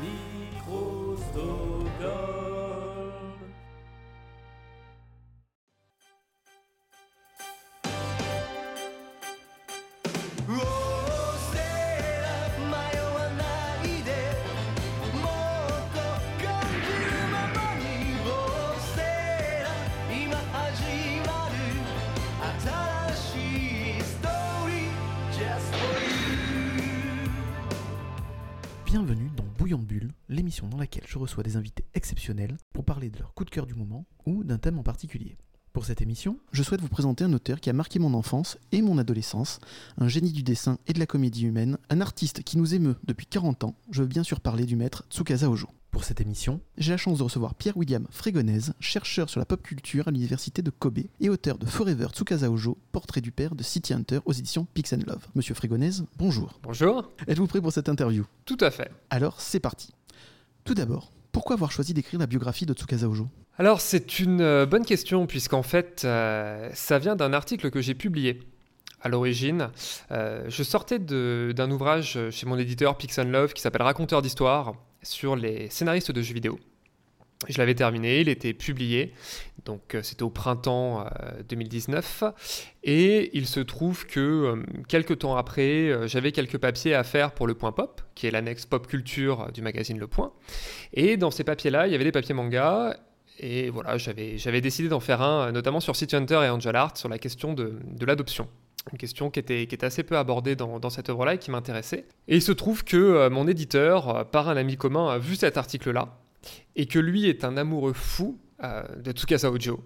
[0.00, 2.47] Microstocom.
[30.66, 33.74] Dans laquelle je reçois des invités exceptionnels pour parler de leur coup de cœur du
[33.74, 35.36] moment ou d'un thème en particulier.
[35.72, 38.82] Pour cette émission, je souhaite vous présenter un auteur qui a marqué mon enfance et
[38.82, 39.60] mon adolescence,
[39.98, 43.26] un génie du dessin et de la comédie humaine, un artiste qui nous émeut depuis
[43.26, 45.68] 40 ans, je veux bien sûr parler du maître Tsukasa Ojo.
[45.92, 50.08] Pour cette émission, j'ai la chance de recevoir Pierre-William Frégonèse, chercheur sur la pop culture
[50.08, 53.94] à l'université de Kobe et auteur de Forever Tsukasa Ojo, portrait du père de City
[53.94, 55.26] Hunter aux éditions Pix Love.
[55.34, 56.58] Monsieur Frégonèse, bonjour.
[56.62, 57.10] Bonjour.
[57.26, 58.26] Êtes-vous prêt pour cette interview?
[58.44, 58.90] Tout à fait.
[59.10, 59.92] Alors, c'est parti.
[60.68, 63.26] Tout d'abord, pourquoi avoir choisi d'écrire la biographie de Tsukasa Ojo?
[63.56, 67.94] Alors c'est une euh, bonne question puisqu'en fait euh, ça vient d'un article que j'ai
[67.94, 68.40] publié.
[69.00, 69.70] À l'origine,
[70.10, 75.36] euh, je sortais d'un ouvrage chez mon éditeur Pix Love qui s'appelle Raconteur d'histoire sur
[75.36, 76.58] les scénaristes de jeux vidéo.
[77.46, 79.12] Je l'avais terminé, il était publié,
[79.64, 82.24] donc euh, c'était au printemps euh, 2019,
[82.82, 87.30] et il se trouve que euh, quelques temps après, euh, j'avais quelques papiers à faire
[87.30, 90.32] pour le Point Pop, qui est l'annexe pop culture euh, du magazine Le Point,
[90.92, 92.96] et dans ces papiers-là, il y avait des papiers manga,
[93.40, 96.96] et voilà, j'avais décidé d'en faire un, euh, notamment sur City Hunter et Angel Art,
[96.96, 98.48] sur la question de, l'adoption.
[98.92, 102.06] Une question qui était, assez peu abordée dans, cette œuvre-là et qui m'intéressait.
[102.26, 105.36] Et il se trouve que euh, mon éditeur, euh, par un ami commun, a vu
[105.36, 106.18] cet article-là,
[106.76, 109.84] et que lui est un amoureux fou euh, de Tsukasa Ojo,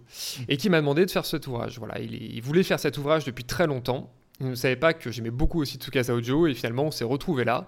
[0.48, 1.78] et qui m'a demandé de faire cet ouvrage.
[1.78, 4.12] Voilà, il, voulait faire cet ouvrage depuis très longtemps.
[4.40, 7.44] Il ne savait pas que j'aimais beaucoup aussi Tsukasa Ojo, et finalement on s'est retrouvés
[7.44, 7.66] là.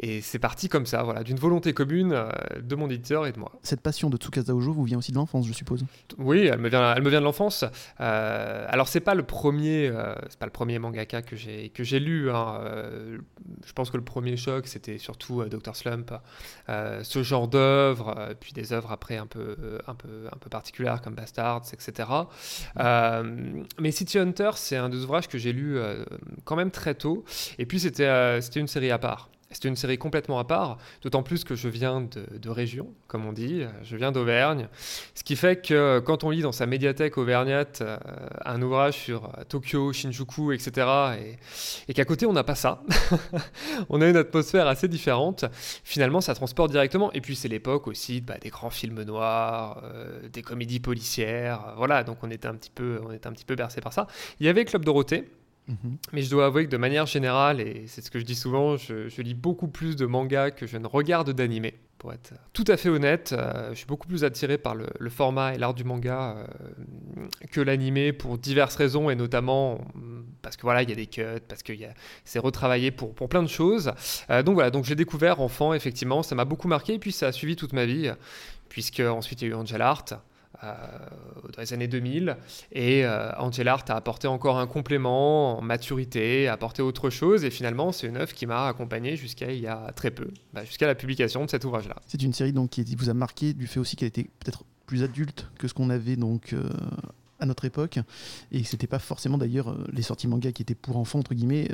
[0.00, 2.28] Et c'est parti comme ça, voilà, d'une volonté commune euh,
[2.60, 3.52] de mon éditeur et de moi.
[3.62, 5.84] Cette passion de Tsukasa Ojo vous vient aussi de l'enfance, je suppose.
[6.18, 7.64] Oui, elle me vient, elle me vient de l'enfance.
[8.00, 11.84] Euh, alors c'est pas le premier, euh, c'est pas le premier mangaka que j'ai que
[11.84, 12.30] j'ai lu.
[12.30, 12.60] hein.
[13.66, 16.12] Je pense que le premier choc c'était surtout Dr Slump,
[16.68, 21.02] ce genre d'œuvres, euh, puis des œuvres après un peu un peu un peu particulières
[21.02, 22.08] comme Bastards, etc.
[23.78, 25.78] Mais City Hunter c'est un des ouvrages que j'ai lu
[26.44, 27.24] quand même très tôt.
[27.58, 29.28] Et puis c'était c'était une série à part.
[29.54, 33.32] C'était une série complètement à part, d'autant plus que je viens de, région, comme on
[33.32, 34.68] dit, je viens d'Auvergne,
[35.14, 37.96] ce qui fait que quand on lit dans sa médiathèque auvergnate euh,
[38.44, 40.86] un ouvrage sur euh, Tokyo, Shinjuku, etc.,
[41.88, 42.82] et, qu'à côté on n'a pas ça,
[43.88, 45.44] on a une atmosphère assez différente,
[45.84, 47.12] finalement ça transporte directement.
[47.12, 52.04] Et puis c'est l'époque aussi bah, des grands films noirs, euh, des comédies policières, voilà,
[52.04, 53.14] donc on était un petit peu, on
[53.46, 54.06] peu bercé par ça.
[54.40, 55.28] Il y avait Club Dorothée,
[55.66, 55.96] Mhm.
[56.12, 58.76] mais je dois avouer que de manière générale, et c'est ce que je dis souvent,
[58.76, 61.74] je, lis beaucoup plus de mangas que je ne regarde d'animés.
[61.96, 65.54] Pour être tout à fait honnête, euh, je suis beaucoup plus attiré par le, format
[65.54, 70.62] et l'art du manga euh, que l'animé pour diverses raisons, et notamment mm, parce que
[70.62, 71.72] voilà, il y a des cuts, parce que
[72.26, 73.92] c'est retravaillé pour, pour plein de choses.
[74.28, 77.28] Euh, donc voilà, donc j'ai découvert enfant, effectivement, ça m'a beaucoup marqué, et puis ça
[77.28, 78.12] a suivi toute ma vie,
[78.68, 80.04] puisque ensuite il y a eu Angel Art.
[80.64, 82.36] Euh, dans les années 2000
[82.72, 87.44] et euh, Angel Art a apporté encore un complément en maturité, a apporté autre chose
[87.44, 90.64] et finalement c'est une œuvre qui m'a accompagné jusqu'à il y a très peu, bah,
[90.64, 91.96] jusqu'à la publication de cet ouvrage-là.
[92.06, 95.02] C'est une série donc qui vous a marqué du fait aussi qu'elle était peut-être plus
[95.02, 96.68] adulte que ce qu'on avait donc euh,
[97.40, 97.98] à notre époque
[98.50, 101.68] et c'était pas forcément d'ailleurs les sorties manga qui étaient pour enfants entre guillemets.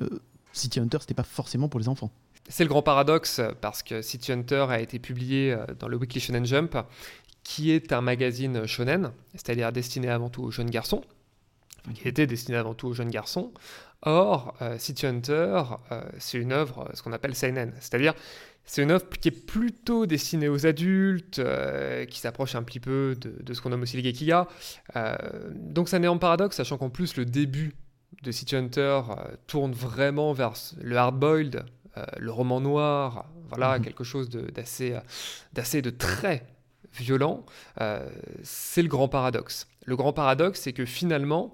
[0.53, 2.11] City Hunter c'était pas forcément pour les enfants.
[2.49, 6.45] C'est le grand paradoxe parce que City Hunter a été publié dans le Weekly Shonen
[6.45, 6.77] Jump
[7.43, 11.03] qui est un magazine shonen, c'est-à-dire destiné avant tout aux jeunes garçons,
[11.81, 13.53] enfin, qui était destiné avant tout aux jeunes garçons.
[14.03, 15.63] Or, euh, City Hunter,
[15.93, 18.15] euh, c'est une œuvre, ce qu'on appelle seinen, c'est-à-dire
[18.65, 23.17] c'est une œuvre qui est plutôt destinée aux adultes, euh, qui s'approche un petit peu
[23.21, 24.47] de, de ce qu'on nomme aussi les gekiga.
[25.53, 27.75] Donc c'est un énorme paradoxe, sachant qu'en plus le début
[28.23, 29.01] de City Hunter
[29.47, 31.65] tourne vraiment vers le hard-boiled,
[32.19, 33.85] le roman noir, voilà, Mhm.
[33.85, 34.97] quelque chose d'assez,
[35.53, 36.45] d'assez de très
[36.95, 37.45] violent.
[37.81, 38.09] Euh,
[38.43, 39.67] c'est le grand paradoxe.
[39.87, 41.53] Le grand paradoxe, c'est que finalement,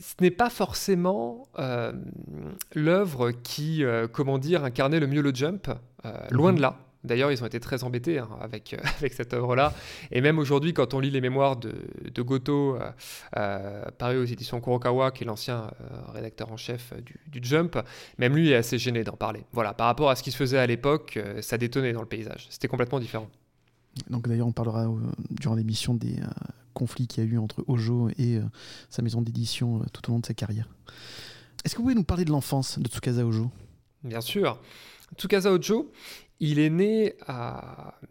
[0.00, 1.92] ce n'est pas forcément euh,
[2.74, 5.68] l'œuvre qui, euh, comment dire, incarnait le mieux le jump,
[6.04, 6.56] euh, loin Mhm.
[6.56, 6.78] de là.
[7.02, 9.74] D'ailleurs, ils ont été très embêtés hein, avec, euh, avec cette œuvre-là.
[10.10, 11.74] Et même aujourd'hui, quand on lit les mémoires de,
[12.10, 12.90] de Goto, euh,
[13.36, 15.70] euh, paru aux éditions Kurokawa, qui est l'ancien
[16.14, 17.76] rédacteur en chef du, du Jump,
[18.16, 19.42] même lui est assez gêné d'en parler.
[19.52, 22.46] Voilà, par rapport à ce qui se faisait à l'époque, ça détonnait dans le paysage.
[22.48, 23.28] C'était complètement différent.
[24.08, 24.98] Donc d'ailleurs on parlera euh,
[25.30, 26.26] durant l'émission des euh,
[26.72, 28.42] conflits qu'il y a eu entre Ojo et euh,
[28.90, 30.68] sa maison d'édition tout au long de sa carrière.
[31.64, 33.50] Est-ce que vous pouvez nous parler de l'enfance de Tsukasa Ojo?
[34.02, 34.60] Bien sûr.
[35.16, 35.92] Tsukasa Ojo,
[36.40, 37.14] il est né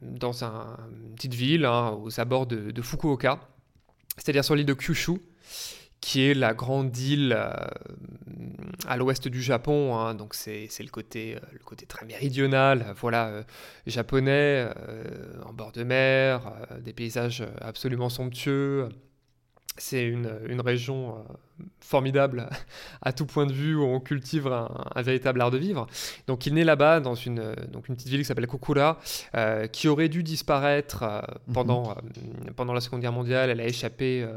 [0.01, 3.39] dans un, une petite ville hein, aux abords de, Fukuoka,
[4.17, 5.19] c'est-à-dire sur l'île de Kyushu,
[6.03, 7.53] qui est la grande île euh,
[8.87, 9.95] à l'ouest du Japon.
[9.95, 10.15] Hein.
[10.15, 13.43] donc c'est le côté, euh, le côté très méridional, voilà, euh,
[13.87, 14.67] japonais,
[15.45, 16.51] en bord de mer,
[16.81, 18.89] des paysages absolument somptueux.
[19.77, 21.25] C'est une, une, région
[21.79, 22.49] formidable
[23.01, 25.87] à tout point de vue où on cultive un, véritable art de vivre.
[26.27, 28.99] Donc il naît là-bas dans une, donc une petite ville qui s'appelle Kokura,
[29.71, 31.03] qui aurait dû disparaître
[31.47, 31.53] mhm.
[31.53, 31.95] pendant,
[32.57, 33.49] pendant la Seconde Guerre mondiale.
[33.49, 34.27] Elle a échappé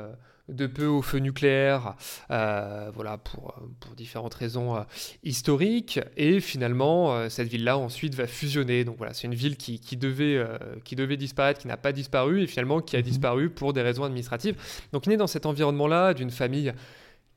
[0.49, 1.97] de peu au feu nucléaire,
[2.31, 4.83] euh, voilà, pour, pour, différentes raisons euh,
[5.25, 5.99] historiques.
[6.17, 8.85] Et finalement, euh, cette ville-là ensuite va fusionner.
[8.85, 10.45] Donc voilà, c'est une ville qui, devait,
[10.85, 13.05] qui devait disparaître, qui n'a pas disparu, et finalement qui a mhm.
[13.05, 14.57] disparu pour des raisons administratives.
[14.93, 16.73] Donc il est dans cet environnement-là d'une famille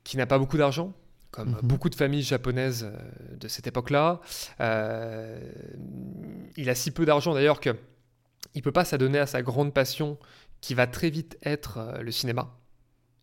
[0.04, 0.92] qui n'a pas beaucoup d'argent,
[1.30, 1.60] comme mhm.
[1.62, 2.90] beaucoup de familles japonaises
[3.38, 4.20] de cette époque-là.
[6.56, 7.74] il a si peu d'argent d'ailleurs que
[8.54, 10.18] il peut pas s'adonner à sa grande passion
[10.60, 12.59] qui va très vite être le cinéma.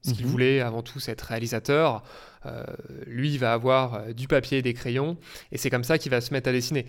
[0.04, 0.32] Ce qu'il mhm.
[0.32, 2.04] voulait avant tout, c'est être réalisateur.
[2.46, 2.64] Euh,
[3.06, 5.18] lui, il va avoir euh, du papier et des crayons,
[5.52, 6.86] et c'est comme ça qu'il va se mettre à dessiner.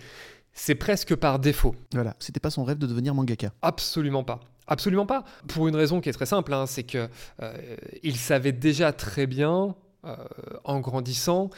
[0.53, 1.75] C'est presque par défaut.
[1.93, 3.51] Voilà, c'était pas son rêve de devenir mangaka.
[3.61, 4.39] Absolument pas.
[4.67, 5.23] Absolument pas.
[5.47, 7.09] Pour une raison qui est très simple, hein, c'est que
[7.41, 9.75] euh, il savait déjà très bien,
[10.63, 11.49] en grandissant,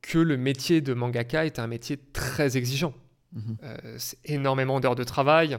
[0.00, 2.94] que le métier de mangaka est un métier très exigeant.
[3.34, 3.56] Mhm.
[3.98, 5.58] c'est énormément d'heures de travail.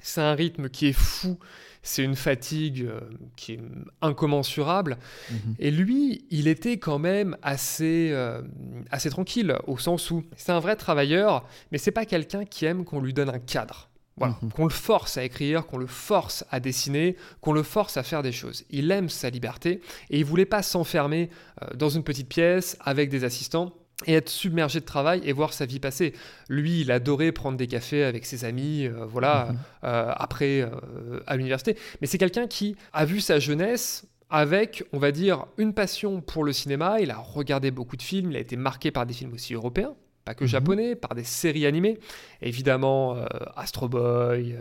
[0.00, 1.38] C'est un rythme qui est fou
[1.82, 3.00] c'est une fatigue euh,
[3.36, 3.60] qui est
[4.02, 4.98] incommensurable.
[5.30, 5.54] Mhm.
[5.58, 8.42] Et lui, il était quand même assez, euh,
[8.90, 12.84] assez tranquille, au sens où c'est un vrai travailleur, mais c'est pas quelqu'un qui aime
[12.84, 13.88] qu'on lui donne un cadre.
[14.16, 14.36] Voilà.
[14.42, 14.52] Mhm.
[14.52, 18.22] Qu'on le force à écrire, qu'on le force à dessiner, qu'on le force à faire
[18.22, 18.64] des choses.
[18.70, 19.80] Il aime sa liberté
[20.10, 21.30] et il voulait pas s'enfermer
[21.62, 23.72] euh, dans une petite pièce avec des assistants
[24.06, 26.14] et être submergé de travail et voir sa vie passer.
[26.48, 29.58] Lui, il adorait prendre des cafés avec ses amis, euh, voilà, mhm.
[29.84, 31.76] euh, après euh, à l'université.
[32.00, 36.44] Mais c'est quelqu'un qui a vu sa jeunesse avec, on va dire, une passion pour
[36.44, 37.00] le cinéma.
[37.00, 39.94] Il a regardé beaucoup de films, il a été marqué par des films aussi européens,
[40.24, 40.50] pas que mhm.
[40.50, 41.98] japonais, par des séries animées.
[42.40, 43.16] Évidemment,
[43.56, 44.54] Astro Boy,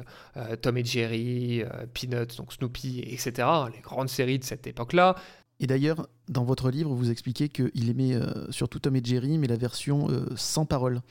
[0.62, 1.64] Tom et Jerry,
[1.94, 3.48] Peanuts, donc Snoopy, etc.
[3.76, 5.16] Les grandes séries de cette époque-là.
[5.60, 9.48] Et d'ailleurs, dans votre livre, vous expliquez qu'il aimait euh, surtout Tom et Jerry, mais
[9.48, 11.02] la version euh, sans parole.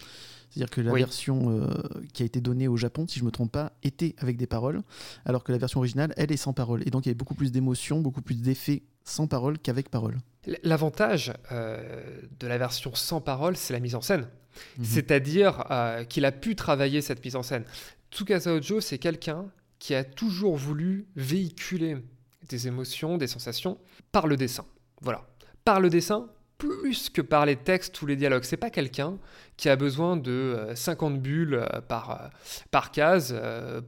[0.50, 1.66] C'est-à-dire que la version euh,
[2.14, 4.46] qui a été donnée au Japon, si je ne me trompe pas, était avec des
[4.46, 4.82] paroles,
[5.24, 6.82] alors que la version originale, elle est sans parole.
[6.86, 10.16] Et donc il y avait beaucoup plus d'émotions, beaucoup plus d'effets sans parole qu'avec parole.
[10.62, 14.28] L'avantage de la version sans parole, c'est la mise en scène.
[14.78, 14.84] Mhm.
[14.84, 15.64] C'est-à-dire
[16.08, 17.64] qu'il a pu travailler cette mise en scène.
[18.12, 19.46] Tsukasa Ojo, c'est quelqu'un
[19.78, 21.96] qui a toujours voulu véhiculer
[22.48, 23.78] des émotions, des sensations,
[24.12, 24.64] par le dessin.
[25.00, 25.26] Voilà.
[25.64, 26.28] Par le dessin,
[26.58, 28.44] plus que par les textes ou les dialogues.
[28.44, 29.18] C'est pas quelqu'un
[29.56, 32.28] qui a besoin de 50 euh, bulles euh, par, euh,
[32.70, 33.38] par case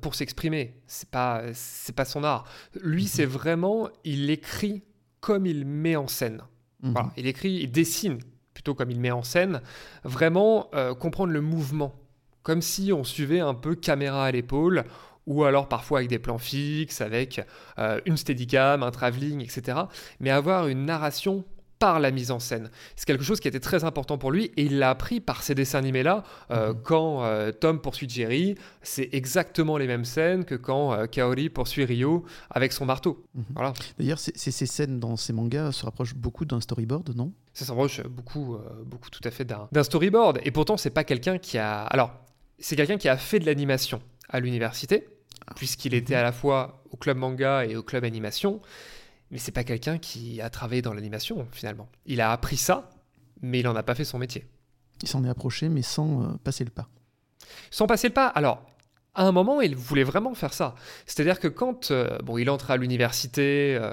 [0.00, 0.74] pour s'exprimer.
[0.86, 2.44] C'est pas, c'est pas son art.
[2.80, 3.08] Lui, mhm.
[3.08, 4.82] c'est vraiment, il écrit
[5.20, 6.42] comme il met en scène.
[6.82, 6.92] Mhm.
[6.92, 7.10] Voilà.
[7.16, 8.18] Il écrit, il dessine
[8.54, 9.62] plutôt comme il met en scène.
[10.02, 11.94] Vraiment comprendre le mouvement.
[12.42, 14.84] Comme si on suivait un peu caméra à l'épaule,
[15.28, 17.40] ou alors parfois avec des plans fixes, avec
[17.78, 19.78] euh, une steadicam, un travelling, etc.
[20.20, 21.44] Mais avoir une narration
[21.78, 22.70] par la mise en scène.
[22.96, 25.54] C'est quelque chose qui était très important pour lui et il l'a appris par ces
[25.54, 26.24] dessins animés-là.
[26.50, 26.80] Euh, mhm.
[26.82, 32.24] Quand euh, Tom poursuit Jerry, c'est exactement les mêmes scènes que quand Kaori poursuit Ryo
[32.50, 33.22] avec son marteau.
[33.34, 33.44] Mhm.
[33.54, 33.74] Voilà.
[33.98, 37.32] D'ailleurs, ces scènes dans ces mangas se rapprochent beaucoup d'un storyboard, non?
[37.52, 40.40] Ça se rapproche beaucoup, beaucoup tout à fait d'un storyboard.
[40.44, 41.82] Et pourtant, c'est pas quelqu'un qui a.
[41.82, 42.12] Alors,
[42.58, 45.06] c'est quelqu'un qui a fait de l'animation à l'université
[45.56, 48.60] puisqu'il était à la fois au club manga et au club animation.
[49.30, 51.88] Mais c'est pas quelqu'un qui a travaillé dans l'animation finalement.
[52.06, 52.90] Il a appris ça,
[53.42, 54.46] mais il n'en a pas fait son métier.
[55.02, 56.88] Il s'en est approché, mais sans euh, passer le pas.
[57.70, 58.26] Sans passer le pas.
[58.26, 58.62] Alors,
[59.14, 60.74] à un moment, il voulait vraiment faire ça.
[61.06, 63.92] C'est-à-dire que quand euh, bon, il entre à l'université, euh,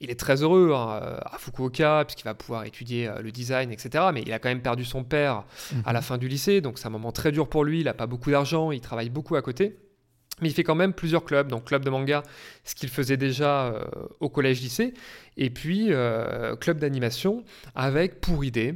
[0.00, 4.06] il est très heureux hein, à Fukuoka, puisqu'il va pouvoir étudier le design, etc.
[4.12, 5.44] Mais il a quand même perdu son père
[5.84, 6.04] à la mhm.
[6.04, 7.80] fin du lycée, donc c'est un moment très dur pour lui.
[7.80, 9.76] Il n'a pas beaucoup d'argent, il travaille beaucoup à côté.
[10.40, 12.22] Mais il fait quand même plusieurs clubs, donc club de manga,
[12.64, 13.84] ce qu'il faisait déjà euh,
[14.20, 14.94] au collège-lycée,
[15.36, 18.74] et puis euh, club d'animation avec pour idée,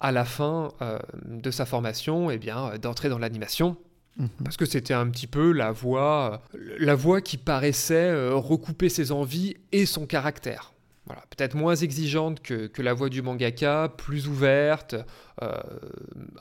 [0.00, 3.76] à la fin euh, de sa formation, eh bien, d'entrer dans l'animation.
[4.18, 4.28] Mhm.
[4.44, 6.42] Parce que c'était un petit peu la voie,
[6.78, 10.75] la voie qui paraissait recouper ses envies et son caractère
[11.14, 14.96] peut-être moins exigeante que, la voix du mangaka, plus ouverte,
[15.42, 15.52] euh,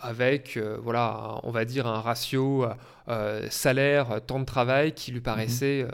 [0.01, 2.65] avec, euh, voilà, on va dire un ratio
[3.09, 5.87] euh, salaire, temps de travail qui lui paraissait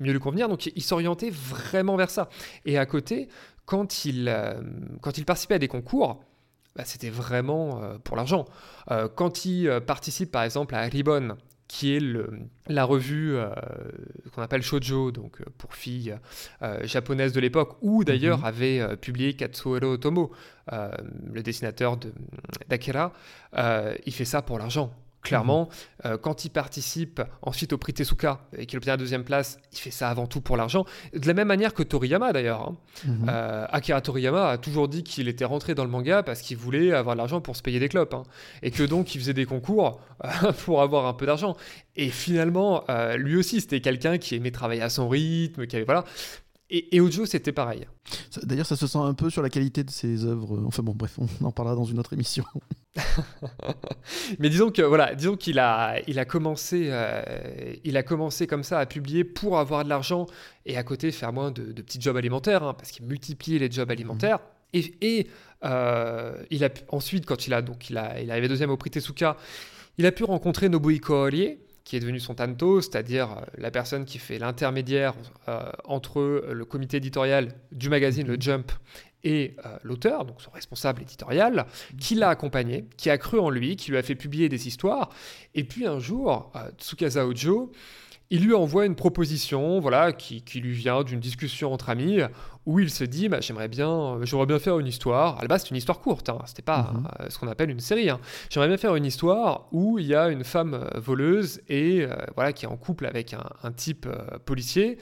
[0.00, 0.48] mieux lui convenir.
[0.48, 2.28] Donc il s'orientait vraiment vers ça.
[2.64, 3.28] Et à côté,
[3.64, 4.34] quand il,
[5.00, 6.22] quand il participait à des concours,
[6.76, 8.44] bah, c'était vraiment pour l'argent.
[9.16, 11.36] quand il participe par exemple à Ribbon,
[11.70, 12.28] qui est le,
[12.66, 13.48] la revue euh,
[14.34, 16.16] qu'on appelle Shoujo, donc euh, pour filles
[16.62, 18.44] euh, japonaises de l'époque, où d'ailleurs mhm.
[18.44, 20.32] avait publié Katsuhiro Otomo,
[20.72, 21.96] le dessinateur
[22.68, 23.12] d'Akira.
[24.04, 24.92] il fait ça pour l'argent.
[25.22, 25.68] Clairement,
[26.06, 29.78] euh, quand il participe ensuite au prix Tezuka et qu'il obtient la deuxième place, il
[29.78, 30.86] fait ça avant tout pour l'argent.
[31.14, 32.62] De la même manière que Toriyama d'ailleurs.
[32.62, 32.76] Hein.
[33.06, 33.26] Mhm.
[33.28, 36.92] Euh, Akira Toriyama a toujours dit qu'il était rentré dans le manga parce qu'il voulait
[36.92, 38.14] avoir de l'argent pour se payer des clopes.
[38.14, 38.22] Hein.
[38.62, 40.00] Et que donc il faisait des concours
[40.64, 41.54] pour avoir un peu d'argent.
[41.96, 45.84] Et finalement, euh, lui aussi, c'était quelqu'un qui aimait travailler à son rythme, qui avait,
[45.84, 46.04] voilà.
[46.70, 47.86] Et, et Ojo, c'était pareil.
[48.44, 50.62] D'ailleurs, ça se sent un peu sur la qualité de ses œuvres.
[50.66, 52.44] Enfin bon, bref, on en parlera dans une autre émission.
[54.38, 57.22] Mais disons que voilà, disons qu'il a, il a commencé, euh,
[57.84, 60.26] il a commencé comme ça à publier pour avoir de l'argent
[60.64, 63.90] et à côté faire moins de, petits jobs alimentaires, hein, parce qu'il multiplie les jobs
[63.90, 64.38] alimentaires.
[64.72, 64.80] Mmh.
[65.02, 65.26] Et,
[65.64, 68.90] euh, il a ensuite, quand il a donc il a, il arrivé deuxième au prix
[68.90, 69.36] Tezuka,
[69.98, 71.58] il a pu rencontrer Nobuhiko Orie,
[71.90, 75.14] qui est devenu son tanto, c'est-à-dire euh, la personne qui fait l'intermédiaire
[75.82, 78.70] entre le comité éditorial du magazine Le Jump
[79.24, 81.66] et euh, l'auteur, donc son responsable éditorial,
[81.98, 85.10] qui l'a accompagné, qui a cru en lui, qui lui a fait publier des histoires.
[85.56, 87.72] Et puis un jour, euh, Tsukasa Ojo,
[88.30, 92.20] il lui envoie une proposition, voilà, qui, lui vient d'une discussion entre amis,
[92.66, 95.38] où il se dit, bah, j'aimerais bien, euh, j'aimerais bien faire une histoire.
[95.38, 97.30] À la base, c'est une histoire courte, hein, c'était pas mhm.
[97.30, 98.10] ce qu'on appelle une série.
[98.10, 98.20] Hein.
[98.50, 102.64] J'aimerais bien faire une histoire où il y a une femme voleuse et voilà qui
[102.64, 104.06] est en couple avec un, un type
[104.44, 104.98] policier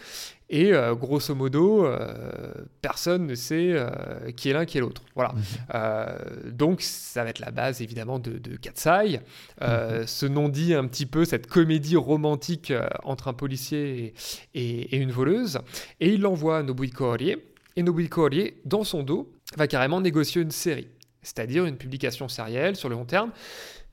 [0.50, 5.02] et euh, grosso modo, euh, personne ne sait euh, qui est l'un, qui est l'autre.
[5.14, 5.34] Voilà.
[5.34, 6.52] Mhm.
[6.52, 9.20] donc, ça va être la base, évidemment, de, de Katsai.
[9.60, 10.06] Mhm.
[10.06, 12.72] Ce nom dit un petit peu cette comédie romantique
[13.02, 14.14] entre un policier
[14.54, 15.58] et, une voleuse.
[16.00, 17.36] Et il l'envoie à Nobuhiko Orie.
[17.78, 20.88] Et Nobuhiko Orie, dans son dos, va carrément négocier une série.
[21.22, 23.30] C'est-à-dire une publication sérielle sur le long terme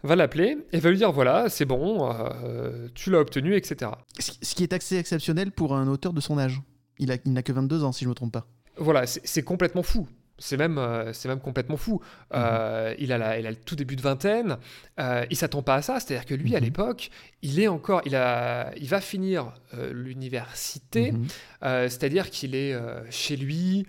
[0.01, 3.91] va l'appeler et va lui dire voilà, c'est bon, euh, tu l'as obtenu, etc.
[4.17, 6.63] Ce qui est assez exceptionnel pour un auteur de son âge.
[6.97, 8.47] Il n'a il que 22 ans, si je ne me trompe pas.
[8.77, 10.07] Voilà, c'est complètement fou.
[10.37, 12.01] C'est même, euh, c'est même complètement fou.
[12.33, 12.95] Euh, mhm.
[12.99, 14.57] il, a la, il a le tout début de vingtaine.
[14.99, 15.99] Euh, il s'attend pas à ça.
[15.99, 16.65] C'est-à-dire que lui, à mhm.
[16.65, 17.09] l'époque,
[17.41, 19.53] il est encore, il a, il va finir
[19.91, 21.11] l'université.
[21.11, 21.27] Mhm.
[21.61, 22.75] c'est-à-dire qu'il est
[23.09, 23.85] chez lui.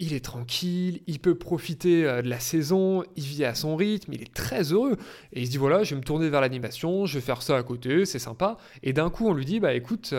[0.00, 1.02] il est tranquille.
[1.06, 3.04] Il peut profiter de la saison.
[3.16, 4.12] Il vit à son rythme.
[4.12, 4.96] Il est très heureux.
[5.32, 7.06] Et il se dit voilà, je vais me tourner vers l'animation.
[7.06, 8.06] Je vais faire ça à côté.
[8.06, 8.56] C'est sympa.
[8.82, 10.14] Et d'un coup, on lui dit bah écoute,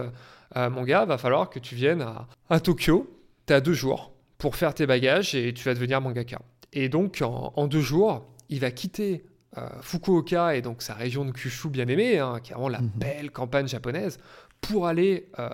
[0.56, 3.10] mon gars, va falloir que tu viennes à, à Tokyo.
[3.50, 6.40] as deux jours pour faire tes bagages et tu vas devenir mangaka.
[6.74, 9.26] Et donc, en, deux jours, il va quitter
[9.58, 12.82] euh, Fukuoka et donc sa région de Kyushu bien aimée, hein, qui est vraiment la
[12.82, 12.92] mhm.
[12.96, 14.20] belle campagne japonaise,
[14.60, 15.50] pour aller euh,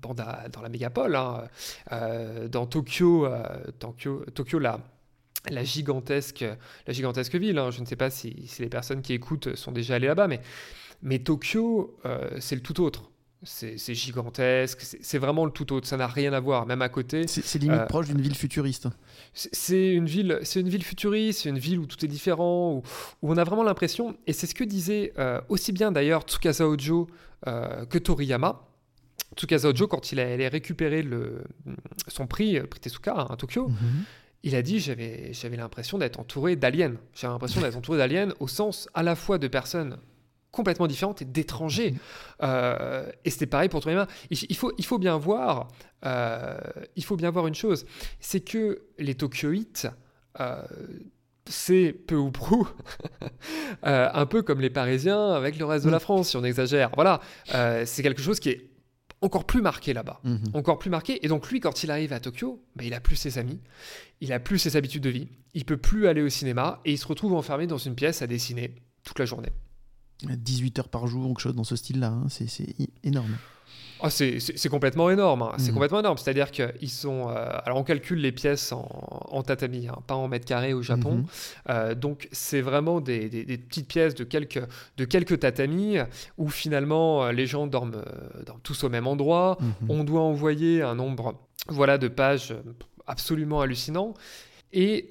[0.00, 0.14] dans,
[0.62, 1.44] la, mégapole, hein,
[1.90, 3.28] euh, dans Tokyo,
[3.78, 4.78] Tokyo, Tokyo la,
[5.50, 6.44] la gigantesque,
[6.86, 7.58] la gigantesque ville.
[7.58, 7.70] Hein.
[7.70, 10.40] Je ne sais pas si, si, les personnes qui écoutent sont déjà allées là-bas, mais,
[11.02, 11.98] mais Tokyo,
[12.38, 13.11] c'est le tout autre
[13.44, 17.26] c'est gigantesque, c'est vraiment le tout autre, ça n'a rien à voir, même à côté.
[17.26, 18.88] C'est limite euh, proche d'une ville futuriste.
[19.34, 22.82] C'est une ville, c'est une ville futuriste, c'est une ville où tout est différent, où,
[23.22, 27.08] on a vraiment l'impression, et c'est ce que disait euh, aussi bien d'ailleurs Tsukasa Ojo
[27.48, 28.68] euh, que Toriyama.
[29.36, 31.42] Tsukasa Ojo, quand il allait récupérer le,
[32.06, 34.04] son prix, prix Tezuka hein, à Tokyo, mhm.
[34.44, 36.94] il a dit j'avais l'impression d'être entouré d'aliens.
[37.14, 39.98] J'avais l'impression d'être entouré d'aliens au sens à la fois de personnes
[40.52, 41.92] complètement différentes et d'étrangers.
[41.92, 41.98] Mhm.
[42.42, 45.68] Euh, et c'était pareil pour toi Il, il, faut, il faut bien voir,
[46.04, 46.56] euh,
[46.94, 47.86] il faut bien voir une chose,
[48.20, 49.88] c'est que les Tokyoïtes,
[50.38, 50.62] euh,
[51.46, 52.68] c'est peu ou prou
[53.82, 56.00] un peu comme les Parisiens avec le reste de la mm.
[56.00, 56.90] France, si on exagère.
[56.94, 57.20] Voilà,
[57.84, 58.68] c'est quelque chose qui est
[59.22, 60.50] encore plus marqué là-bas, mhm.
[60.54, 61.24] encore plus marqué.
[61.24, 63.60] Et donc lui, quand il arrive à Tokyo, bah, il a plus ses amis,
[64.20, 66.98] il a plus ses habitudes de vie, il peut plus aller au cinéma et il
[66.98, 69.52] se retrouve enfermé dans une pièce à dessiner toute la journée.
[70.28, 72.08] 18 heures par jour ou quelque chose dans ce style-là.
[72.08, 72.26] Hein.
[72.28, 72.66] C'est
[73.04, 73.36] énorme.
[74.04, 75.42] Oh, c'est complètement énorme.
[75.42, 75.52] Hein.
[75.58, 75.74] C'est mhm.
[75.74, 76.18] complètement énorme.
[76.18, 77.28] C'est-à-dire qu'ils sont.
[77.28, 81.16] Euh, alors, on calcule les pièces en, tatami, hein, pas en mètres carrés au Japon.
[81.16, 81.26] Mhm.
[81.70, 83.28] Euh, donc, c'est vraiment des,
[83.68, 84.62] petites pièces de quelques,
[84.96, 85.98] de quelques tatamis
[86.36, 88.02] où finalement euh, les gens dorment,
[88.62, 89.56] tous au même endroit.
[89.60, 89.90] Mhm.
[89.90, 91.34] On doit envoyer un nombre
[91.68, 92.54] voilà, de pages
[93.06, 94.14] absolument hallucinant.
[94.72, 95.08] Et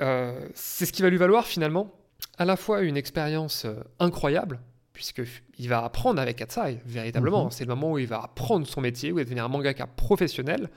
[0.53, 1.93] c'est ce qui va lui valoir finalement
[2.37, 3.67] à la fois une expérience
[3.99, 4.59] incroyable
[5.01, 7.45] puisqu'il va apprendre avec Katsai, véritablement.
[7.45, 7.51] Mhm.
[7.51, 9.87] C'est le moment où il va apprendre son métier, où il va devenir un mangaka
[9.87, 10.69] professionnel.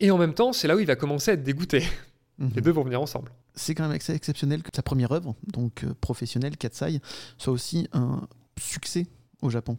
[0.00, 1.84] Et en même temps, c'est là où il va commencer à être dégoûté.
[2.38, 2.60] Les mhm.
[2.60, 3.32] deux vont venir ensemble.
[3.54, 7.00] C'est quand même assez exceptionnel que sa première œuvre, donc euh, professionnelle, Katsai,
[7.38, 8.26] soit aussi un
[8.60, 9.06] succès
[9.40, 9.78] au Japon.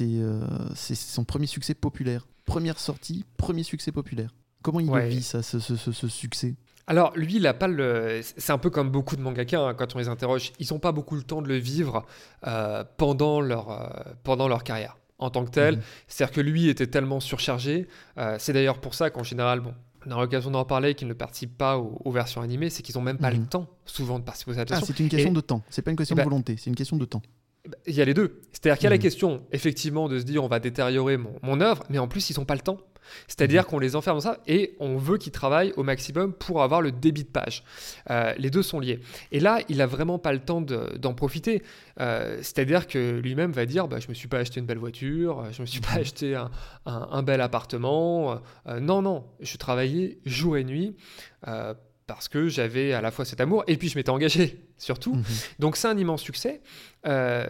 [0.00, 2.26] Euh, c'est son premier succès populaire.
[2.44, 4.34] Première sortie, premier succès populaire.
[4.62, 6.54] Comment il vit ça, ce, ce, succès?
[6.86, 8.20] Alors, lui, il a pas le.
[8.22, 10.92] C'est un peu comme beaucoup de mangaka, hein, quand on les interroge, ils n'ont pas
[10.92, 12.04] beaucoup le temps de le vivre
[12.46, 13.86] euh, pendant, leur, euh,
[14.24, 15.76] pendant leur carrière en tant que tel.
[15.76, 15.82] Mhm.
[16.08, 17.86] C'est-à-dire que lui était tellement surchargé.
[18.18, 19.72] Euh, c'est d'ailleurs pour ça qu'en général, bon,
[20.06, 22.96] on a l'occasion d'en parler, qu'ils ne participent pas aux, aux versions animées, c'est qu'ils
[22.96, 23.40] n'ont même pas Mhm.
[23.42, 24.86] le temps, souvent, de participer aux Ah, adaptations.
[24.86, 25.62] c'est une question Et- de temps.
[25.70, 27.22] C'est pas une question Eh ben- de volonté, c'est une question de temps.
[27.86, 28.40] Il y a les deux.
[28.52, 29.02] C'est-à-dire qu'il y a la Mhm.
[29.02, 32.38] question, effectivement, de se dire on va détériorer mon, mon œuvre, mais en plus, ils
[32.38, 32.78] n'ont pas le temps.
[33.28, 36.80] C'est-à-dire qu'on les enferme dans ça et on veut qu'ils travaillent au maximum pour avoir
[36.80, 37.62] le débit de page.
[38.10, 39.00] Euh, les deux sont liés.
[39.32, 41.62] Et là, il a vraiment pas le temps de- d'en profiter.
[42.00, 45.44] Euh, C'est-à-dire que lui-même va dire bah, je me suis pas acheté une belle voiture,
[45.52, 46.00] je me suis pas Mhm.
[46.00, 46.50] acheté un,
[46.86, 48.40] un- un bel appartement.
[48.68, 50.96] Euh, non, non, je travaillais jour et nuit.
[52.06, 55.14] Parce que j'avais à la fois cet amour et puis je m'étais engagé surtout.
[55.14, 55.24] Mhm.
[55.60, 56.60] Donc c'est un immense succès.
[57.06, 57.46] Euh,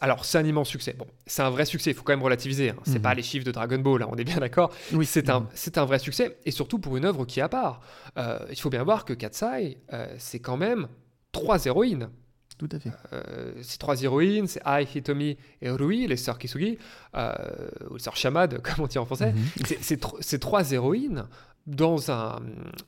[0.00, 0.94] alors c'est un immense succès.
[0.98, 1.90] Bon, c'est un vrai succès.
[1.90, 2.70] Il faut quand même relativiser.
[2.70, 2.76] hein.
[2.84, 3.02] C'est Mhm.
[3.02, 4.02] pas les chiffres de Dragon Ball.
[4.02, 4.72] hein, on est bien d'accord.
[4.92, 5.46] Oui, C'est un, Mhm.
[5.54, 7.80] c'est un vrai succès et surtout pour une œuvre qui est à part.
[8.16, 10.88] Euh, il faut bien voir que Katsai, euh, c'est quand même
[11.32, 12.08] trois héroïnes.
[12.58, 12.90] Tout à fait.
[13.12, 16.76] Euh, ces trois héroïnes, c'est Ai, Hitomi et Rui, les sœurs Kisugi,
[17.14, 17.32] euh,
[17.88, 19.32] ou les sœurs Shamad, comme on dit en français.
[19.80, 21.24] C'est tro- c'est trois héroïnes
[21.68, 22.40] dans un,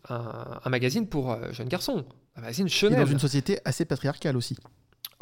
[0.08, 2.04] un- un magazine pour euh, jeunes garçons,
[2.36, 2.98] un magazine Et shonen.
[2.98, 4.56] dans une société assez patriarcale aussi.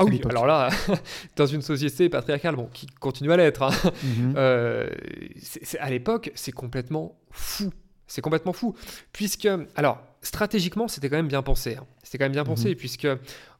[0.00, 0.70] Ah oui, alors là,
[1.36, 3.70] dans une société patriarcale, bon, qui continue à l'être, hein,
[4.04, 4.34] Mhm.
[4.36, 4.88] euh,
[5.80, 7.72] à l'époque, c'est complètement fou.
[8.06, 8.74] C'est complètement fou.
[9.12, 11.76] Puisque, alors, stratégiquement, c'était quand même bien pensé.
[11.76, 11.86] hein.
[12.02, 13.08] C'était quand même bien pensé, puisque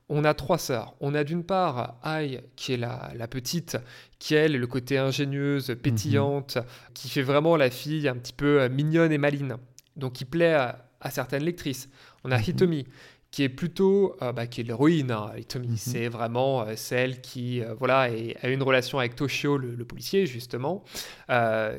[0.09, 0.95] on a trois sœurs.
[1.01, 3.77] On a d'une part Ai, qui est la, la petite,
[4.21, 6.57] qui elle, est le côté ingénieuse, pétillante,
[6.95, 9.57] qui fait vraiment la fille un petit peu euh, mignonne et maline.
[9.99, 11.89] Donc, qui plaît à, à certaines lectrices.
[12.25, 12.45] On a Mhm.
[12.49, 12.87] Hitomi,
[13.31, 15.11] qui est plutôt, euh, bah, qui est l'héroïne.
[15.11, 15.77] hein, Hitomi, Mhm.
[15.77, 19.85] c'est vraiment euh, celle qui, euh, voilà, est- a une relation avec Toshio, le, le
[19.85, 20.83] policier, justement,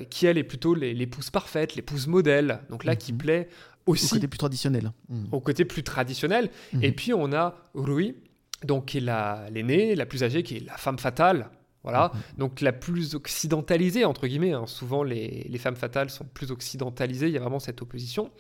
[0.10, 2.60] qui elle est plutôt l'é- l'épouse parfaite, l'épouse modèle.
[2.70, 3.18] Donc là, qui Mhm.
[3.18, 3.50] plaît
[3.86, 4.92] Au aussi côté plus traditionnel.
[5.10, 5.28] Mhm.
[5.32, 6.50] au côté plus traditionnel.
[6.82, 8.16] Et puis on a Rui,
[8.64, 11.50] donc qui est la- l'aînée, la plus âgée, qui est la femme fatale.
[11.84, 12.22] Voilà, Mhm.
[12.40, 14.52] donc la plus occidentalisée, entre guillemets.
[14.54, 14.68] hein.
[14.68, 18.32] Souvent, les, les femmes fatales sont plus occidentalisées, il y a vraiment cette opposition.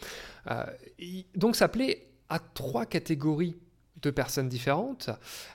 [0.51, 0.65] Euh,
[1.35, 3.55] donc ça plaît à trois catégories
[4.01, 5.09] de personnes différentes.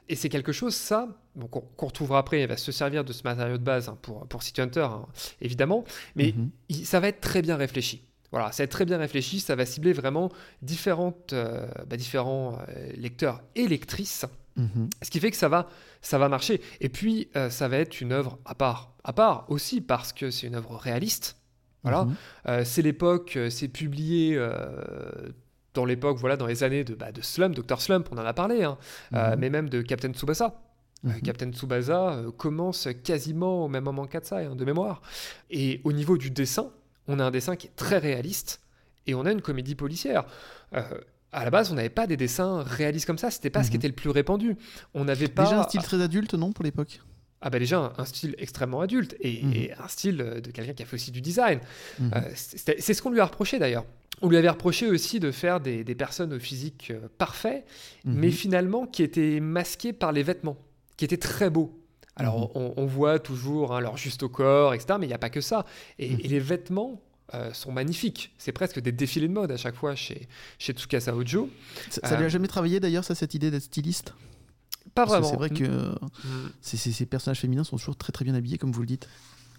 [0.08, 3.22] Et c'est quelque chose, ça, bon, qu'on retrouvera après, il va se servir de ce
[3.24, 5.06] matériau de base hein, pour, pour City Hunter, hein,
[5.40, 5.84] évidemment.
[6.16, 6.50] Mais Mhm.
[6.68, 8.02] il- ça va être très bien réfléchi.
[8.32, 10.30] Voilà, ça va être très bien réfléchi, ça va cibler vraiment
[10.60, 14.88] différentes, euh, bah, différents euh, lecteurs et lectrices, Mhm.
[15.02, 15.68] ce qui fait que ça va,
[16.00, 16.60] ça va marcher.
[16.80, 18.92] Et puis, euh, ça va être une œuvre à part.
[19.02, 21.36] À part aussi parce que c'est une œuvre réaliste.
[21.82, 22.14] Voilà, Mhm.
[22.48, 25.28] Euh, c'est l'époque, euh, c'est publié euh,
[25.74, 27.80] dans l'époque, voilà, dans les années de, bah, de Slump, Dr.
[27.80, 28.78] Slump, on en a parlé, hein,
[29.12, 29.36] Mhm.
[29.38, 30.54] mais même de Captain Tsubasa.
[31.22, 35.02] Captain Tsubasa commence quasiment au même moment qu'Atsai, hein, de mémoire.
[35.50, 36.70] Et au niveau du dessin,
[37.08, 38.62] on a un dessin qui est très réaliste
[39.06, 40.24] et on a une comédie policière.
[41.34, 43.76] À la base, on n'avait pas des dessins réalistes comme ça, c'était pas ce qui
[43.76, 43.80] Mhm.
[43.80, 44.56] était le plus répandu.
[44.94, 47.00] On n'avait pas Déjà un style très adulte, non, pour l'époque?
[47.40, 49.52] Ah bah déjà un, un style extrêmement adulte et, Mhm.
[49.52, 51.58] et un style euh, de quelqu'un qui a fait aussi du design.
[51.98, 52.10] Mhm.
[52.14, 53.84] Euh, c'est ce qu'on lui a reproché d'ailleurs.
[54.22, 57.64] On lui avait reproché aussi de faire des, des personnes au physique euh, parfait,
[58.04, 60.56] mais finalement qui étaient masquées par les vêtements,
[60.96, 61.78] qui étaient très beaux.
[62.16, 64.94] Alors on, on voit toujours hein, leur juste au corps, etc.
[65.00, 65.66] Mais il n'y a pas que ça.
[65.98, 67.02] Et, et les vêtements
[67.34, 68.32] euh, sont magnifiques.
[68.38, 71.50] C'est presque des défilés de mode à chaque fois chez, chez Tsukasa Ojo.
[71.90, 74.14] Ça, ça lui Euh, a jamais travaillé d'ailleurs, ça, cette idée d'être styliste?
[74.94, 75.28] Pas Parce vraiment.
[75.30, 75.92] C'est vrai que euh,
[76.24, 76.48] Mm.
[76.60, 79.08] ces, ces- ces personnages féminins sont toujours très très bien habillés, comme vous le dites.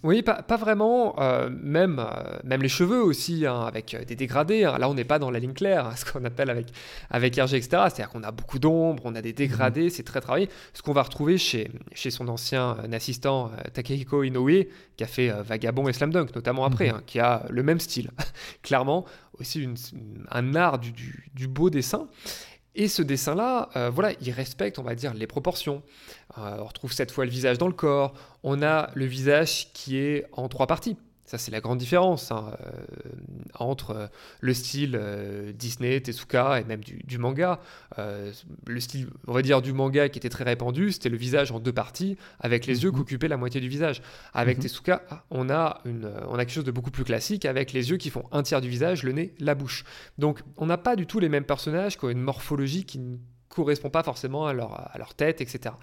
[0.04, 1.16] Oui, pas, pas vraiment.
[1.20, 4.64] euh, même, euh, même les cheveux aussi, hein, avec euh, des dégradés.
[4.64, 4.78] hein.
[4.78, 6.68] Là, on n'est pas dans la ligne claire, hein, ce qu'on appelle avec,
[7.10, 7.68] avec RG, etc.
[7.70, 10.48] C'est-à-dire qu'on a beaucoup d'ombre, on a des dégradés, c'est très travaillé.
[10.74, 15.30] Ce qu'on va retrouver chez, chez son ancien euh, assistant Takehiko Inoue, qui a fait
[15.44, 16.96] Vagabond et Slam Dunk, notamment après, Mhm.
[16.98, 18.12] hein, qui a le même style.
[18.62, 19.06] Clairement,
[19.40, 19.76] aussi une-
[20.30, 22.08] un art du, du- du beau dessin.
[22.76, 25.82] Et ce dessin-là, euh, voilà, il respecte, on va dire, les proportions.
[26.38, 28.14] Euh, on retrouve cette fois le visage dans le corps.
[28.44, 30.98] On a le visage qui est en trois parties.
[31.26, 32.70] Ça, c'est la grande différence hein, euh,
[33.58, 34.08] entre euh,
[34.42, 37.60] le style euh, Disney, Tezuka et même du, du manga.
[37.98, 41.60] Le style, on va dire, du manga qui était très répandu, c'était le visage en
[41.60, 42.96] deux parties, avec les yeux Mhm.
[42.96, 44.04] qui occupaient la moitié du visage.
[44.34, 44.64] Avec Mhm.
[44.66, 47.98] Tezuka, on a, une, on a quelque chose de beaucoup plus classique, avec les yeux
[47.98, 49.84] qui font un tiers du visage, le nez, la bouche.
[50.20, 53.18] Donc, on n'a pas du tout les mêmes personnages qui ont une morphologie qui ne
[53.50, 55.74] correspond pas forcément à leur, à leur tête, etc.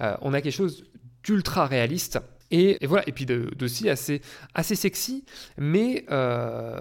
[0.00, 0.84] Euh, on a quelque chose
[1.22, 2.18] d'ultra réaliste.
[2.50, 4.20] Et, et voilà, et puis d'aussi assez,
[4.54, 5.24] assez sexy,
[5.58, 6.80] mais euh,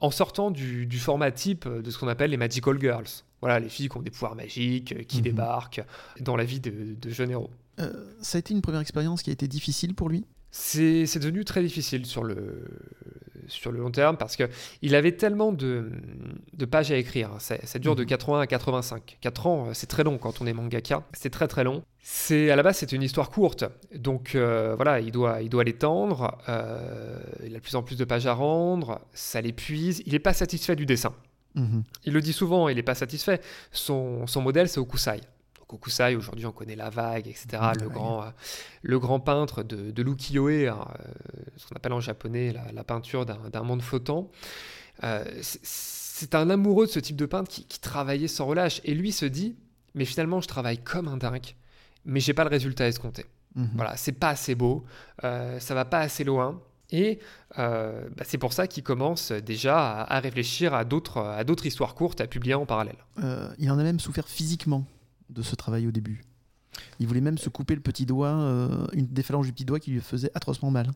[0.00, 3.04] en sortant du, du format type de ce qu'on appelle les magical girls.
[3.40, 5.22] Voilà, les filles qui ont des pouvoirs magiques, qui Mhm.
[5.22, 5.82] débarquent
[6.20, 7.50] dans la vie de, de jeunes héros.
[7.80, 10.24] Euh, ça a été une première expérience qui a été difficile pour lui?
[10.50, 12.64] C'est devenu très difficile sur le,
[13.48, 15.90] sur le long terme parce qu'il avait tellement de,
[16.52, 17.30] de, pages à écrire.
[17.38, 18.42] Ça, ça dure de 80 mhm.
[18.42, 19.18] à 85.
[19.20, 21.02] 4 ans, c'est très long quand on est mangaka.
[21.12, 21.82] C'est très très long.
[22.02, 25.64] C'est à la base c'est une histoire courte, donc euh, voilà il doit il doit
[25.64, 26.36] l'étendre.
[26.50, 30.02] Euh, il a de plus en plus de pages à rendre, ça l'épuise.
[30.04, 31.14] Il n'est pas satisfait du dessin.
[31.54, 31.82] Mhm.
[32.04, 33.40] Il le dit souvent, il n'est pas satisfait.
[33.72, 35.20] Son, son modèle c'est Okusai.
[35.72, 37.46] Okusai, aujourd'hui on connaît la vague, etc.
[37.80, 38.30] le, grand, euh,
[38.82, 40.86] le grand peintre de, de l'ukiyo-e, hein,
[41.56, 44.30] ce qu'on appelle en japonais la, peinture d'un monde flottant.
[45.42, 48.80] c'est un amoureux de ce type de peintre qui, qui travaillait sans relâche.
[48.84, 49.56] Et lui se dit,
[49.94, 51.54] mais finalement je travaille comme un dingue
[52.04, 53.26] mais j'ai pas le résultat escompté.
[53.54, 53.70] Mhm.
[53.74, 54.84] Voilà, c'est pas assez beau,
[55.22, 56.60] euh, ça va pas assez loin.
[56.90, 57.18] Et
[57.58, 61.94] euh, bah, c'est pour ça qu'il commence déjà à, réfléchir à d'autres, à d'autres histoires
[61.94, 62.98] courtes à publier en parallèle.
[63.22, 64.84] Euh, il en a même souffert physiquement
[65.30, 66.22] de ce travail au début.
[66.98, 68.32] Il voulait même se couper le petit doigt,
[68.92, 70.90] une des phalanges du petit doigt qui lui faisait atrocement mal.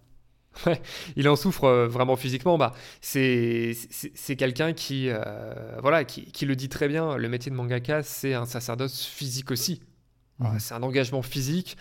[0.66, 0.80] Ouais,
[1.14, 2.58] il en souffre vraiment physiquement.
[2.58, 3.76] Bah, c'est,
[4.36, 5.08] quelqu'un qui,
[5.80, 7.16] voilà, qui, qui, le dit très bien.
[7.16, 9.82] Le métier de mangaka, c'est un sacerdoce physique aussi.
[10.38, 10.58] Mhm.
[10.58, 11.76] C'est un engagement physique.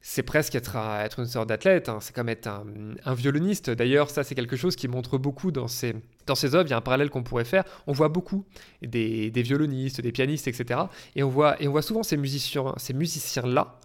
[0.00, 1.88] C'est presque être, être une sorte d'athlète.
[1.88, 1.98] Hein.
[2.00, 3.70] C'est comme être un, violoniste.
[3.70, 5.94] D'ailleurs, ça, c'est quelque chose qui montre beaucoup dans ces,
[6.26, 6.68] dans ces œuvres.
[6.68, 7.64] Il y a un parallèle qu'on pourrait faire.
[7.86, 8.44] On voit beaucoup
[8.82, 10.80] des, violonistes, des pianistes, etc.
[11.16, 13.78] Et on voit, et on voit souvent ces musiciens-là ces musiciens -là,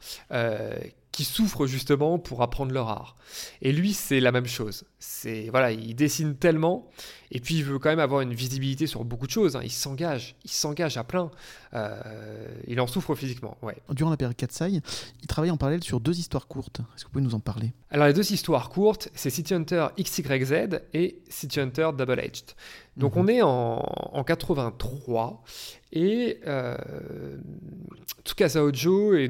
[1.12, 3.16] qui souffrent justement pour apprendre leur art.
[3.62, 4.86] Et lui, c'est la même chose.
[5.00, 6.90] C'est voilà, il dessine tellement,
[7.32, 9.56] et puis il veut quand même avoir une visibilité sur beaucoup de choses.
[9.56, 9.62] Hein.
[9.64, 11.32] Il s'engage, il s'engage à plein.
[11.74, 13.58] Euh, il en souffre physiquement.
[13.62, 13.78] Ouais.
[13.90, 16.80] Durant la période Katsai, il travaille en parallèle sur deux histoires courtes.
[16.96, 17.74] Est-ce que vous pouvez nous en parler?
[17.90, 22.54] Alors les deux histoires courtes, c'est City Hunter XYZ et City Hunter Double Aged.
[22.98, 23.22] Donc mhm.
[23.22, 23.80] on est en,
[24.14, 25.44] en 83
[25.94, 26.78] et euh,
[28.24, 29.30] Tsukasa Ojo et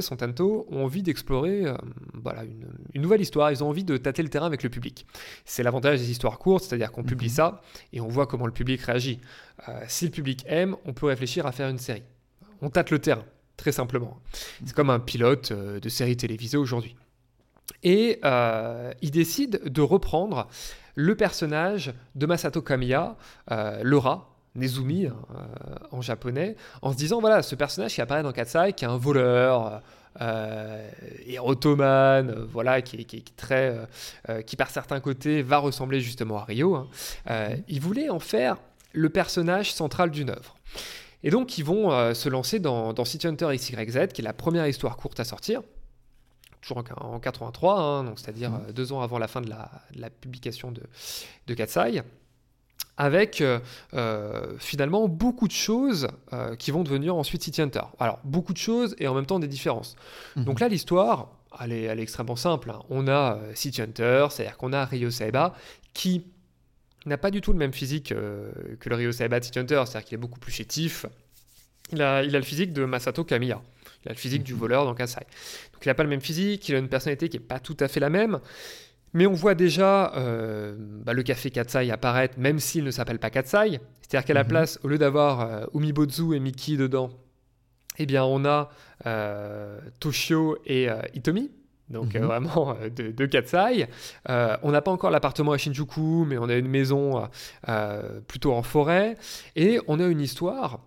[0.00, 1.74] son tanto, ont envie d'explorer euh,
[2.14, 3.50] voilà, une, nouvelle histoire.
[3.50, 5.06] Ils ont envie de tâter le terrain avec le public.
[5.44, 7.34] C'est l'avantage des histoires courtes, c'est-à-dire qu'on publie mhm.
[7.34, 9.20] ça et on voit comment le public réagit.
[9.68, 12.04] Euh, si le public aime, on peut réfléchir à faire une série.
[12.62, 13.24] On tâte le terrain,
[13.56, 14.20] très simplement.
[14.64, 16.94] C'est comme un pilote de série télévisée aujourd'hui.
[17.82, 18.20] Et
[19.00, 20.46] il décide de reprendre
[20.94, 23.16] le personnage de Masato Kamiya,
[23.48, 28.22] le rat, Nezumi hein, euh, en japonais, en se disant voilà, ce personnage qui apparaît
[28.22, 29.80] dans Katsai, qui est un voleur,
[30.20, 30.90] euh,
[31.24, 33.76] et ottomane, euh, voilà, qui, est très,
[34.46, 36.74] qui par certains côtés va ressembler justement à Ryo.
[36.74, 36.88] Hein.
[37.28, 37.62] Mhm.
[37.68, 38.56] il voulait en faire
[38.92, 40.56] le personnage central d'une œuvre.
[41.22, 44.66] Et donc ils vont se lancer dans, dans City Hunter XYZ, qui est la première
[44.66, 45.62] histoire courte à sortir,
[46.60, 48.72] toujours en, 83, hein, donc c'est-à-dire mhm.
[48.72, 50.82] deux ans avant la fin de la, publication de,
[51.46, 52.02] de Katsai
[53.00, 53.60] avec euh,
[53.94, 57.80] euh, finalement beaucoup de choses euh, qui vont devenir ensuite City Hunter.
[57.98, 59.96] Alors, beaucoup de choses et en même temps des différences.
[60.36, 60.44] Mhm.
[60.44, 62.70] Donc là, l'histoire, elle est, extrêmement simple.
[62.70, 62.80] Hein.
[62.90, 65.54] On a City Hunter, c'est-à-dire qu'on a Ryo Saeba
[65.94, 66.26] qui
[67.06, 70.04] n'a pas du tout le même physique que le Ryo Saeba de City Hunter, c'est-à-dire
[70.04, 71.06] qu'il est beaucoup plus chétif.
[71.92, 73.62] Il a, il a le physique de Masato Kamiya.
[74.04, 74.60] Il a le physique du mhm.
[74.60, 75.26] voleur dans Kasai.
[75.72, 77.76] Donc il n'a pas le même physique, il a une personnalité qui n'est pas tout
[77.80, 78.40] à fait la même.
[79.12, 83.30] Mais on voit déjà euh, bah, le café Katsai apparaître, même s'il ne s'appelle pas
[83.30, 83.80] Katsai.
[84.02, 84.48] C'est-à-dire qu'à la mhm.
[84.48, 87.10] place, au lieu d'avoir euh, Umibozu et Miki dedans,
[87.98, 88.70] eh bien, on a
[89.06, 91.50] euh, Toshio et Itomi.
[91.88, 92.22] Donc mhm.
[92.22, 93.88] vraiment de, de, Katsai.
[94.28, 97.28] on n'a pas encore l'appartement à Shinjuku, mais on a une maison
[98.28, 99.16] plutôt en forêt.
[99.56, 100.78] Et on a une histoire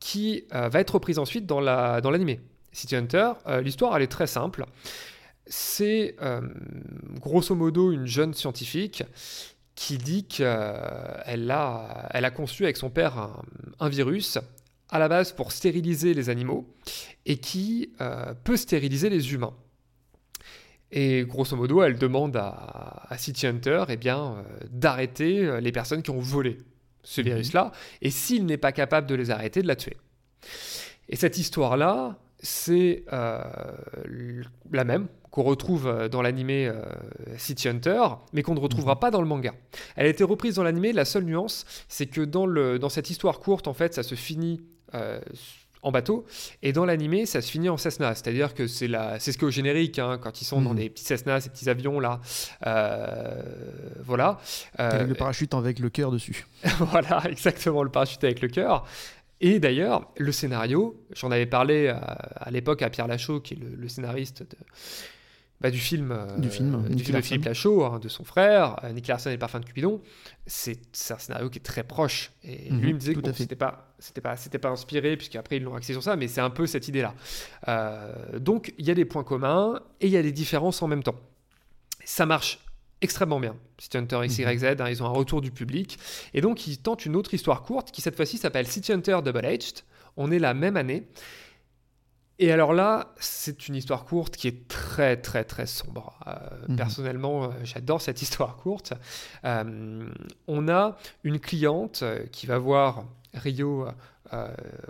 [0.00, 2.36] qui va être reprise ensuite dans l'animé.
[2.36, 3.32] Dans City Hunter,
[3.62, 4.64] l'histoire elle est très simple
[5.48, 6.42] c'est euh,
[7.20, 9.02] grosso modo une jeune scientifique
[9.74, 13.40] qui dit qu'elle a, conçu avec son père
[13.78, 14.38] un, virus
[14.90, 16.66] à la base pour stériliser les animaux
[17.26, 19.54] et qui euh, peut stériliser les humains.
[20.90, 26.18] Et grosso modo, elle demande à, City Hunter eh euh, d'arrêter les personnes qui ont
[26.18, 26.58] volé
[27.02, 27.26] ce mhm.
[27.28, 29.96] virus-là, et s'il n'est pas capable de les arrêter, de la tuer.
[31.08, 36.82] Et cette histoire-là, c'est la même qu'on retrouve euh, dans l'animé euh,
[37.36, 39.00] City Hunter, mais qu'on ne retrouvera mhm.
[39.00, 39.54] pas dans le manga.
[39.96, 43.10] Elle a été reprise dans l'animé, la seule nuance, c'est que dans, le, dans cette
[43.10, 44.60] histoire courte, en fait, ça se finit
[44.94, 45.20] euh,
[45.88, 46.24] en bateau,
[46.62, 49.98] et dans l'animé, ça se finit en Cessna, c'est-à-dire que c'est c'est ce qu'au générique,
[49.98, 50.76] hein, quand ils sont dans mhm.
[50.76, 52.20] des petits Cessna, ces petits avions là,
[54.04, 54.38] voilà.
[54.76, 56.46] avec le parachute avec le cœur dessus.
[56.78, 58.86] voilà, exactement, le parachute avec le cœur.
[59.40, 63.76] Et d'ailleurs, le scénario, j'en avais parlé à, l'époque à Pierre Lachaud, qui est le,
[63.76, 64.56] le scénariste de,
[65.60, 68.76] bah, du film, euh, du film, du film de Philippe Lachaud, hein, de son frère,
[68.84, 70.00] euh, Nick Larson et le parfum de Cupidon,
[70.46, 70.78] c'est
[71.10, 72.30] un scénario qui est très proche.
[72.44, 75.62] Et mhm, lui me disait que c'était pas, c'était pas, c'était pas inspiré, puisqu'après ils
[75.62, 77.14] l'ont axé sur ça, mais c'est un peu cette idée-là.
[77.66, 80.86] Euh, donc il y a des points communs et il y a des différences en
[80.86, 81.16] même temps.
[82.04, 82.60] Ça marche
[83.00, 83.56] extrêmement bien.
[83.78, 84.76] City Hunter XYZ, mhm.
[84.80, 85.98] hein, ils ont un retour du public.
[86.34, 89.44] Et donc, ils tentent une autre histoire courte qui, cette fois-ci, s'appelle City Hunter Double
[89.44, 89.82] Aged.
[90.16, 91.06] On est la même année.
[92.40, 96.18] Et alors là, c'est une histoire courte qui est très très très sombre.
[96.26, 96.76] Euh, mhm.
[96.76, 98.92] Personnellement, euh, j'adore cette histoire courte.
[99.44, 100.08] Euh,
[100.46, 103.88] on a une cliente qui va voir Rio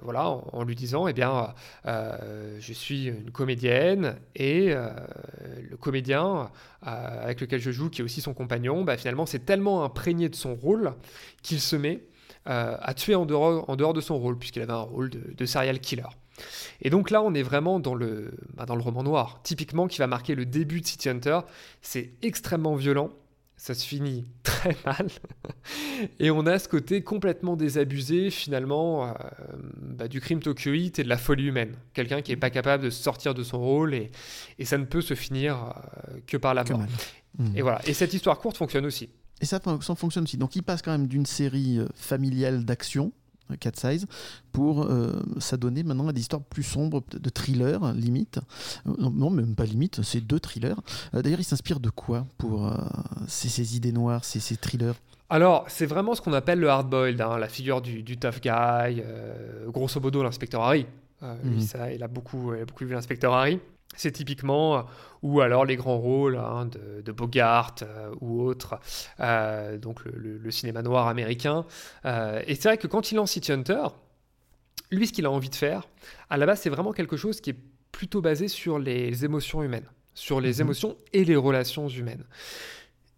[0.02, 6.50] voilà, en, lui disant, eh bien, je suis une comédienne et le comédien
[6.82, 10.34] avec lequel je joue, qui est aussi son compagnon, bah, finalement, c'est tellement imprégné de
[10.34, 10.92] son rôle
[11.42, 12.02] qu'il se met
[12.46, 15.46] à tuer en dehors, en dehors, de son rôle, puisqu'il avait un rôle de, de
[15.46, 16.08] serial killer.
[16.82, 19.98] Et donc là, on est vraiment dans le, bah, dans le roman noir, typiquement qui
[19.98, 21.40] va marquer le début de City Hunter.
[21.82, 23.10] C'est extrêmement violent,
[23.56, 25.08] ça se finit très mal.
[26.18, 29.12] et on a ce côté complètement désabusé, finalement, euh,
[29.80, 31.74] bah, du crime tokyoïte et de la folie humaine.
[31.92, 34.10] Quelqu'un qui n'est pas capable de sortir de son rôle et,
[34.58, 36.80] et ça ne peut se finir euh, que par la mort.
[37.54, 37.80] Et voilà.
[37.86, 39.10] Et cette histoire courte fonctionne aussi.
[39.40, 40.36] Et ça, ça fonctionne aussi.
[40.36, 43.12] Donc il passe quand même d'une série euh, familiale d'action
[43.56, 44.06] Cat Size,
[44.52, 48.38] pour euh, s'adonner maintenant à des histoires plus sombres, de, thrillers, limite.
[48.86, 50.80] Euh, non, même pas limite, c'est deux thrillers.
[51.14, 52.70] Euh, d'ailleurs, il s'inspire de quoi pour
[53.26, 54.94] ces, idées noires, ces, ces thrillers?
[55.30, 59.02] Alors, c'est vraiment ce qu'on appelle le hard-boiled, hein, la figure du, tough guy,
[59.68, 60.86] grosso modo l'inspecteur Harry.
[61.20, 61.60] Mhm.
[61.60, 63.58] ça, il a beaucoup, il a beaucoup vu l'inspecteur Harry.
[63.96, 64.82] C'est typiquement, euh,
[65.22, 68.78] ou alors les grands rôles hein, de, Bogart euh, ou autres,
[69.20, 71.64] euh, donc le, cinéma noir américain.
[72.04, 73.86] et c'est vrai que quand il lance City Hunter,
[74.90, 75.88] lui, ce qu'il a envie de faire,
[76.30, 77.58] à la base, c'est vraiment quelque chose qui est
[77.92, 80.60] plutôt basé sur les émotions humaines, sur les mhm.
[80.60, 82.24] émotions et les relations humaines.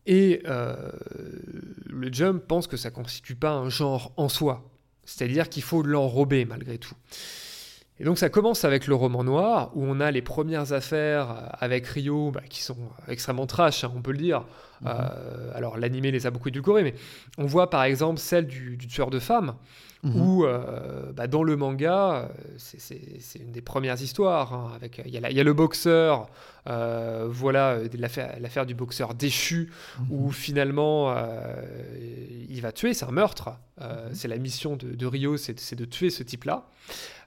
[0.07, 4.69] Et le Jump pense que ça ne constitue pas un genre en soi,
[5.05, 6.95] c'est-à-dire qu'il faut l'enrober malgré tout.
[8.01, 11.49] Et donc ça commence avec le roman noir, où on a les premières affaires euh,
[11.61, 14.41] avec Rio, bah, qui sont extrêmement trash, hein, on peut le dire.
[14.81, 14.89] Mhm.
[14.89, 16.95] Euh, alors l'animé les a beaucoup édulcorés, mais
[17.37, 19.55] on voit par exemple celle du, tueur de femmes,
[20.03, 20.19] mhm.
[20.19, 24.55] où euh, bah, dans le manga, c'est une des premières histoires.
[24.55, 26.31] Hein, avec il y, a le boxeur,
[26.67, 30.07] voilà l'affaire du boxeur déchu, mhm.
[30.11, 31.15] où finalement
[32.49, 33.51] il va tuer, c'est un meurtre.
[34.13, 36.67] C'est la mission de, de Rio, c'est de tuer ce type-là.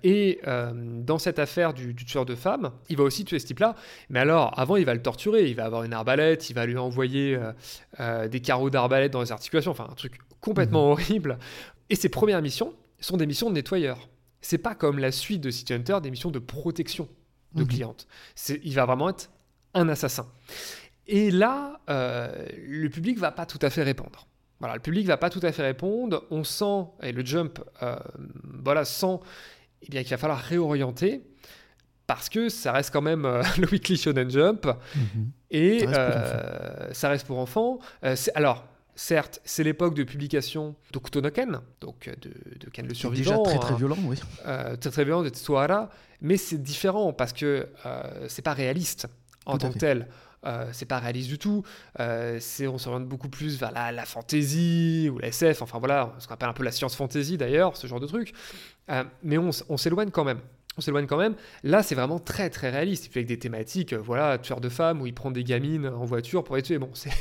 [0.03, 3.75] Et euh, dans cette affaire du, tueur de femmes, il va aussi tuer ce type-là.
[4.09, 5.49] Mais alors, avant, il va le torturer.
[5.49, 7.53] Il va avoir une arbalète, il va lui envoyer euh,
[7.99, 9.71] euh, des carreaux d'arbalète dans les articulations.
[9.71, 10.91] Enfin, un truc complètement mhm.
[10.91, 11.39] horrible.
[11.89, 14.09] Et ses premières missions sont des missions de nettoyeur.
[14.41, 17.07] C'est pas comme la suite de City Hunter, des missions de protection
[17.55, 18.07] de clientes.
[18.63, 19.29] Il va vraiment être
[19.73, 20.27] un assassin.
[21.07, 24.27] Et là, le public va pas tout à fait répondre.
[24.59, 26.23] Voilà, le public va pas tout à fait répondre.
[26.31, 27.59] On sent, et le jump,
[28.63, 29.19] voilà, sent
[29.83, 31.21] eh bien, qu'il va falloir réorienter
[32.07, 35.31] parce que ça reste quand même euh, le Weekly Shonen Jump mhm.
[35.51, 35.85] et
[36.91, 37.79] ça reste pour enfants.
[38.03, 42.29] Euh, euh, alors, certes, c'est l'époque de publication d'Octonoken, donc de,
[42.59, 43.43] de, Ken le Survivant.
[43.43, 43.77] Déjà très très hein.
[43.77, 44.17] violent, oui.
[44.43, 45.31] très très violent de
[46.21, 47.67] mais c'est différent parce que
[48.27, 49.07] c'est pas réaliste
[49.45, 50.07] en tant que tel.
[50.45, 51.63] Euh, c'est pas réaliste du tout.
[51.99, 56.13] Euh, c'est, on s'oriente beaucoup plus vers la, la fantasy ou la SF, enfin voilà,
[56.19, 58.33] ce qu'on appelle un peu la science fantasy d'ailleurs, ce genre de truc.
[58.89, 60.39] Euh, mais on, s'éloigne quand même.
[60.77, 61.35] On s'éloigne quand même.
[61.63, 63.09] Là, c'est vraiment très très réaliste.
[63.15, 66.55] avec des thématiques, voilà, tueur de femmes où il prend des gamines en voiture pour
[66.55, 66.77] les tuer.
[66.77, 67.11] Bon, c'est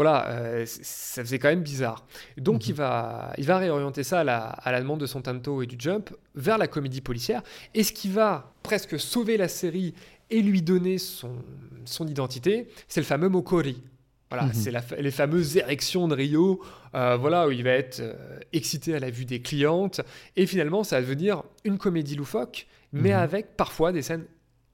[0.00, 2.06] voilà, ça faisait quand même bizarre.
[2.38, 2.78] Donc il, mhm.
[2.78, 5.76] va, il va réorienter ça à la, à la, demande de son Tanto et du
[5.78, 7.42] Jump vers la comédie policière.
[7.74, 9.92] Et ce qui va presque sauver la série
[10.30, 11.36] et lui donner son,
[11.84, 13.82] son identité, c'est le fameux Mokori.
[14.30, 14.54] Voilà, mhm.
[14.54, 16.62] c'est les fameuses érections de Rio,
[16.94, 20.00] euh, voilà, où il va être euh, excité à la vue des clientes.
[20.34, 23.16] Et finalement, ça va devenir une comédie loufoque, mais mhm.
[23.16, 24.24] avec parfois des scènes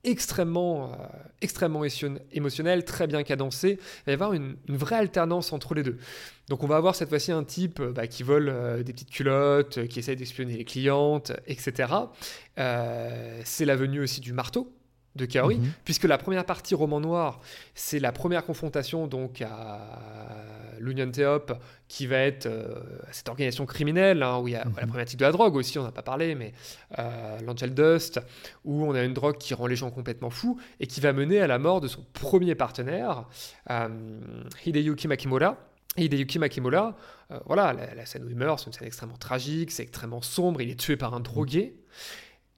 [0.07, 3.79] extrêmement, euh, émotionnelles, très bien cadencées.
[3.79, 5.99] Il va y avoir une, vraie alternance entre les deux.
[6.49, 9.99] Donc on va avoir cette fois-ci un type bah, qui vole des petites culottes, qui
[9.99, 11.93] essaye d'espionner les clientes, etc.
[12.57, 14.73] c'est la venue aussi du marteau,
[15.17, 15.73] de Kaori, mhm.
[15.85, 17.41] puisque la première partie roman noir,
[17.75, 19.81] c'est la première confrontation donc à
[20.79, 21.53] l'Union Theop,
[21.89, 22.75] qui va être euh,
[23.13, 24.75] cette organisation criminelle, hein, où il y a la mhm.
[24.75, 26.53] problématique de la drogue aussi, on n'a pas parlé, mais
[26.99, 28.21] euh, l'Angel Dust,
[28.65, 31.41] où on a une drogue qui rend les gens complètement fous et qui va mener
[31.41, 33.25] à la mort de son premier partenaire,
[33.71, 33.89] euh,
[34.65, 35.57] Hideyuki Makimura.
[35.97, 36.95] Hideyuki Makimura,
[37.47, 40.71] voilà, la, scène où il meurt, c'est une scène extrêmement tragique, c'est extrêmement sombre, il
[40.71, 41.75] est tué par un drogué.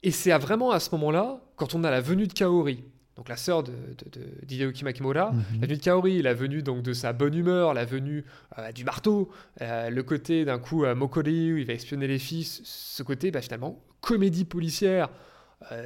[0.03, 2.85] Et c'est vraiment à ce moment-là, quand on a la venue de Kaori,
[3.17, 3.73] donc la sœur de,
[4.13, 5.43] de, Makimura, mhm.
[5.61, 8.25] la venue de Kaori, la venue donc de sa bonne humeur, la venue
[8.59, 9.29] euh, du marteau,
[9.61, 13.33] euh, le côté d'un coup euh, Mokori où il va espionner les fils, ce côté
[13.33, 15.09] bah, finalement comédie policière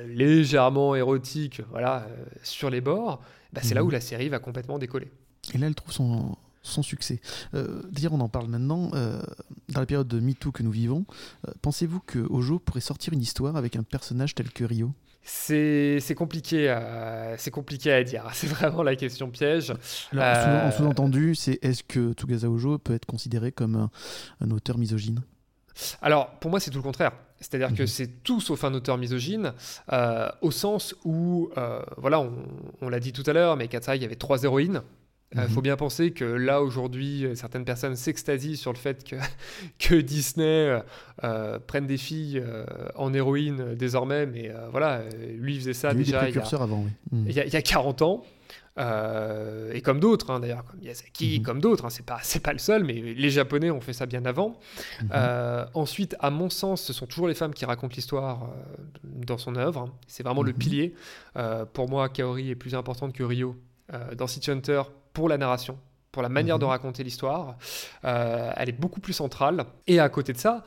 [0.06, 2.06] légèrement érotique, voilà,
[2.42, 3.22] sur les bords,
[3.54, 3.86] bah, c'est là mhm.
[3.86, 5.10] où la série va complètement décoller.
[5.54, 7.20] Et là, elle trouve son, son succès.
[7.54, 8.90] Euh, D'ailleurs, on en parle maintenant.
[8.94, 9.20] Euh,
[9.68, 11.04] dans la période de MeToo que nous vivons,
[11.46, 14.92] euh, pensez-vous que Ojo pourrait sortir une histoire avec un personnage tel que Rio?
[15.24, 18.28] C'est compliqué, à, compliqué à dire.
[18.32, 19.72] C'est vraiment la question piège.
[20.10, 23.90] Alors, En sous-entendu, c'est est-ce que Tsugasa Ojo peut être considéré comme un,
[24.40, 25.22] un auteur misogyne?
[26.00, 27.12] Alors, pour moi, c'est tout le contraire.
[27.42, 27.88] C'est-à-dire que mhm.
[27.88, 29.52] c'est tout sauf un auteur misogyne,
[29.92, 32.24] euh, au sens où, euh, voilà,
[32.80, 34.82] on, l'a dit tout à l'heure, mais Katsai, il y avait trois héroïnes.
[35.34, 35.48] Il euh, mhm.
[35.48, 39.16] faut bien penser que là, aujourd'hui, certaines personnes s'extasient sur le fait que,
[39.78, 40.80] que Disney
[41.66, 42.42] prenne des filles
[42.96, 45.02] en héroïne désormais, mais voilà,
[45.36, 48.02] lui faisait ça déjà il y, a, avant, il, y a, il y a 40
[48.02, 48.24] ans.
[48.78, 51.44] Euh, et comme d'autres, hein, d'ailleurs, comme Miyazaki, mhm.
[51.44, 54.06] comme d'autres, hein, c'est pas c'est pas le seul, mais les Japonais ont fait ça
[54.06, 54.58] bien avant.
[55.02, 55.08] Mhm.
[55.12, 58.46] Euh, ensuite, à mon sens, ce sont toujours les femmes qui racontent l'histoire euh,
[59.04, 59.92] dans son œuvre.
[60.06, 60.58] C'est vraiment le mhm.
[60.58, 60.94] pilier.
[61.72, 63.56] pour moi, Kaori est plus importante que Ryo
[64.16, 65.78] dans City Hunter pour la narration,
[66.12, 66.70] pour la manière de mhm.
[66.70, 67.56] raconter l'histoire.
[68.04, 69.64] Euh, elle est beaucoup plus centrale.
[69.86, 70.64] Et à côté de ça,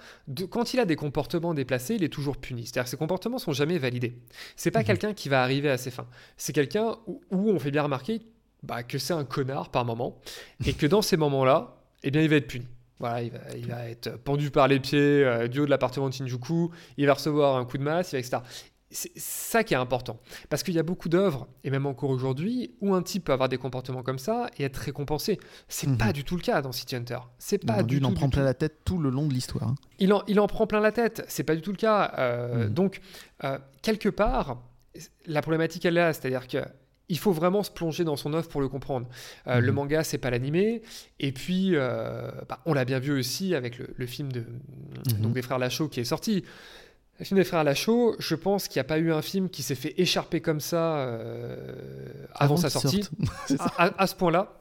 [0.49, 2.63] quand il a des comportements déplacés, il est toujours puni.
[2.63, 4.17] C'est-à-dire que ses comportements sont jamais validés.
[4.55, 4.86] C'est pas mhm.
[4.86, 6.08] quelqu'un qui va arriver à ses fins.
[6.38, 8.21] C'est quelqu'un où, on fait bien remarquer
[8.63, 10.19] bah, que c'est un connard par moment
[10.65, 12.67] et que dans ces moments-là, eh bien, il va être puni.
[12.97, 16.69] Voilà, il va, être pendu par les pieds euh, du haut de l'appartement de Shinjuku,
[16.95, 18.39] il va recevoir un coup de masse, etc
[18.95, 20.19] c'est ça qui est important.
[20.49, 23.49] Parce qu'il y a beaucoup d'œuvres, et même encore aujourd'hui, où un type peut avoir
[23.49, 25.38] des comportements comme ça et être récompensé.
[25.67, 25.97] C'est mhm.
[25.97, 27.19] pas du tout le cas dans City Hunter.
[27.38, 29.67] C'est pas du il en prend plein la tête tout le long de l'histoire.
[29.67, 29.75] Hein.
[29.99, 31.25] Il, en, il en prend plein la tête.
[31.27, 32.13] C'est pas du tout le cas.
[32.17, 32.73] Euh, mhm.
[32.73, 33.01] Donc,
[33.43, 34.63] euh, quelque part,
[35.25, 36.13] la problématique elle est là.
[36.13, 36.60] C'est-à-dire que
[37.08, 39.08] il faut vraiment se plonger dans son œuvre pour le comprendre.
[39.45, 39.75] Euh, le mhm.
[39.75, 40.81] manga, c'est pas l'animé.
[41.19, 44.45] Et puis, bah, on l'a bien vu aussi avec le, film de,
[45.19, 46.45] donc des frères Lachaud qui est sorti.
[47.19, 49.63] Le film des frères Lachaud, je pense qu'il n'y a pas eu un film qui
[49.63, 53.04] s'est fait écharper comme ça euh, avant, sa sortie.
[53.78, 54.60] à, ce point-là.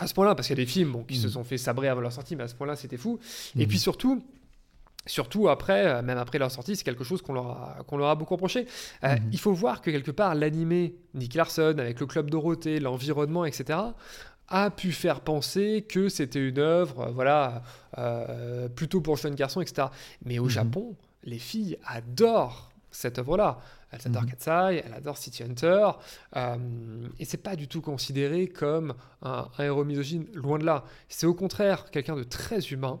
[0.00, 1.30] À ce point-là, parce qu'il y a des films qui se mm.
[1.30, 3.20] sont fait sabrer avant leur sortie, mais à ce point-là, c'était fou.
[3.56, 3.68] Et mm.
[3.68, 4.22] puis surtout,
[5.06, 8.08] Surtout après, euh, même après leur sortie, c'est quelque chose qu'on leur, a, qu'on leur
[8.08, 8.66] a beaucoup reproché.
[9.04, 9.28] Euh, mm.
[9.32, 13.78] Il faut voir que quelque part, l'animé Nick Larson, avec le Club Dorothée, l'environnement, etc.,
[14.48, 17.62] a pu faire penser que c'était une œuvre, voilà,
[18.74, 19.88] plutôt pour jeunes garçons, etc.
[20.24, 23.58] Mais au Japon, les filles adorent cette œuvre-là.
[23.90, 24.30] Elles adorent mhm.
[24.30, 25.88] Katsai, elles adorent City Hunter,
[26.36, 26.56] euh,
[27.18, 30.84] et c'est pas du tout considéré comme un, héros misogyne, loin de là.
[31.08, 33.00] C'est au contraire quelqu'un de très humain,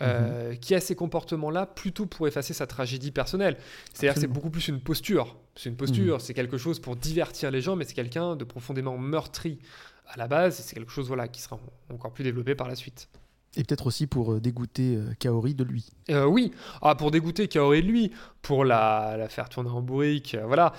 [0.00, 0.58] euh, mhm.
[0.58, 3.56] qui a ces comportements-là plutôt pour effacer sa tragédie personnelle.
[3.92, 5.36] C'est-à-dire que c'est beaucoup plus une posture.
[5.56, 6.20] C'est une posture, mhm.
[6.20, 9.58] c'est quelque chose pour divertir les gens, mais c'est quelqu'un de profondément meurtri
[10.06, 11.58] à la base, et c'est quelque chose voilà, qui sera
[11.92, 13.08] encore plus développé par la suite.
[13.56, 15.86] Et peut-être aussi pour euh, dégoûter euh, Kaori de lui.
[16.10, 20.36] Euh, oui, ah, pour dégoûter Kaori de lui, pour la, la faire tourner en bourrique,
[20.44, 20.72] voilà,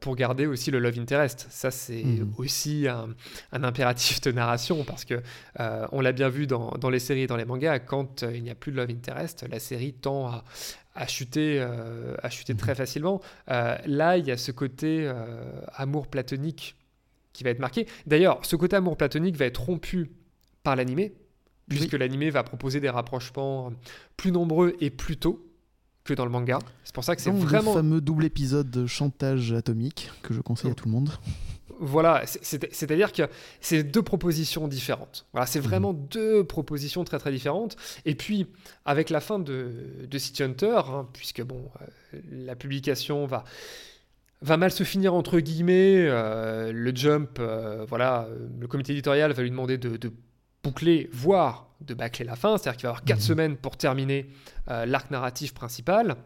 [0.00, 1.46] pour garder aussi le love interest.
[1.50, 2.32] Ça, c'est mhm.
[2.38, 3.08] aussi un,
[3.52, 5.20] un, impératif de narration, parce que
[5.92, 8.50] on l'a bien vu dans, dans, les séries et dans les mangas, quand il n'y
[8.50, 10.44] a plus de love interest, la série tend à,
[10.94, 12.76] à chuter, à chuter très mhm.
[12.76, 13.20] facilement.
[13.48, 15.12] là, il y a ce côté
[15.74, 16.76] amour platonique
[17.32, 17.86] qui va être marqué.
[18.06, 20.10] D'ailleurs, ce côté amour platonique va être rompu
[20.62, 21.12] par l'animé,
[21.68, 23.72] puisque l'animé va proposer des rapprochements
[24.16, 25.46] plus nombreux et plus tôt
[26.04, 26.58] que dans le manga.
[26.84, 27.72] C'est pour ça que c'est vraiment...
[27.72, 31.10] Le fameux double épisode de chantage atomique que je conseille à tout le monde.
[31.80, 33.22] Voilà, c'est-à-dire que
[33.60, 35.26] c'est deux propositions différentes.
[35.32, 36.06] Voilà, c'est vraiment mhm.
[36.10, 37.76] deux propositions très très différentes.
[38.04, 38.46] Et puis,
[38.84, 43.44] avec la fin de, de City Hunter, hein, puisque bon, euh, la publication va
[44.42, 46.06] va mal se finir entre guillemets.
[46.06, 48.28] Euh, le Jump, euh, voilà,
[48.60, 50.12] le comité éditorial va lui demander de, de
[50.64, 53.22] boucler, voire de bâcler la fin, c'est-à-dire qu'il va avoir 4 mhm.
[53.22, 54.26] semaines pour terminer
[54.70, 56.16] euh, l'arc narratif principal.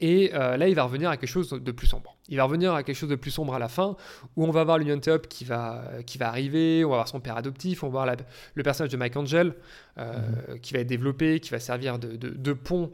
[0.00, 2.16] Et euh, là, il va revenir à quelque chose de plus sombre.
[2.28, 3.96] Il va revenir à quelque chose de plus sombre à la fin,
[4.36, 7.20] où on va voir l'Union Top qui va, qui va arriver, on va voir son
[7.20, 8.16] père adoptif, on va voir
[8.54, 9.54] le personnage de Mike Angel
[9.98, 10.12] euh,
[10.48, 10.60] mhm.
[10.60, 12.92] qui va être développé, qui va servir de, pont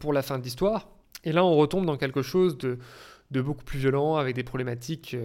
[0.00, 0.88] pour la fin de l'histoire.
[1.24, 2.78] Et là, on retombe dans quelque chose de,
[3.30, 5.16] de beaucoup plus violent, avec des problématiques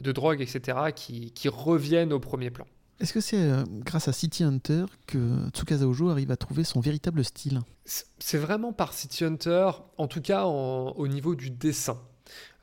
[0.00, 2.66] de drogue, etc., qui, qui reviennent au premier plan.
[3.00, 6.80] Est-ce que c'est euh, grâce à City Hunter que Tsukasa Ojo arrive à trouver son
[6.80, 7.60] véritable style?
[7.84, 12.00] C'est vraiment par City Hunter, en tout cas au niveau du dessin.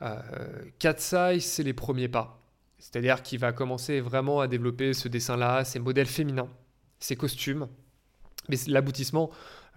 [0.02, 0.20] Euh,
[0.78, 2.40] Katsai, c'est les premiers pas.
[2.78, 6.48] C'est-à-dire qu'il va commencer vraiment à développer ce dessin-là, ses modèles féminins,
[6.98, 7.68] ses costumes.
[8.48, 9.30] Mais l'aboutissement,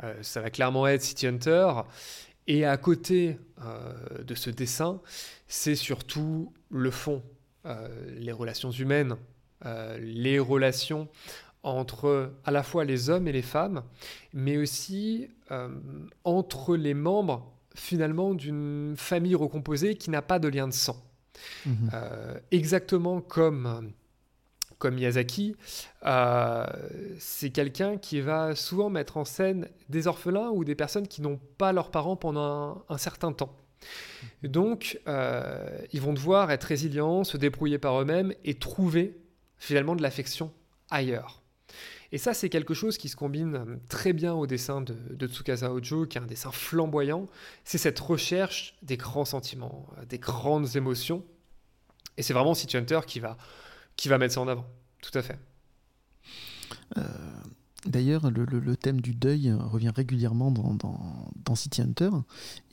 [0.03, 1.71] euh, ça va clairement être City Hunter.
[2.47, 5.01] Et à côté euh, de ce dessin,
[5.47, 7.23] c'est surtout le fond,
[8.15, 9.17] les relations humaines,
[9.65, 11.07] euh, les relations
[11.67, 13.83] entre à la fois les hommes et les femmes,
[14.33, 15.69] mais aussi euh,
[16.23, 20.97] entre les membres finalement d'une famille recomposée qui n'a pas de lien de sang.
[21.65, 21.91] Mhm.
[21.93, 23.91] Euh, exactement comme
[24.79, 25.55] comme Miyazaki,
[26.05, 26.67] euh,
[27.17, 31.39] c'est quelqu'un qui va souvent mettre en scène des orphelins ou des personnes qui n'ont
[31.57, 33.55] pas leurs parents pendant un, certain temps.
[34.43, 39.17] Donc, ils vont devoir être résilients, se débrouiller par eux-mêmes et trouver
[39.57, 40.53] finalement de l'affection
[40.89, 41.41] ailleurs.
[42.11, 46.05] Et ça, c'est quelque chose qui se combine très bien au dessin de, Tsukasa Ojo,
[46.05, 47.27] qui est un dessin flamboyant.
[47.65, 51.25] C'est cette recherche des grands sentiments, des grandes émotions.
[52.15, 53.37] Et c'est vraiment City Hunter qui va
[53.97, 54.65] qui va mettre ça en avant.
[55.01, 55.37] Tout à fait.
[56.97, 57.03] Euh,
[57.85, 62.11] d'ailleurs, le, thème du deuil revient régulièrement dans, City Hunter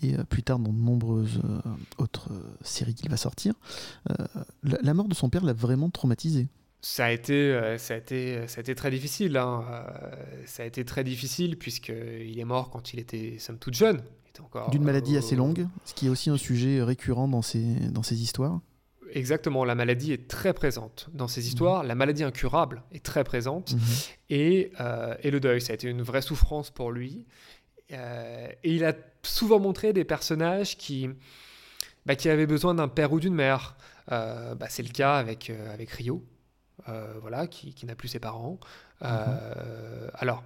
[0.03, 1.61] et euh, plus tard dans de nombreuses euh,
[1.99, 2.31] autres
[2.61, 3.55] séries qu'il va sortir.
[4.63, 6.49] La, mort de son père l'a vraiment traumatisé.
[6.87, 9.39] Ça a été, ça a été, ça a été très difficile.
[9.39, 9.65] Hein.
[10.45, 14.03] ça a été très difficile puisqu'il est mort quand il était somme toute jeune.
[14.71, 18.21] D'une maladie assez longue, ce qui est aussi un sujet récurrent dans ces, dans ces
[18.21, 18.61] histoires.
[19.15, 21.83] Exactement, la maladie est très présente dans ces histoires.
[21.83, 21.89] Mhm.
[21.89, 23.75] La maladie incurable est très présente.
[23.75, 23.81] Mhm.
[24.31, 27.25] Et, euh, et, le deuil, ça a été une vraie souffrance pour lui.
[27.93, 31.09] Euh, et il a souvent montré des personnages qui,
[32.07, 33.77] bah, qui avaient besoin d'un père ou d'une mère.
[34.11, 36.25] Euh, bah, c'est le cas avec, avec Rio,
[37.21, 38.59] voilà, qui, qui n'a plus ses parents.
[39.01, 39.11] Mhm.
[40.15, 40.45] Alors,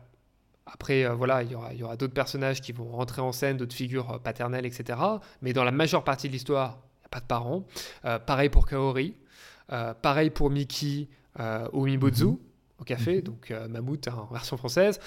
[0.66, 4.66] après, voilà, il y aura, d'autres personnages qui vont rentrer en scène, d'autres figures paternelles,
[4.66, 4.98] etc.
[5.42, 6.78] Mais dans la majeure partie de l'histoire,
[7.10, 7.66] pas de parents.
[8.04, 9.14] Euh, pareil pour Kaori.
[9.72, 11.08] Euh, pareil pour Miki
[11.40, 12.38] euh, au Mibozu, mhm.
[12.80, 13.22] au café, mhm.
[13.22, 15.00] donc Mammouth en version française.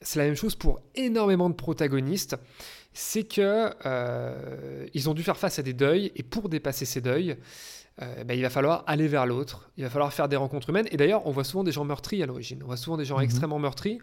[0.00, 2.36] c'est la même chose pour énormément de protagonistes.
[2.92, 3.72] C'est que
[4.94, 7.36] ils ont dû faire face à des deuils, et pour dépasser ces deuils,
[7.98, 10.88] bah, il va falloir aller vers l'autre, il va falloir faire des rencontres humaines.
[10.90, 12.62] Et d'ailleurs, on voit souvent des gens meurtris à l'origine.
[12.62, 13.24] On voit souvent des gens mhm.
[13.24, 13.98] extrêmement meurtris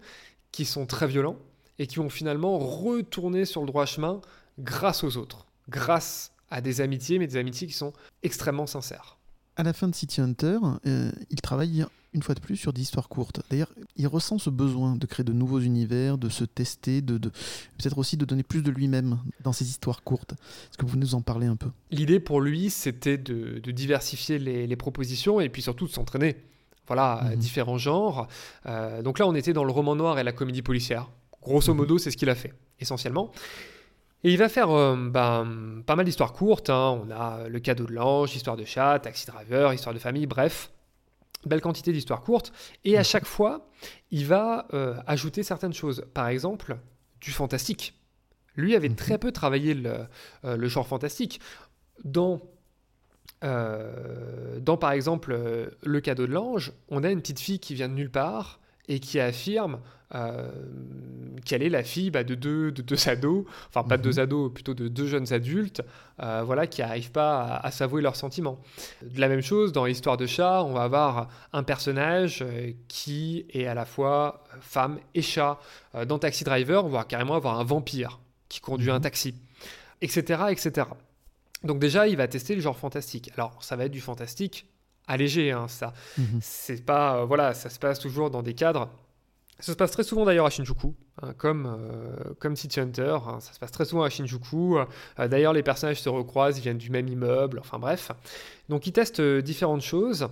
[0.51, 1.37] qui sont très violents
[1.79, 4.21] et qui vont finalement retourner sur le droit chemin
[4.59, 9.17] grâce aux autres, grâce à des amitiés, mais des amitiés qui sont extrêmement sincères.
[9.55, 12.82] À la fin de City Hunter, euh, il travaille une fois de plus sur des
[12.82, 13.41] histoires courtes.
[13.49, 17.97] D'ailleurs, il ressent ce besoin de créer de nouveaux univers, de se tester, de, peut-être
[17.97, 20.34] aussi de donner plus de lui-même dans ces histoires courtes.
[20.34, 21.70] Est-ce que vous nous en parlez un peu?
[21.91, 26.36] L'idée pour lui, c'était de, diversifier les, propositions et puis surtout de s'entraîner.
[26.88, 27.36] Voilà, mhm.
[27.38, 28.28] différents genres.
[28.66, 31.09] Euh, donc là, on était dans le roman noir et la comédie policière.
[31.41, 31.78] Grosso mhm.
[31.78, 33.32] modo, c'est ce qu'il a fait, essentiellement.
[34.24, 36.70] Et il va faire euh, ben, pas mal d'histoires courtes.
[36.70, 37.01] Hein.
[37.05, 40.72] On a Le cadeau de l'ange, Histoire de chat, Taxi Driver, Histoire de famille, bref.
[41.45, 42.51] Belle quantité d'histoires courtes.
[42.83, 43.69] Et à chaque fois,
[44.11, 46.05] il va euh, ajouter certaines choses.
[46.13, 46.77] Par exemple,
[47.21, 47.99] du fantastique.
[48.55, 50.05] Lui avait très peu travaillé le,
[50.45, 51.39] euh, le genre fantastique.
[52.03, 52.41] Dans,
[53.41, 55.37] dans, par exemple,
[55.81, 58.99] Le cadeau de l'ange, on a une petite fille qui vient de nulle part et
[58.99, 59.79] qui affirme
[60.15, 60.47] euh,
[61.43, 64.19] qu'elle est la fille bah, de, deux, de deux ados, enfin pas de deux mhm.
[64.19, 65.81] ados, plutôt de deux jeunes adultes,
[66.21, 68.59] euh, voilà, qui n'arrivent pas à, s'avouer leurs sentiments.
[69.01, 73.45] De la même chose, dans l'histoire de chat, on va avoir un personnage euh, qui
[73.49, 75.59] est à la fois femme et chat.
[76.07, 78.19] dans Taxi Driver, on va carrément avoir un vampire
[78.49, 79.01] qui conduit un mhm.
[79.01, 79.36] taxi,
[80.01, 80.88] etc., etc.
[81.63, 83.31] Donc déjà, il va tester le genre fantastique.
[83.36, 84.67] Alors, ça va être du fantastique
[85.07, 85.93] allégé, hein, ça.
[86.17, 86.39] Mhm.
[86.41, 88.89] C'est pas, euh, voilà, ça se passe toujours dans des cadres.
[89.59, 93.17] Ça se passe très souvent d'ailleurs à Shinjuku, hein, comme, euh, comme City Hunter.
[93.27, 94.77] Hein, ça se passe très souvent à Shinjuku.
[94.77, 98.11] Euh, d'ailleurs, les personnages se recroisent, ils viennent du même immeuble, enfin bref.
[98.69, 100.27] Donc, ils testent différentes choses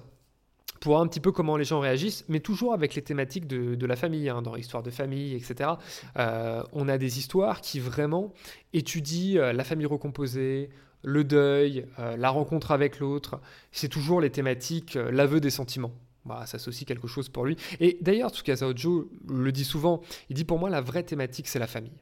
[0.79, 3.85] pour voir un petit peu comment les gens réagissent, mais toujours avec les thématiques de,
[3.85, 5.69] la famille, dans l'histoire de famille, etc.
[6.15, 8.33] on a des histoires qui vraiment
[8.73, 10.71] étudient la famille recomposée,
[11.03, 13.39] le deuil, euh, la rencontre avec l'autre,
[13.71, 15.93] c'est toujours les thématiques, euh, l'aveu des sentiments.
[16.25, 17.57] Bah, ça c'est aussi quelque chose pour lui.
[17.79, 21.59] Et d'ailleurs, Tsukasa Ojo le dit souvent, il dit pour moi la vraie thématique c'est
[21.59, 21.99] la famille.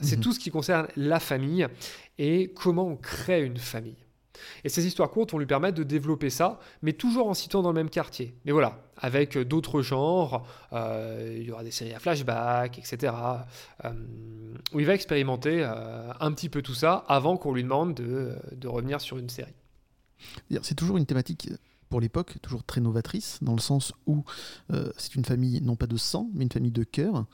[0.00, 0.22] C'est mhm.
[0.22, 1.66] tout ce qui concerne la famille
[2.18, 4.05] et comment on crée une famille.
[4.64, 7.70] Et ces histoires courtes vont lui permettre de développer ça, mais toujours en citant dans
[7.70, 8.34] le même quartier.
[8.44, 13.12] Mais voilà, avec d'autres genres, euh, il y aura des séries à flashback, etc.,
[13.84, 13.90] euh,
[14.72, 18.68] où il va expérimenter euh, un petit peu tout ça avant qu'on lui demande de
[18.68, 19.54] revenir sur une série.
[20.62, 21.50] C'est toujours une thématique
[21.88, 24.24] pour l'époque, toujours très novatrice, dans le sens où
[24.72, 27.26] euh, c'est une famille non pas de sang, mais une famille de cœur,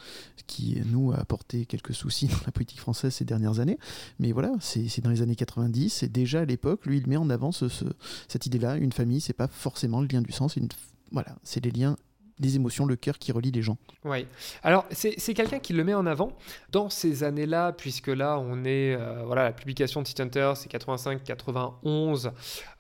[0.47, 3.79] qui nous a apporté quelques soucis dans la politique française ces dernières années.
[4.19, 7.31] Mais voilà, c'est dans les années 90, et déjà à l'époque, lui, il met en
[7.31, 7.67] avant ce,
[8.29, 10.63] cette idée-là, une famille, c'est pas forcément le lien du sang, c'est
[11.11, 11.97] voilà, c'est les liens
[12.39, 13.77] les émotions, le cœur qui relie les gens.
[14.05, 14.27] Oui.
[14.63, 16.33] Alors, c'est quelqu'un qui le met en avant
[16.71, 18.95] dans ces années-là, puisque là, on est.
[18.95, 22.33] Euh, voilà, la publication de City Hunter, c'est 85, 91.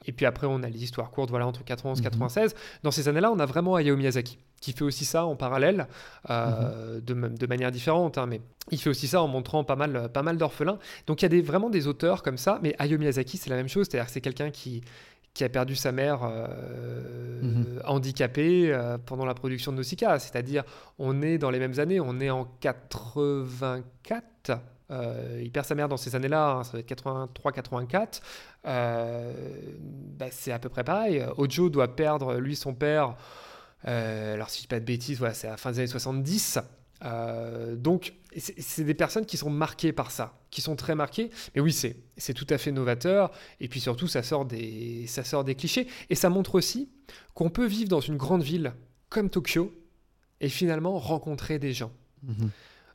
[0.06, 2.54] Et puis après, on a les histoires courtes, voilà, entre 91 et 96.
[2.82, 5.86] Dans ces années-là, on a vraiment Hayao Miyazaki, qui fait aussi ça en parallèle,
[6.30, 7.36] euh, mhm.
[7.36, 8.40] de, manière différente, hein, mais
[8.70, 10.78] il fait aussi ça en montrant pas mal, pas mal d'orphelins.
[11.06, 13.56] Donc, il y a des, vraiment des auteurs comme ça, mais Hayao Miyazaki, c'est la
[13.56, 14.82] même chose, c'est-à-dire que c'est quelqu'un qui
[15.34, 17.80] qui a perdu sa mère euh, mhm.
[17.84, 20.18] handicapée euh, pendant la production de Nausicaa.
[20.18, 20.64] C'est-à-dire,
[20.98, 24.50] on est dans les mêmes années, on est en 84.
[24.90, 28.20] Euh, il perd sa mère dans ces années-là, hein, ça va être 83-84.
[28.64, 31.24] Bah, c'est à peu près pareil.
[31.38, 33.16] Ojo doit perdre, lui, son père.
[33.84, 36.58] alors, si je dis pas de bêtises, voilà, c'est à la fin des années 70.
[37.04, 41.30] Euh, donc, c'est des personnes qui sont marquées par ça, qui sont très marquées.
[41.54, 43.30] Mais oui, c'est tout à fait novateur.
[43.60, 45.86] Et puis surtout, ça sort, des, ça sort des clichés.
[46.10, 46.88] Et ça montre aussi
[47.34, 48.72] qu'on peut vivre dans une grande ville
[49.08, 49.72] comme Tokyo
[50.40, 51.92] et finalement rencontrer des gens.
[52.22, 52.50] Mhm.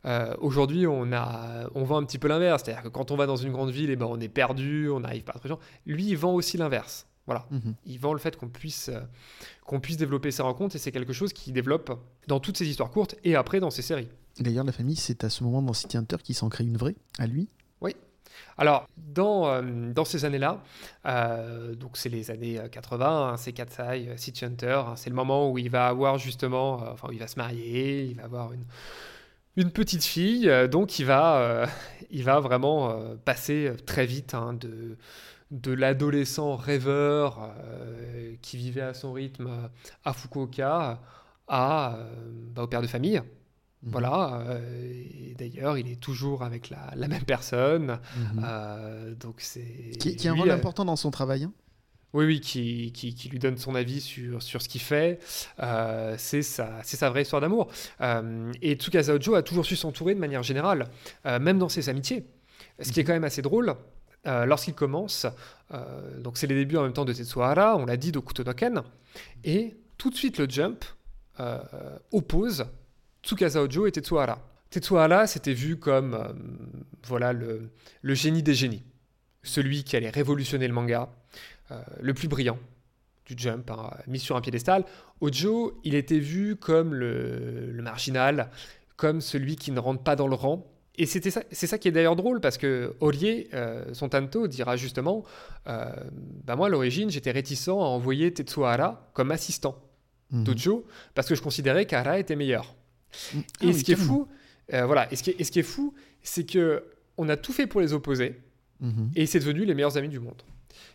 [0.05, 2.63] Euh, aujourd'hui, on, a, on vend un petit peu l'inverse.
[2.63, 5.01] C'est-à-dire que quand on va dans une grande ville, eh ben, on est perdu, on
[5.01, 5.59] n'arrive pas à trouver gens.
[5.85, 7.06] Lui, il vend aussi l'inverse.
[7.27, 7.45] Voilà.
[7.51, 7.75] Mhm.
[7.85, 9.01] Il vend le fait qu'on puisse, euh,
[9.65, 12.89] qu'on puisse développer ses rencontres et c'est quelque chose qu'il développe dans toutes ses histoires
[12.89, 14.07] courtes et après dans ses séries.
[14.39, 16.95] D'ailleurs, la famille, c'est à ce moment dans City Hunter qu'il s'en crée une vraie,
[17.19, 17.49] à lui
[17.81, 17.95] Oui.
[18.57, 20.63] Alors, dans, euh, dans ces années-là,
[21.05, 25.51] euh, donc c'est les années 80, hein, c'est Katsai, City Hunter, hein, c'est le moment
[25.51, 28.63] où il va avoir justement, enfin, il va se marier, il va avoir une,
[29.57, 31.67] une petite fille, donc il va,
[32.11, 34.97] il va vraiment passer très vite hein, de
[35.51, 39.49] de l'adolescent rêveur euh, qui vivait à son rythme
[40.03, 40.99] à Fukuoka
[41.47, 42.09] à, euh,
[42.53, 43.21] bah, au père de famille.
[43.83, 43.91] Mhm.
[43.91, 45.01] Voilà, euh,
[45.37, 47.99] d'ailleurs, il est toujours avec la, même personne.
[48.17, 49.15] Mhm.
[49.19, 51.45] donc c'est qui, a un rôle important dans son travail.
[51.45, 51.53] Hein
[52.13, 55.19] oui, oui, qui, qui, lui donne son avis sur, sur ce qu'il fait.
[56.17, 57.69] c'est sa, sa vraie histoire d'amour.
[58.61, 60.89] et Tsukasa Ojo a toujours su s'entourer de manière générale,
[61.25, 62.25] même dans ses amitiés.
[62.79, 63.07] Ce qui est mhm.
[63.07, 63.75] quand même assez drôle,
[64.27, 65.25] euh, lorsqu'il commence,
[65.73, 68.81] euh, donc c'est les débuts en même temps de Tetsuhara, on l'a dit, de Kutonoken,
[69.43, 70.83] et tout de suite le jump
[71.39, 71.59] euh,
[72.11, 72.65] oppose
[73.23, 74.39] Tsukasa Ojo et Tetsuhara.
[74.69, 76.17] Tetsuhara s'était vu comme
[77.03, 77.71] voilà le,
[78.03, 78.83] génie des génies,
[79.43, 81.09] celui qui allait révolutionner le manga,
[82.01, 82.59] le plus brillant
[83.25, 84.83] du jump, hein, mis sur un piédestal.
[85.21, 88.49] Ojo, il était vu comme le, le marginal,
[88.97, 90.65] comme celui qui ne rentre pas dans le rang,
[90.97, 94.47] et c'était ça, c'est ça qui est d'ailleurs drôle parce que Orier, euh, son tanto,
[94.47, 95.23] dira justement
[95.67, 95.91] euh,
[96.43, 99.79] bah Moi, à l'origine, j'étais réticent à envoyer Tetsuhara comme assistant
[100.31, 100.43] mmh.
[100.43, 102.75] d'Ojo parce que je considérais qu'Ara était meilleur.
[103.33, 103.43] Mhm.
[103.61, 104.27] Et, ce qui est fou,
[104.73, 106.83] euh, voilà, et ce qui est, ce qui est fou, c'est que
[107.17, 108.39] on a tout fait pour les opposer
[108.79, 109.11] mhm.
[109.15, 110.41] et c'est devenu les meilleurs amis du monde.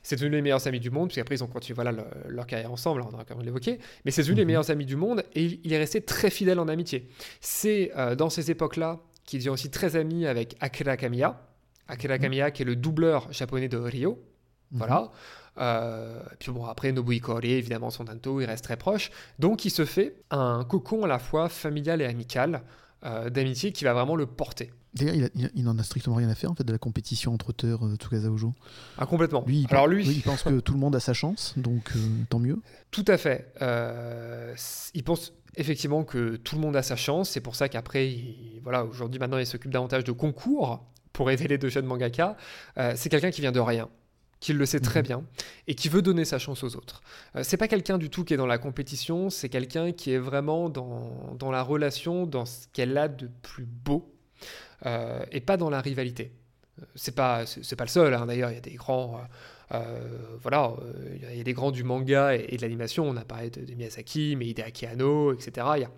[0.05, 1.93] C'est devenu les meilleurs amis du monde, puisqu'après ils ont continué voilà,
[2.29, 4.47] leur carrière ensemble, on aura quand même l'évoqué, mais c'est devenu les mhm.
[4.49, 7.09] meilleurs amis du monde et il, est resté très fidèle en amitié.
[7.41, 11.41] C'est dans ces époques-là qui devient aussi très ami avec Akira Kamiya.
[11.89, 12.23] Akira mhm.
[12.23, 14.19] Kamiya, qui est le doubleur japonais de Ryo.
[14.71, 14.79] Mhm.
[14.79, 15.11] Voilà.
[15.59, 19.11] Euh, puis bon, après, Nobuhiko évidemment, son tanto, il reste très proche.
[19.39, 22.63] Donc, il se fait un cocon à la fois familial et amical
[23.05, 24.73] euh, d'amitié qui va vraiment le porter.
[24.95, 27.87] D'ailleurs, il, n'en a strictement rien à faire en fait de la compétition entre auteurs
[27.87, 28.53] euh, Tsukasa Ojo.
[28.99, 29.43] Ah complètement.
[29.47, 31.93] Lui, il Alors lui, il pense que tout le monde a sa chance, donc
[32.29, 32.59] tant mieux.
[32.91, 33.55] Tout à fait.
[34.95, 37.31] il pense effectivement que tout le monde a sa chance.
[37.31, 38.17] C'est pour ça qu'après,
[38.63, 42.37] voilà, aujourd'hui, maintenant, il s'occupe davantage de concours pour révéler de jeunes mangaka.
[42.79, 43.89] Euh, c'est quelqu'un qui vient de rien
[44.43, 45.07] qui le sait très mhm.
[45.07, 45.25] bien
[45.69, 47.01] et qui veut donner sa chance aux autres.
[47.37, 50.19] Euh, c'est pas quelqu'un du tout qui est dans la compétition, c'est quelqu'un qui est
[50.19, 54.13] vraiment dans, dans, la relation, dans ce qu'elle a de plus beau
[54.85, 56.33] euh, et pas dans la rivalité.
[56.97, 58.27] C'est pas c'est pas le seul hein.
[58.27, 59.21] d'ailleurs il y a des grands
[60.41, 63.09] voilà, euh, il y a des grands du manga et, de l'animation.
[63.09, 65.67] On a parlé de, Miyazaki, mais Hideaki Anno, etc.
[65.77, 65.91] Il y a,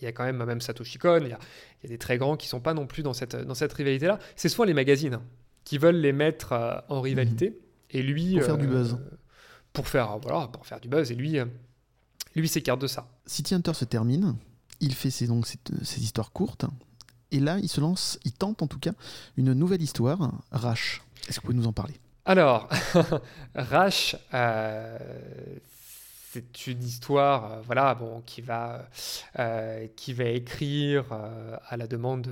[0.00, 1.20] il y a quand même même Satoshi Kon.
[1.22, 1.38] Il y a,
[1.82, 3.72] il y a des très grands qui sont pas non plus dans cette, dans cette
[3.72, 4.18] rivalité-là.
[4.36, 5.20] C'est souvent les magazines
[5.64, 7.50] qui veulent les mettre euh, en rivalité.
[7.50, 7.56] Mhm.
[7.90, 8.34] Et lui.
[8.34, 8.98] Pour faire du buzz.
[9.72, 11.10] Pour faire, voilà, pour faire du buzz.
[11.10, 11.38] Et lui,
[12.36, 13.08] lui s'écarte de ça.
[13.26, 14.36] City Hunter se termine.
[14.80, 16.66] Il fait ses, donc, ses, histoires courtes.
[17.30, 18.92] Et là, il se lance, il tente en tout cas,
[19.36, 21.02] une nouvelle histoire, Rash.
[21.28, 21.94] Est-ce que vous pouvez nous en parler?
[22.26, 22.70] Alors,
[23.54, 24.98] Rash, euh,
[26.32, 28.88] c'est une histoire euh, voilà, bon, qui, va,
[29.38, 31.04] euh, qui va écrire
[31.68, 32.30] à la demande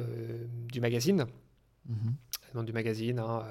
[0.72, 1.26] du magazine.
[1.88, 3.18] La demande du magazine.
[3.18, 3.42] Hein.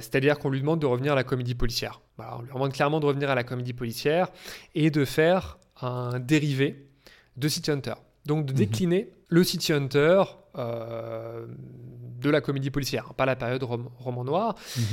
[0.00, 2.00] C'est-à-dire qu'on lui demande de revenir à la comédie policière.
[2.18, 4.28] on lui demande clairement de revenir à la comédie policière
[4.74, 6.88] et de faire un dérivé
[7.36, 7.94] de City Hunter.
[8.24, 8.58] Donc de mhm.
[8.58, 10.22] décliner le City Hunter
[10.54, 14.54] de la comédie policière, hein, pas la période roman noir.
[14.76, 14.84] Mhm.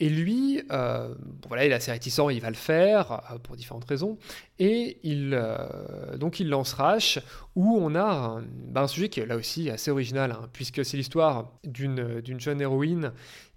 [0.00, 1.14] Et lui, euh,
[1.46, 4.18] voilà, il est assez réticent, il va le faire euh, pour différentes raisons.
[4.58, 7.20] Et il, euh, donc il lance Rash,
[7.54, 10.96] où on a un, bah, sujet qui est là aussi assez original, hein, puisque c'est
[10.96, 13.12] l'histoire d'une jeune héroïne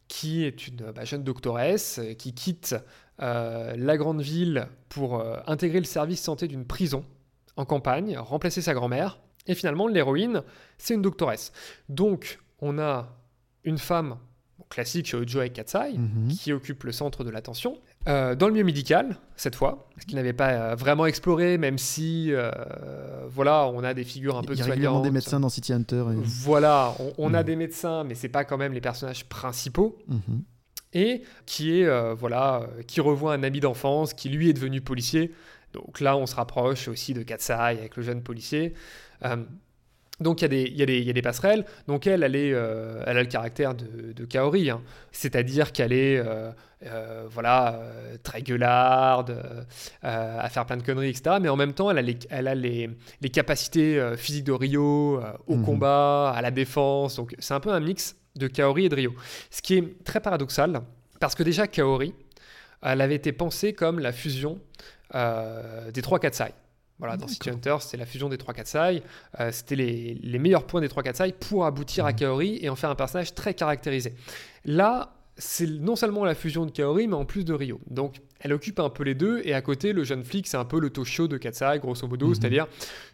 [0.07, 2.75] qui est une bah, jeune doctoresse qui quitte
[3.17, 7.05] la grande ville pour intégrer le service santé d'une prison
[7.55, 9.19] en campagne, remplacer sa grand-mère.
[9.47, 10.43] Et finalement, l'héroïne,
[10.77, 11.53] c'est une doctoresse.
[11.87, 13.07] Donc, on a
[13.63, 14.17] une femme
[14.69, 16.29] classique chez Ojo et Katsai, mhm.
[16.29, 17.77] qui occupe le centre de l'attention.
[18.07, 21.77] euh, dans le milieu médical, cette fois, ce qu'il n'avait pas euh, vraiment exploré, même
[21.77, 22.51] si, euh,
[23.27, 26.05] voilà, on a des figures un peu Il y a des médecins dans City Hunter.
[26.13, 27.45] et- Voilà, on, on a Mhm.
[27.45, 29.97] des médecins, mais c'est pas quand même les personnages principaux.
[30.07, 30.43] Mhm.
[30.93, 35.33] Et qui est, euh, voilà, qui revoit un ami d'enfance qui lui est devenu policier.
[35.73, 38.73] Donc là, on se rapproche aussi de Katsai avec le jeune policier.
[40.21, 41.65] Donc il y, a des- y, y a passerelles.
[41.87, 44.69] Donc elle, elle, est, euh, elle a le caractère de, de Kaori.
[44.69, 44.81] hein.
[45.11, 46.51] C'est-à-dire qu'elle est euh,
[46.85, 47.81] euh, voilà,
[48.23, 49.41] très gueularde,
[50.01, 51.37] à faire plein de conneries, etc.
[51.41, 52.89] Mais en même temps, elle a les, elle a les,
[53.21, 55.65] les capacités physiques de Rio, au Mhm.
[55.65, 57.15] combat, à la défense.
[57.17, 59.13] Donc c'est un peu un mix de Kaori et de Rio.
[59.49, 60.81] Ce qui est très paradoxal,
[61.19, 62.13] parce que déjà Kaori,
[62.81, 64.59] elle avait été pensée comme la fusion
[65.13, 66.53] des trois Katsai.
[66.99, 67.49] Voilà, dans City.
[67.49, 69.03] Hunter, c'était la fusion des trois Katsai.
[69.39, 72.15] Euh, c'était les, les meilleurs points des trois Katsai pour aboutir à Mhm.
[72.15, 74.13] Kaori et en faire un personnage très caractérisé.
[74.63, 77.81] Là, c'est non seulement la fusion de Kaori, mais en plus de Rio.
[77.89, 79.41] Donc, elle occupe un peu les deux.
[79.43, 82.27] Et à côté, le jeune flic, c'est un peu le Toshio de Katsai, grosso modo.
[82.27, 82.35] Mhm.
[82.35, 82.67] C'est-à-dire,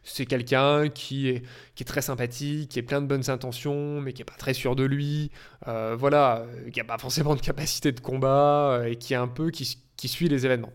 [0.03, 1.41] c'est quelqu'un qui est,
[1.73, 4.53] qui est très sympathique, qui est plein de bonnes intentions, mais qui est pas très
[4.53, 5.31] sûr de lui.
[5.67, 9.27] Euh, voilà, euh, qui a pas forcément de capacité de combat et qui est un
[9.27, 10.71] peu qui, qui suit les événements.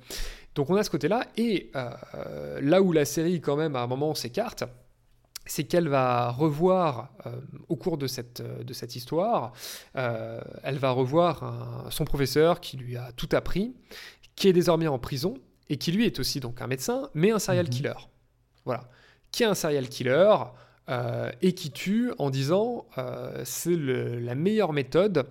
[0.56, 3.86] Donc on a ce côté-là, et euh, là où la série quand même à un
[3.86, 4.64] moment s'écarte,
[5.44, 7.30] c'est qu'elle va revoir euh,
[7.68, 9.52] au cours de cette, euh, de cette histoire,
[9.96, 13.76] euh, elle va revoir un- son professeur qui lui a tout appris,
[14.34, 15.34] qui est désormais en prison,
[15.68, 17.70] et qui lui est aussi donc un médecin, mais un serial Mhm.
[17.70, 17.94] killer.
[18.64, 18.88] Voilà.
[19.30, 20.34] Qui est un serial killer
[21.42, 22.86] et qui tue en disant
[23.44, 25.26] c'est la meilleure méthode.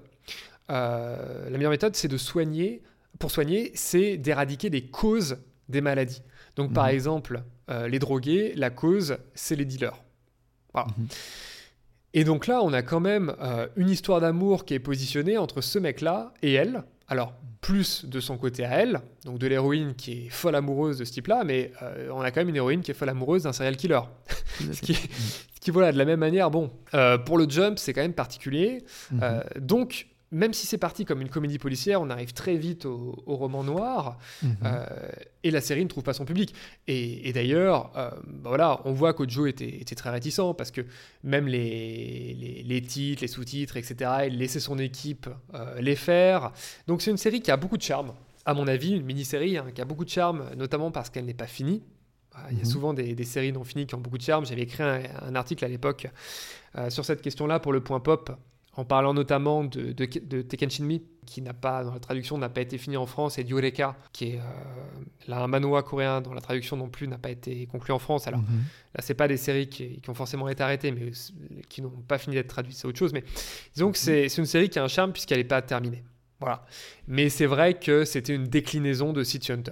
[0.67, 2.82] la meilleure méthode, c'est de soigner.
[3.20, 5.38] Pour soigner, c'est d'éradiquer les causes
[5.70, 6.22] des maladies.
[6.55, 6.91] Donc, par Mhm.
[6.93, 10.01] exemple, euh, les drogués, la cause, c'est les dealers.
[10.74, 10.88] Voilà.
[10.97, 11.07] Mhm.
[12.13, 15.61] Et donc là, on a quand même euh, une histoire d'amour qui est positionnée entre
[15.61, 16.84] ce mec-là et elle.
[17.07, 21.03] Alors, plus de son côté à elle, donc de l'héroïne qui est folle amoureuse de
[21.05, 23.53] ce type-là, mais euh, on a quand même une héroïne qui est folle amoureuse d'un
[23.53, 23.99] serial killer.
[24.72, 26.72] Ce qui, ce qui, voilà, de la même manière, bon,
[27.26, 28.84] pour le jump, c'est quand même particulier.
[29.11, 29.43] Mhm.
[29.59, 33.36] Donc, même si c'est parti comme une comédie policière, on arrive très vite au, au
[33.36, 34.17] roman noir.
[34.43, 34.57] Mhm.
[34.65, 34.86] Euh,
[35.43, 36.53] et la série ne trouve pas son public.
[36.88, 40.82] Et, et d'ailleurs, euh, bah voilà, on voit qu'Ojo était, était très réticent parce que
[41.23, 46.51] même les, les, les titres, les sous-titres, etc., il laissait son équipe euh, les faire.
[46.88, 48.13] Donc c'est une série qui a beaucoup de charme,
[48.45, 51.34] à mon avis, une mini-série hein, qui a beaucoup de charme, notamment parce qu'elle n'est
[51.34, 51.84] pas finie.
[52.51, 52.69] Il y a Mhm.
[52.69, 54.45] souvent des, des séries non finies qui ont beaucoup de charme.
[54.45, 56.07] J'avais écrit un, un article à l'époque
[56.78, 58.30] euh, sur cette question-là pour le point pop,
[58.78, 62.49] en parlant notamment de, de, de Tekken Shinmi, qui n'a pas, dans la traduction, n'a
[62.49, 64.41] pas été fini en France, et Yureka, qui est euh,
[65.28, 68.28] là un manhwa coréen dont la traduction non plus n'a pas été conclue en France.
[68.28, 68.63] Alors Mhm.
[68.93, 71.32] là, c'est pas des séries qui, qui ont forcément été arrêtées, mais s-
[71.69, 73.13] qui n'ont pas fini d'être traduites, c'est autre chose.
[73.13, 73.23] Mais
[73.73, 76.03] disons que c'est c'est une série qui a un charme puisqu'elle n'est pas terminée.
[76.39, 76.65] Voilà.
[77.07, 79.71] Mais c'est vrai que c'était une déclinaison de City Hunter,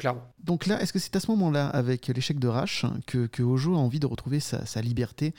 [0.00, 0.22] clairement.
[0.42, 3.74] Donc là, est-ce que c'est à ce moment-là, avec l'échec de Rash, que, que Ojo
[3.74, 5.34] a envie de retrouver sa, sa liberté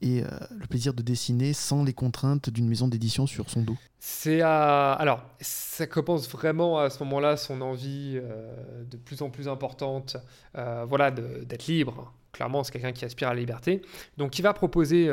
[0.00, 3.76] et euh, le plaisir de dessiner sans les contraintes d'une maison d'édition sur son dos?
[3.98, 4.92] C'est à...
[4.92, 10.16] Alors, ça commence vraiment à ce moment-là son envie euh, de plus en plus importante,
[10.56, 12.12] euh, voilà, d'être libre.
[12.32, 13.82] Clairement, c'est quelqu'un qui aspire à la liberté.
[14.16, 15.08] Donc, qui va proposer,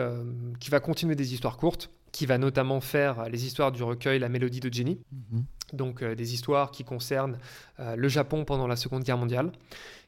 [0.60, 4.28] qui va continuer des histoires courtes, qui va notamment faire les histoires du recueil La
[4.28, 5.44] Mélodie de Jenny, Mhm.
[5.74, 7.38] Donc euh, des histoires qui concernent
[7.80, 9.52] euh, le Japon pendant la Seconde Guerre mondiale,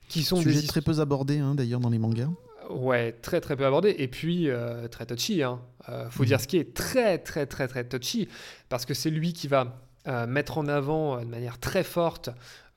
[0.09, 2.29] qui sont Sujet des très peu abordé hein, d'ailleurs dans les mangas.
[2.69, 5.43] Ouais, très très peu abordé et puis euh, très touchy.
[5.43, 5.59] Hein.
[5.89, 6.27] Euh, faut Mhm.
[6.27, 8.29] dire ce qui est très très très très touchy
[8.69, 12.29] parce que c'est lui qui va euh, mettre en avant euh, de manière très forte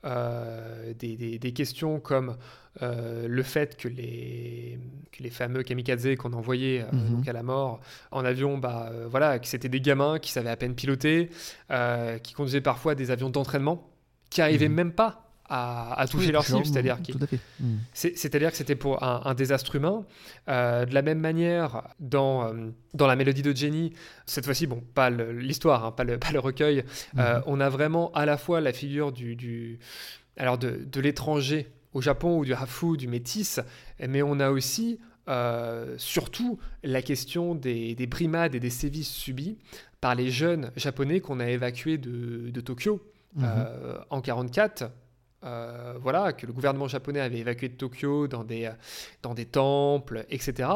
[0.05, 2.37] euh, des, des- des questions comme
[2.83, 4.79] euh, le fait que les,
[5.11, 7.15] que les fameux kamikazes qu'on envoyait euh, Mhm.
[7.15, 7.79] donc à la mort
[8.11, 11.29] en avion, bah, voilà, que c'était des gamins qui savaient à peine piloter,
[12.23, 13.89] qui conduisaient parfois des avions d'entraînement,
[14.29, 14.75] qui arrivaient Mhm.
[14.75, 16.97] même pas à, à toucher Oui, leur cible, c'est-à-dire.
[17.59, 17.79] Mhm.
[17.93, 20.05] c'est- C'est-à-dire que c'était pour un, un désastre humain.
[20.49, 23.93] Euh, de la même manière, dans, euh, dans la mélodie de Jenny,
[24.25, 26.83] cette fois-ci, bon, pas l'histoire, hein, pas, le, pas le recueil,
[27.17, 27.43] euh, Mhm.
[27.47, 29.79] on a vraiment à la fois la figure du, du-
[30.37, 33.59] alors de, de l'étranger au Japon ou du hafu, du métis,
[34.05, 39.57] mais on a aussi euh, surtout la question des, des brimades et des sévices subis
[39.99, 43.01] par les jeunes japonais qu'on a évacués de, de Tokyo
[43.35, 43.43] Mhm.
[43.45, 44.89] euh, en 44.
[45.43, 48.71] Euh, voilà, que le gouvernement japonais avait évacué de Tokyo dans des, euh,
[49.21, 50.69] dans des temples, etc.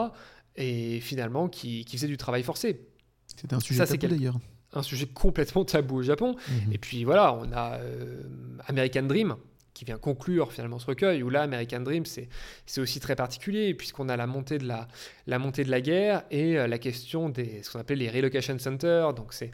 [0.56, 2.88] Et finalement, qui, qui faisait du travail forcé.
[3.26, 4.40] C'était un sujet ça, c'est tabou d'ailleurs.
[4.74, 6.36] Un sujet complètement tabou au Japon.
[6.48, 6.74] Mhm.
[6.74, 8.22] Et puis voilà, on a euh,
[8.68, 9.36] American Dream
[9.74, 12.28] qui vient conclure finalement ce recueil, où là, American Dream, c'est
[12.66, 14.88] c'est aussi très particulier, puisqu'on a la montée de la,
[15.28, 18.60] la montée de la guerre et euh, la question des ce qu'on appelle les relocation
[18.60, 19.14] centers.
[19.14, 19.52] Donc c'est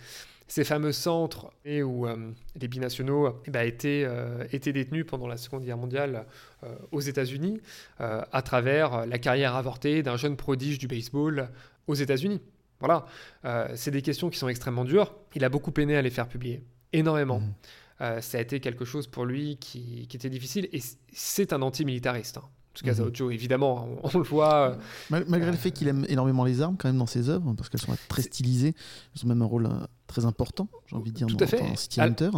[0.47, 2.07] ces fameux centres et où
[2.59, 4.07] les binationaux eh ben, étaient,
[4.51, 6.25] étaient, détenus pendant la Seconde Guerre mondiale
[6.91, 7.59] aux États-Unis
[7.99, 11.49] à travers la carrière avortée d'un jeune prodige du baseball
[11.87, 12.41] aux États-Unis.
[12.79, 13.05] Voilà,
[13.75, 15.15] c'est des questions qui sont extrêmement dures.
[15.35, 17.41] Il a beaucoup peiné à les faire publier, énormément.
[17.41, 18.21] Mmh.
[18.21, 20.79] ça a été quelque chose pour lui qui, qui était difficile et
[21.11, 22.37] c'est un antimilitariste.
[22.37, 22.49] Hein.
[22.85, 23.13] Mmh.
[23.13, 24.71] Joe, évidemment, on, le voit.
[24.71, 24.75] Euh,
[25.09, 27.81] malgré le fait qu'il aime énormément les armes, quand même, dans ses œuvres, parce qu'elles
[27.81, 28.75] sont très stylisées,
[29.15, 31.47] elles ont même un rôle euh, très important, j'ai envie de dire, Tout dans, à
[31.47, 31.63] fait.
[31.75, 32.31] City Hunter,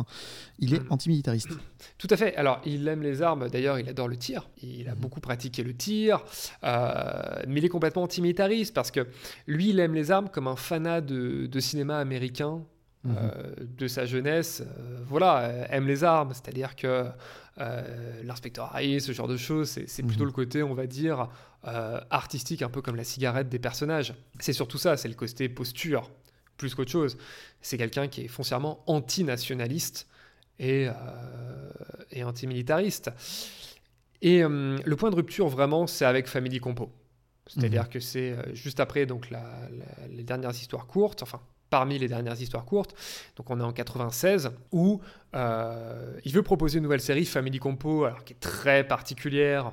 [0.59, 0.91] il est mmh.
[0.91, 1.49] antimilitariste.
[1.97, 2.35] Tout à fait.
[2.35, 4.49] Alors, il aime les armes, d'ailleurs, il adore le tir.
[4.61, 4.99] Il a mmh.
[4.99, 6.23] beaucoup pratiqué le tir,
[6.63, 9.07] euh, mais il est complètement antimilitariste parce que
[9.47, 12.63] lui, il aime les armes comme un fanat de cinéma américain
[13.03, 13.15] Mhm.
[13.17, 17.05] Euh, de sa jeunesse, euh, voilà, aime les armes, c'est-à-dire que
[18.23, 20.27] l'inspecteur Harry, ce genre de choses, c'est plutôt mhm.
[20.27, 21.27] le côté, on va dire,
[22.09, 24.13] artistique, un peu comme la cigarette des personnages.
[24.39, 26.09] C'est surtout ça, c'est le côté posture,
[26.59, 27.17] plus qu'autre chose.
[27.61, 30.07] C'est quelqu'un qui est foncièrement antinationaliste
[30.59, 30.87] et,
[32.11, 33.09] et antimilitariste.
[34.21, 36.91] Et le point de rupture, vraiment, c'est avec Family Compo.
[37.47, 37.89] C'est-à-dire mhm.
[37.89, 39.29] que c'est juste après donc
[40.11, 41.39] les dernières histoires courtes, enfin
[41.69, 42.95] parmi les dernières histoires courtes.
[43.35, 45.01] Donc on est en 96 où
[45.35, 49.71] euh, il veut proposer une nouvelle série Family Compo, alors qui est très particulière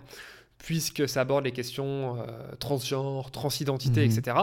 [0.58, 4.18] puisque ça aborde les questions euh, transgenres, transidentité, mhm.
[4.18, 4.36] etc.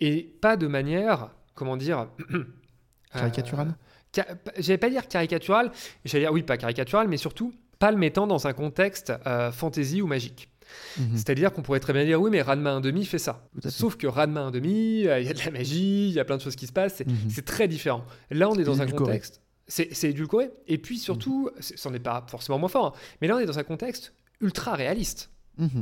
[0.00, 2.08] Et pas de manière, comment dire,
[3.12, 3.74] caricaturale.
[4.18, 4.22] Euh,
[4.60, 5.70] j'allais pas dire caricaturale,
[6.06, 9.12] j'allais dire oui pas caricaturale, mais surtout pas le mettant dans un contexte
[9.52, 10.48] fantasy ou magique.
[10.98, 11.16] Mhm.
[11.16, 13.48] C'est-à-dire qu'on pourrait très bien dire oui, mais Ranma 1.5 fait ça.
[13.68, 16.36] Sauf que Ranma 1.5, euh, il y a de la magie, il y a plein
[16.36, 17.44] de choses qui se passent, c'est mhm.
[17.44, 18.04] très différent.
[18.30, 19.40] Là, on est, dans un contexte.
[19.68, 20.50] C'est édulcoré.
[20.68, 21.62] Et puis surtout, mhm.
[21.76, 24.74] c'en est pas forcément moins fort, hein, mais là, on est dans un contexte ultra
[24.74, 25.30] réaliste.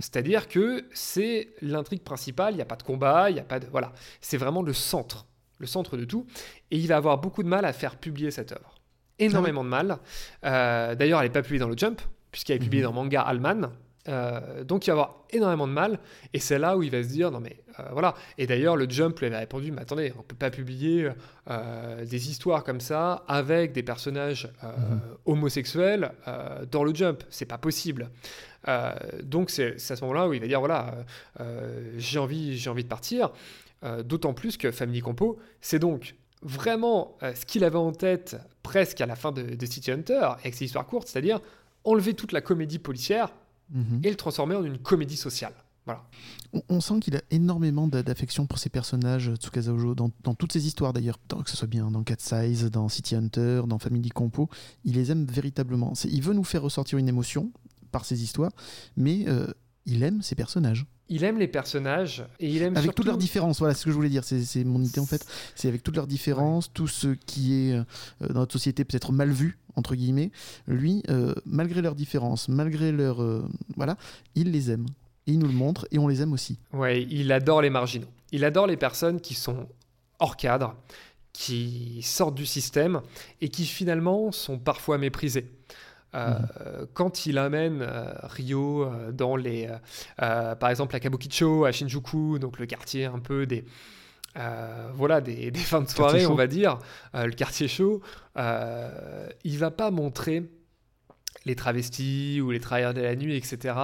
[0.00, 3.58] C'est-à-dire que c'est l'intrigue principale, il n'y a pas de combat, il n'y a pas
[3.58, 3.66] de.
[3.66, 3.92] Voilà.
[4.20, 5.26] C'est vraiment le centre,
[5.58, 6.26] le centre de tout.
[6.70, 8.74] Et il va avoir beaucoup de mal à faire publier cette œuvre.
[9.18, 9.98] Énormément ah de mal.
[10.44, 12.00] Euh, d'ailleurs, elle n'est pas publiée dans le Jump,
[12.32, 13.70] puisqu'elle est publiée dans Manga Alman,
[14.08, 15.98] euh, donc il va avoir énormément de mal,
[16.34, 18.14] et c'est là où il va se dire non mais euh, voilà.
[18.36, 21.08] Et d'ailleurs le Jump lui avait répondu mais attendez, on peut pas publier
[21.50, 25.00] euh, des histoires comme ça avec des personnages mhm.
[25.24, 26.12] homosexuels
[26.70, 28.10] dans le Jump, c'est pas possible.
[29.22, 30.94] donc c'est à ce moment-là où il va dire voilà
[31.96, 33.30] j'ai envie j'ai envie de partir.
[34.04, 39.06] D'autant plus que Family Compo, c'est donc vraiment ce qu'il avait en tête presque à
[39.06, 41.40] la fin de, de City Hunter avec ses histoires courtes, c'est-à-dire
[41.84, 43.30] enlever toute la comédie policière
[43.72, 44.00] Mhm.
[44.02, 45.54] et le transformer en une comédie sociale.
[45.86, 46.02] Voilà.
[46.70, 50.94] On, sent qu'il a énormément d'affection pour ses personnages, Tsukasa Ojo, dans, toutes ses histoires
[50.94, 54.48] d'ailleurs, que ce soit bien dans Cat Size, dans City Hunter, dans Family Compo,
[54.84, 55.92] il les aime véritablement.
[56.04, 57.52] Il veut nous faire ressortir une émotion
[57.92, 58.52] par ses histoires,
[58.96, 59.46] mais euh,
[59.86, 60.86] il aime ses personnages.
[61.08, 63.58] Il aime les personnages et il aime avec toutes leurs différences.
[63.58, 64.24] Voilà ce que je voulais dire.
[64.24, 65.26] C'est mon idée en fait.
[65.54, 67.84] C'est avec toutes leurs différences, tout ce qui est euh,
[68.20, 70.30] dans notre société peut-être mal vu entre guillemets.
[70.66, 73.98] Lui, euh, malgré leurs différences, malgré leur euh, voilà,
[74.34, 74.86] il les aime
[75.26, 76.58] et il nous le montre et on les aime aussi.
[76.72, 78.08] Ouais, il adore les marginaux.
[78.32, 79.68] Il adore les personnes qui sont
[80.20, 80.74] hors cadre,
[81.34, 83.02] qui sortent du système
[83.42, 85.50] et qui finalement sont parfois méprisées.
[86.14, 86.86] Euh, mhm.
[86.94, 89.68] Quand il amène euh, Rio euh, dans les,
[90.16, 93.64] par exemple, à Kabukicho, à Shinjuku, donc le quartier un peu des,
[94.94, 96.78] voilà, des, fins de soirée, on va dire,
[97.14, 98.02] le quartier chaud,
[98.36, 100.50] il va pas montrer
[101.44, 103.74] les travestis ou les travailleurs de la nuit, etc.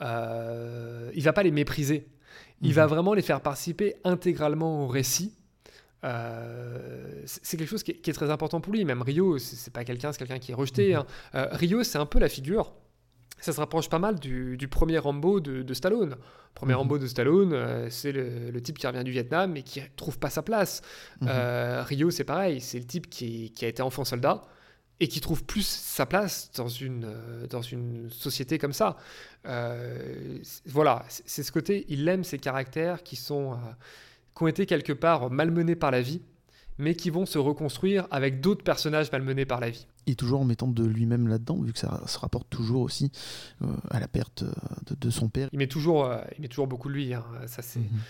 [0.00, 2.08] il va pas les mépriser.
[2.62, 2.90] Il va mhm.
[2.90, 5.34] vraiment les faire participer intégralement au récit
[6.04, 8.84] euh, c'est quelque chose qui est, très important pour lui.
[8.84, 10.92] Même Rio, c'est pas quelqu'un, c'est quelqu'un qui est rejeté.
[10.92, 11.00] Mhm.
[11.00, 11.06] Hein.
[11.34, 12.72] Euh, Rio, c'est un peu la figure.
[13.40, 16.16] Ça se rapproche pas mal du, premier Rambo de, Stallone.
[16.54, 16.78] Premier mhm.
[16.78, 20.30] Rambo de Stallone, euh, c'est le, type qui revient du Vietnam et qui trouve pas
[20.30, 20.82] sa place.
[21.20, 21.28] Mhm.
[21.80, 24.42] Rio, c'est pareil, c'est le type qui, qui, a été enfant soldat
[25.00, 27.12] et qui trouve plus sa place dans une,
[27.50, 28.96] dans une société comme ça.
[30.66, 33.58] voilà, c'est ce côté, il aime ces caractères qui sont
[34.36, 36.20] qui ont été quelque part malmenés par la vie,
[36.78, 39.86] mais qui vont se reconstruire avec d'autres personnages malmenés par la vie.
[40.06, 43.10] Et toujours en mettant de lui-même là-dedans, vu que ça se rapporte toujours aussi
[43.62, 45.48] euh, à la perte euh, de, son père.
[45.52, 47.24] Il met toujours, euh, il met toujours beaucoup de lui, hein.
[47.46, 47.80] ça c'est...
[47.80, 48.00] Mhm.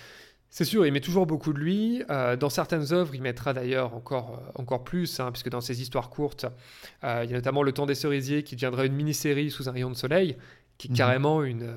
[0.51, 2.05] C'est sûr, il met toujours beaucoup de lui.
[2.39, 6.47] dans certaines œuvres, il mettra d'ailleurs encore, encore plus, hein, puisque dans ses histoires courtes,
[7.03, 9.91] il y a notamment Le Temps des cerisiers qui deviendra une mini-série sous un rayon
[9.91, 10.37] de soleil,
[10.79, 10.97] qui est mhm.
[10.97, 11.75] carrément une,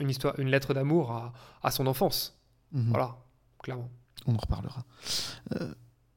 [0.00, 2.36] une, histoire, une lettre d'amour à, à, son enfance.
[2.72, 2.88] Mhm.
[2.88, 3.21] Voilà
[3.62, 3.90] clairement.
[4.26, 4.84] On en reparlera.
[5.60, 5.72] Euh,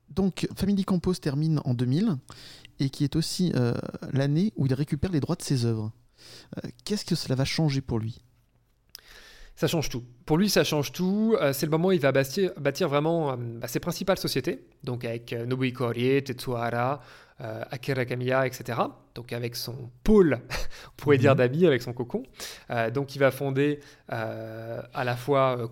[0.10, 2.18] donc, Family Compose termine en 2000
[2.80, 3.74] et qui est aussi euh,
[4.12, 5.92] l'année où il récupère les droits de ses œuvres.
[6.58, 8.22] Euh, qu'est-ce que cela va changer pour lui?
[9.56, 10.04] Ça change tout.
[10.26, 11.36] Pour lui, ça change tout.
[11.40, 14.68] Euh, c'est le moment où il va bâtir, bâtir vraiment euh, bah, ses principales sociétés,
[14.84, 17.02] donc avec euh, Korie, Tetsuhara,
[17.42, 18.80] euh, Akira Kamiya, etc.
[19.14, 20.40] Donc avec son pôle,
[20.88, 21.38] on pourrait dire Mhm.
[21.38, 22.24] d'amis, avec son cocon.
[22.70, 23.80] Euh, donc il va fonder
[24.12, 25.68] euh, à la fois euh,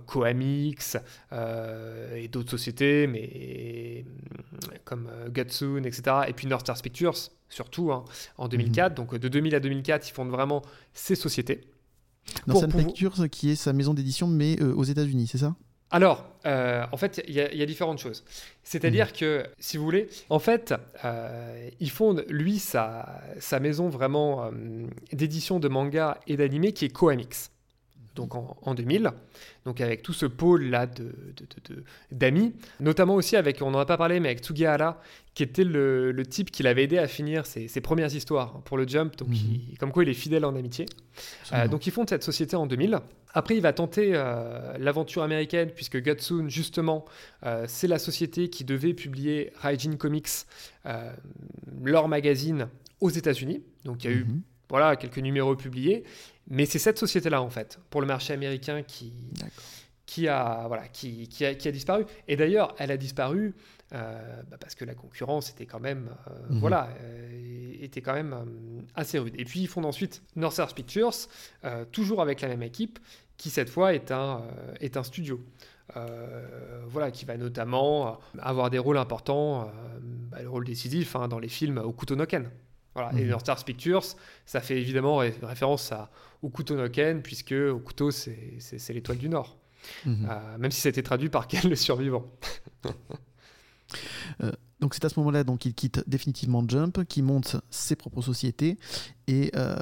[1.32, 6.04] euh, et d'autres sociétés, mais euh, comme euh, Gutsoon, etc.
[6.28, 7.16] Et puis North Star Pictures,
[7.50, 8.04] surtout hein,
[8.38, 8.94] en 2004.
[8.96, 10.62] Donc de 2000 à 2004, ils fondent vraiment
[10.94, 11.62] ces sociétés.
[12.48, 15.56] Sun pouvoir- Pictures, qui est sa maison d'édition, mais euh, aux États-Unis, c'est ça?
[15.94, 18.26] Alors, euh, en fait, il y, a- il y a différentes choses.
[18.64, 20.74] C'est-à-dire que, si vous voulez, en fait,
[21.06, 24.50] euh, il fonde, lui, sa, sa maison vraiment euh,
[25.14, 27.52] d'édition de manga et d'animé qui est Koamix.
[28.16, 29.10] Donc en, en 2000,
[29.66, 31.12] donc avec tout ce pôle-là de- de-
[31.72, 35.02] de- de- d'amis, notamment aussi avec, on n'en a pas parlé, mais avec Tsugihara,
[35.34, 38.78] qui était le, le type qui l'avait aidé à finir ses, ses premières histoires pour
[38.78, 39.36] le Jump, donc Mhm.
[39.72, 40.86] il- comme quoi il est fidèle en amitié.
[41.54, 43.00] Euh, donc ils fondent cette société en 2000.
[43.34, 47.06] Après, il va tenter euh, l'aventure américaine, puisque Gutsoon, justement,
[47.48, 50.30] euh, c'est la société qui devait publier Raijin Comics,
[51.84, 52.68] leur magazine,
[53.02, 53.64] aux États-Unis.
[53.86, 54.42] Donc il y a eu Mhm.
[54.70, 56.04] voilà, quelques numéros publiés.
[56.50, 58.84] Mais c'est cette société-là, en fait, pour le marché américain,
[60.06, 62.06] qui, a, voilà, qui, qui a, qui a disparu.
[62.28, 63.56] Et d'ailleurs, elle a disparu
[63.94, 66.60] euh, bah, parce que la concurrence était quand même, euh, Mhm.
[66.60, 68.36] voilà, euh, était quand même
[68.96, 69.34] assez rude.
[69.38, 71.14] Et puis ils fondent ensuite North Pictures,
[71.92, 73.00] toujours avec la même équipe,
[73.38, 74.42] qui cette fois est un,
[74.80, 75.40] est un studio.
[76.88, 79.72] Voilà, qui va notamment avoir des rôles importants,
[80.32, 82.50] bah, le rôle décisif hein, dans les films Okuto no Ken.
[82.96, 83.12] Voilà.
[83.20, 83.30] Et Mhm.
[83.30, 84.04] North Star Pictures,
[84.46, 86.12] ça fait évidemment ré- référence à
[86.44, 89.58] Okuto no Ken, puisque Okuto, c'est l'étoile du Nord.
[90.06, 90.28] Mhm.
[90.30, 92.26] Euh, même si ça a été traduit par Ken le survivant.
[94.80, 98.78] Donc c'est à ce moment-là donc il quitte définitivement Jump, qui monte ses propres sociétés
[99.28, 99.76] et euh,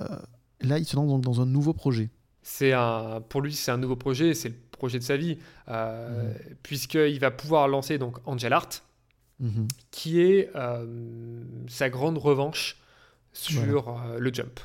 [0.61, 2.09] là il se lance donc dans un nouveau projet.
[2.43, 5.37] C'est un, pour lui, c'est un nouveau projet, c'est le projet de sa vie,
[5.69, 6.33] euh,
[6.63, 8.69] puisqu'il va pouvoir lancer donc Angel Art,
[9.39, 9.67] Mhm.
[9.89, 12.77] qui est euh, sa grande revanche
[13.33, 14.59] sur euh, le jump.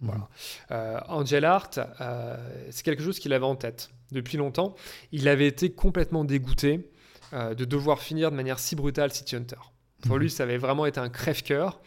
[0.00, 0.08] Mhm.
[0.08, 0.28] Voilà.
[0.70, 2.36] Euh, Angel Art, euh,
[2.70, 4.74] c'est quelque chose qu'il avait en tête depuis longtemps.
[5.12, 6.90] Il avait été complètement dégoûté
[7.32, 9.56] euh, de devoir finir de manière si brutale City Hunter.
[10.02, 10.22] Pour Mhm.
[10.22, 11.80] lui, ça avait vraiment été un crève-cœur.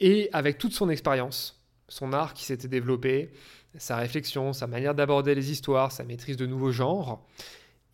[0.00, 3.30] Et avec toute son expérience, son art qui s'était développé,
[3.76, 7.24] sa réflexion, sa manière d'aborder les histoires, sa maîtrise de nouveaux genres,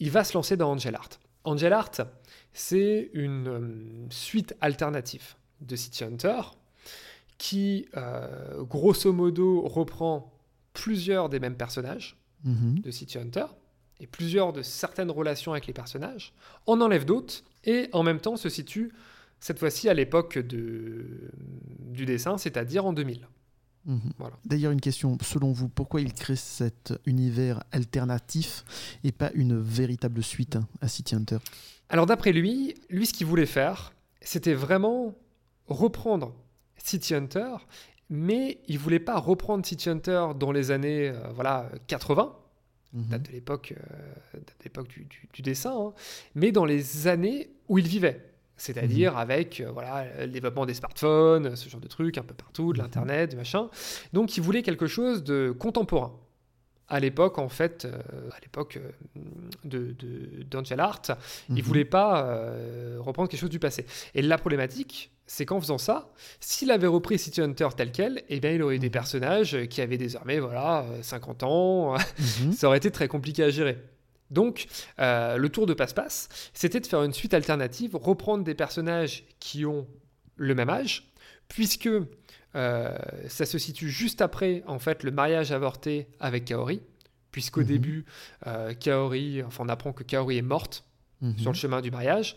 [0.00, 1.10] il va se lancer dans Angel Art.
[1.44, 1.90] Angel Art,
[2.54, 6.40] c'est une suite alternative de City Hunter
[7.38, 10.32] qui, euh, grosso modo, reprend
[10.72, 12.80] plusieurs des mêmes personnages Mhm.
[12.80, 13.46] de City Hunter
[14.00, 16.32] et plusieurs de certaines relations avec les personnages,
[16.66, 18.92] en enlève d'autres et en même temps se situe
[19.40, 21.30] cette fois-ci à l'époque de-
[21.90, 23.26] du dessin, c'est-à-dire en 2000.
[23.86, 24.00] Mhm.
[24.18, 24.36] Voilà.
[24.46, 28.64] D'ailleurs, une question, selon vous, pourquoi il crée cet univers alternatif
[29.04, 31.38] et pas une véritable suite hein, à City Hunter?
[31.90, 35.14] Alors d'après lui, lui ce qu'il voulait faire, c'était vraiment
[35.66, 36.34] reprendre
[36.84, 37.54] City Hunter,
[38.10, 42.36] mais il voulait pas reprendre City Hunter dans les années euh, voilà 80,
[42.92, 43.04] Mhm.
[43.08, 45.92] date de l'époque euh, date de l'époque du, du- du dessin, hein,
[46.36, 48.20] mais dans les années où il vivait.
[48.56, 52.72] C'est-à-dire avec euh, voilà, le développement des smartphones, ce genre de trucs un peu partout,
[52.72, 52.84] de Mhm.
[52.84, 53.68] l'Internet, du machin.
[54.12, 56.12] Donc il voulait quelque chose de contemporain.
[56.88, 57.98] À l'époque, en fait, euh,
[58.30, 58.90] à l'époque euh,
[59.64, 59.94] de,
[60.50, 61.02] d'Angel Art,
[61.48, 61.60] il Mhm.
[61.62, 63.86] voulait pas euh, reprendre quelque chose du passé.
[64.14, 68.38] Et la problématique, c'est qu'en faisant ça, s'il avait repris City Hunter tel quel, eh
[68.40, 68.92] bien, il aurait eu des Mhm.
[68.92, 71.94] personnages qui avaient désormais voilà, euh, 50 ans,
[72.42, 72.52] Mhm.
[72.52, 73.78] ça aurait été très compliqué à gérer.
[74.30, 74.66] Donc,
[74.98, 79.64] euh, le tour de passe-passe, c'était de faire une suite alternative, reprendre des personnages qui
[79.64, 79.86] ont
[80.36, 81.10] le même âge,
[81.48, 81.88] puisque
[82.56, 82.96] euh,
[83.28, 86.80] ça se situe juste après, en fait, le mariage avorté avec Kaori,
[87.30, 87.66] puisqu'au Mhm.
[87.66, 88.04] début,
[88.46, 90.84] euh, Kaori, enfin, on apprend que Kaori est morte
[91.20, 91.38] Mhm.
[91.38, 92.36] sur le chemin du mariage,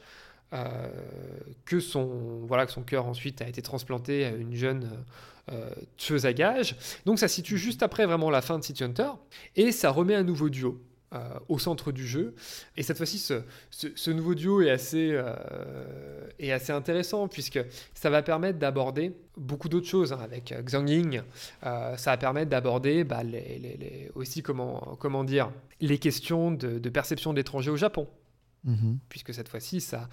[0.53, 0.87] euh,
[1.65, 4.89] que son voilà que son cœur ensuite a été transplanté à une jeune
[5.95, 6.75] tueuse à gages.
[7.05, 9.11] Donc ça situe juste après vraiment la fin de City Hunter
[9.55, 10.81] et ça remet un nouveau duo.
[11.13, 12.35] Euh, au centre du jeu.
[12.75, 15.33] Et cette fois-ci ce, ce- ce nouveau duo est assez, euh,
[16.39, 17.59] est assez intéressant puisque
[17.93, 21.21] ça va permettre d'aborder beaucoup d'autres choses hein, avec euh, Xiang Ying.
[21.65, 25.49] Euh, ça va permettre d'aborder bah, les- les- les- aussi comment, comment dire
[25.79, 28.07] les questions de, de perception de l'étranger au Japon.
[28.63, 28.97] Mhm.
[29.07, 30.09] puisque cette fois-ci, sa,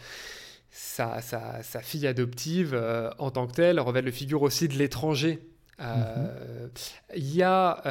[0.71, 2.81] sa, sa- sa fille adoptive,
[3.19, 5.41] en tant que telle, revêt le figure aussi de l'étranger.
[5.81, 6.69] Euh,
[7.17, 7.83] Il y a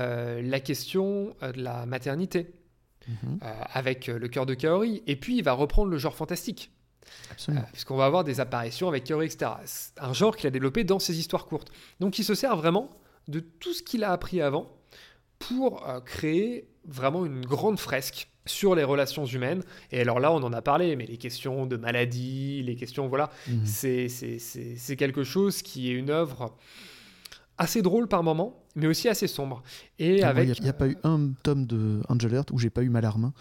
[0.42, 2.54] la question de la maternité,
[3.08, 3.40] Mhm.
[3.44, 6.72] euh, avec euh, le cœur de Kaori, et puis il va reprendre le genre fantastique,
[7.04, 7.66] euh, Absolument.
[7.72, 9.52] puisqu'on va avoir des apparitions avec Kaori, etc.
[9.66, 11.72] C'est un genre qu'il a développé dans ses histoires courtes.
[12.00, 12.90] Donc il se sert vraiment
[13.28, 14.70] de tout ce qu'il a appris avant
[15.40, 19.64] pour créer vraiment une grande fresque sur les relations humaines.
[19.92, 23.30] Et alors là, on en a parlé, mais les questions de maladie, les questions, voilà,
[23.48, 23.66] mmh.
[23.66, 26.56] c'est quelque chose qui est une œuvre
[27.58, 29.64] assez drôle par moment, mais aussi assez sombre.
[30.00, 32.82] Et avec, il n'y a, pas eu un tome de Angel Earth où j'ai pas
[32.82, 33.32] eu ma larme.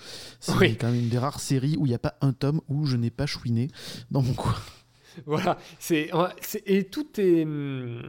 [0.40, 2.86] C'est quand même une des rares séries où il n'y a pas un tome où
[2.86, 3.68] je n'ai pas chouiné
[4.10, 4.54] dans mon coin.
[5.26, 6.10] Voilà, c'est
[6.64, 7.44] et tout est.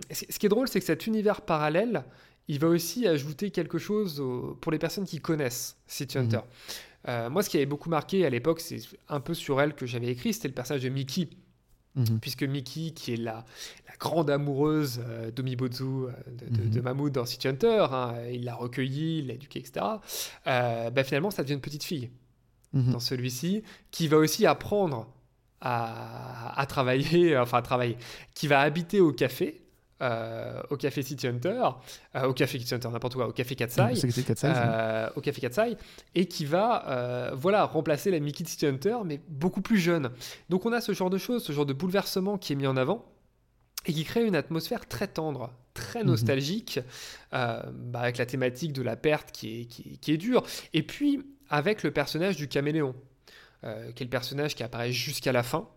[0.10, 2.06] Ce qui est drôle, c'est que cet univers parallèle,
[2.48, 4.24] il va aussi ajouter quelque chose
[4.62, 6.38] pour les personnes qui connaissent City Hunter.
[6.38, 6.44] Mhm.
[7.10, 9.86] Euh, moi, ce qui avait beaucoup marqué à l'époque, c'est un peu sur elle que
[9.86, 11.28] j'avais écrit, c'était le personnage de Mickey.
[11.96, 12.20] Mhm.
[12.20, 13.46] Puisque Mickey, qui est la,
[13.88, 16.12] la grande amoureuse euh, d'Omibozu, euh,
[16.50, 17.10] de, de, mhm.
[17.10, 19.86] dans City Hunter, hein, il l'a recueillie, il l'a éduquée, etc.
[20.46, 22.10] Bah, finalement, ça devient une petite fille
[22.74, 25.08] dans celui-ci, qui va aussi apprendre
[25.62, 27.98] à, à, travailler, enfin à travailler,
[28.34, 29.63] qui va habiter au café
[30.04, 31.64] euh, au Café City Hunter,
[32.16, 33.94] euh, au Café City Hunter, n'importe quoi, au Café Katsai,
[34.44, 35.78] euh, au Café Katsai,
[36.14, 40.10] et qui va voilà, remplacer la Mickey City Hunter, mais beaucoup plus jeune.
[40.50, 42.76] Donc on a ce genre de choses, ce genre de bouleversement qui est mis en
[42.76, 43.06] avant
[43.86, 46.08] et qui crée une atmosphère très tendre, très mhm.
[46.08, 46.82] nostalgique,
[47.32, 50.44] bah, avec la thématique de la perte qui est, qui, qui est dure,
[50.74, 52.94] et puis avec le personnage du caméléon,
[53.62, 55.70] qui est le personnage qui apparaît jusqu'à la fin,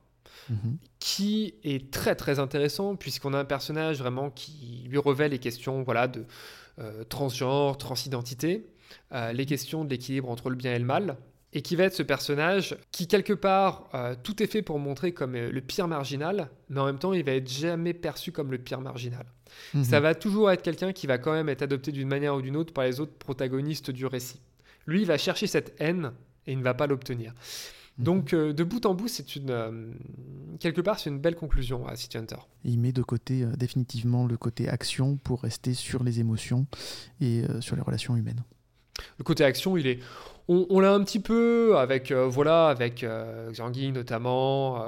[0.51, 0.78] Mhm.
[0.99, 5.82] qui est très très intéressant puisqu'on a un personnage vraiment qui lui revêt les questions
[5.82, 6.24] voilà, de
[6.78, 8.66] euh, transgenre, transidentité,
[9.12, 11.16] euh, les questions de l'équilibre entre le bien et le mal,
[11.53, 15.12] et qui va être ce personnage qui quelque part euh, tout est fait pour montrer
[15.12, 18.59] comme le pire marginal, mais en même temps il va être jamais perçu comme le
[18.59, 19.26] pire marginal.
[19.74, 19.84] Mhm.
[19.84, 22.57] Ça va toujours être quelqu'un qui va quand même être adopté d'une manière ou d'une
[22.57, 24.40] autre par les autres protagonistes du récit.
[24.86, 26.12] Lui, il va chercher cette haine
[26.47, 27.32] et il ne va pas l'obtenir.
[27.99, 29.90] Donc, euh, de bout en bout, c'est une euh,
[30.61, 32.36] quelque part, c'est une belle conclusion à City Hunter.
[32.64, 36.66] il met de côté euh, définitivement le côté action pour rester sur les émotions
[37.20, 38.42] et sur les relations humaines.
[39.18, 39.99] Le côté action, il est,
[40.49, 43.05] on, l'a un petit peu avec voilà, avec
[43.51, 44.82] Xiangyi notamment,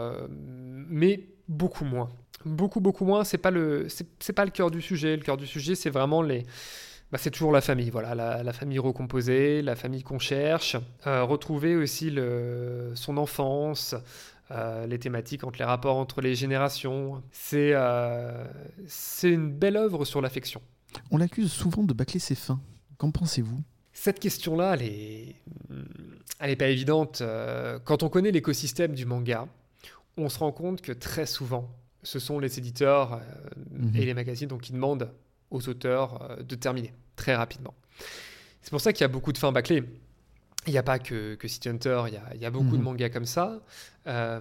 [0.89, 2.09] mais beaucoup moins,
[2.47, 3.25] beaucoup beaucoup moins.
[3.25, 5.17] C'est pas le, c'est pas le cœur du sujet.
[5.17, 6.45] Le cœur du sujet, c'est vraiment les
[7.11, 10.77] bah, c'est toujours la famille, voilà, la, famille recomposée, la famille qu'on cherche.
[11.07, 13.95] Euh, retrouver aussi le, son enfance,
[14.51, 17.23] euh, les thématiques entre les rapports entre les générations.
[17.33, 18.45] C'est euh,
[18.87, 20.61] c'est une belle œuvre sur l'affection.
[21.11, 22.61] On l'accuse souvent de bâcler ses fins.
[22.99, 23.63] Qu'en pensez-vous?
[23.93, 25.37] Cette question-là, elle est,
[26.41, 27.23] elle est pas évidente.
[27.85, 29.47] Quand on connaît l'écosystème du manga,
[30.17, 31.69] on se rend compte que très souvent,
[32.03, 33.21] ce sont les éditeurs
[33.71, 33.97] mhm.
[33.97, 35.11] et les magazines donc, qui demandent
[35.51, 37.75] aux auteurs euh, de terminer très rapidement.
[38.63, 39.85] C'est pour ça qu'il y a beaucoup de fins bâclées.
[40.67, 42.83] Il n'y a pas que, que, City Hunter, il y a, beaucoup de mhm.
[42.83, 43.61] mangas comme ça.
[44.07, 44.41] Euh,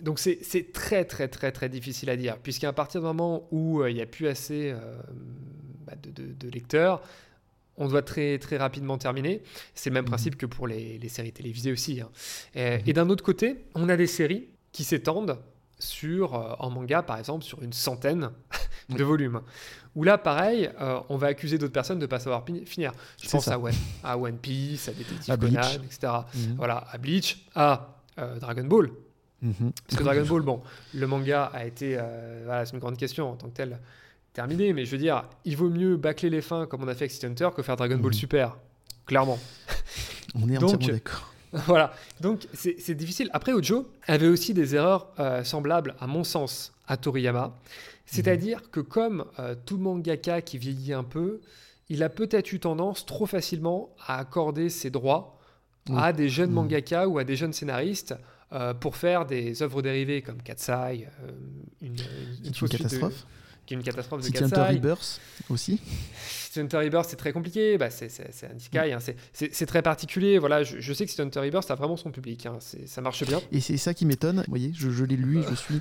[0.00, 3.90] donc c'est très très très très difficile à dire, puisqu'à partir du moment où euh,
[3.90, 4.74] il n'y a plus assez
[5.86, 7.02] bah, de, lecteurs,
[7.76, 9.42] on doit très très rapidement terminer.
[9.74, 10.10] C'est le même mhm.
[10.10, 12.00] principe que pour les, séries télévisées aussi.
[12.00, 12.10] Hein.
[12.54, 12.82] Et, mhm.
[12.86, 15.38] et d'un autre côté, on a des séries qui s'étendent
[15.78, 18.30] sur, en manga par exemple, sur une centaine
[18.88, 19.40] de volume.
[19.94, 22.92] Où là, pareil, euh, on va accuser d'autres personnes de ne pas savoir finir.
[23.20, 23.74] Je pense à One,
[24.04, 26.12] à One Piece, à Detective Conan, etc.
[26.34, 26.54] Mhm.
[26.56, 28.90] Voilà, à Bleach, à euh, Dragon Ball.
[29.42, 29.72] Mhm.
[29.86, 30.62] Parce que Dragon Ball, bon,
[30.94, 33.78] le manga a été, euh, voilà, c'est une grande question en tant que tel,
[34.32, 34.72] terminé.
[34.72, 37.10] Mais je veux dire, il vaut mieux bâcler les fins comme on a fait avec
[37.10, 38.18] City Hunter que faire Dragon Ball mhm.
[38.18, 38.56] Super,
[39.06, 39.38] clairement.
[40.34, 41.32] On est entièrement d'accord.
[41.66, 43.30] voilà, donc c'est difficile.
[43.32, 45.08] Après, Ojo avait aussi des erreurs
[45.44, 47.54] semblables, à mon sens, à Toriyama.
[48.10, 51.40] C'est-à-dire que comme euh, tout mangaka qui vieillit un peu,
[51.88, 55.38] il a peut-être eu tendance trop facilement à accorder ses droits
[55.96, 56.54] à des jeunes mmh.
[56.54, 58.14] mangaka ou à des jeunes scénaristes
[58.52, 61.30] euh, pour faire des œuvres dérivées comme Katsai, euh,
[61.80, 61.96] une,
[62.44, 63.26] une, catastrophe.
[63.64, 65.80] qui est une catastrophe de City Hunter Rebirth aussi.
[66.56, 67.78] Hunter Rebirth, c'est très compliqué.
[67.78, 68.06] Bah, c'est
[68.44, 68.98] un Isekai, hein.
[69.32, 70.38] c'est très particulier.
[70.38, 72.46] Voilà, je, sais que City Hunter Rebirth a vraiment son public.
[72.46, 72.58] Hein.
[72.86, 73.40] Ça marche bien.
[73.52, 74.38] Et c'est ça qui m'étonne.
[74.38, 75.80] Vous voyez, je, je l'ai lu, je suis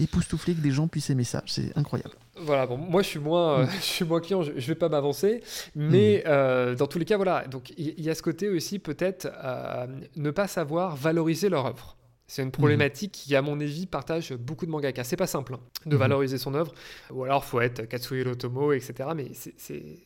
[0.00, 1.42] époustouflé que des gens puissent aimer ça.
[1.46, 2.14] C'est incroyable.
[2.36, 3.70] Voilà, bon, moi je suis moins, euh, mm.
[3.76, 5.42] je suis moins client, je, ne vais pas m'avancer,
[5.74, 6.28] mais mm.
[6.28, 7.46] euh, dans tous les cas, voilà.
[7.46, 9.86] Donc il y, a ce côté aussi peut-être euh,
[10.16, 11.96] ne pas savoir valoriser leur œuvre.
[12.26, 15.04] C'est une problématique qui, à mon avis, partage beaucoup de mangaka.
[15.04, 15.98] C'est pas simple hein, de mhm.
[15.98, 16.72] valoriser son œuvre,
[17.10, 19.10] ou alors faut être Katsuhiro Tomo, etc.
[19.14, 19.30] Mais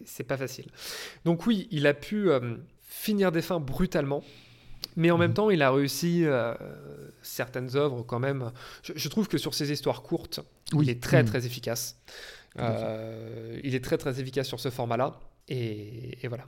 [0.05, 0.67] c'est pas facile.
[1.25, 4.25] Donc oui, il a pu euh, finir des fins brutalement,
[4.97, 5.35] mais en même mhm.
[5.35, 6.55] temps, il a réussi euh,
[7.23, 8.51] certaines œuvres quand même.
[8.83, 10.41] Je, trouve que sur ces histoires courtes,
[10.73, 11.29] il est très mhm.
[11.29, 12.01] très efficace.
[12.59, 16.47] Euh, il est très très efficace sur ce format-là, et, et voilà.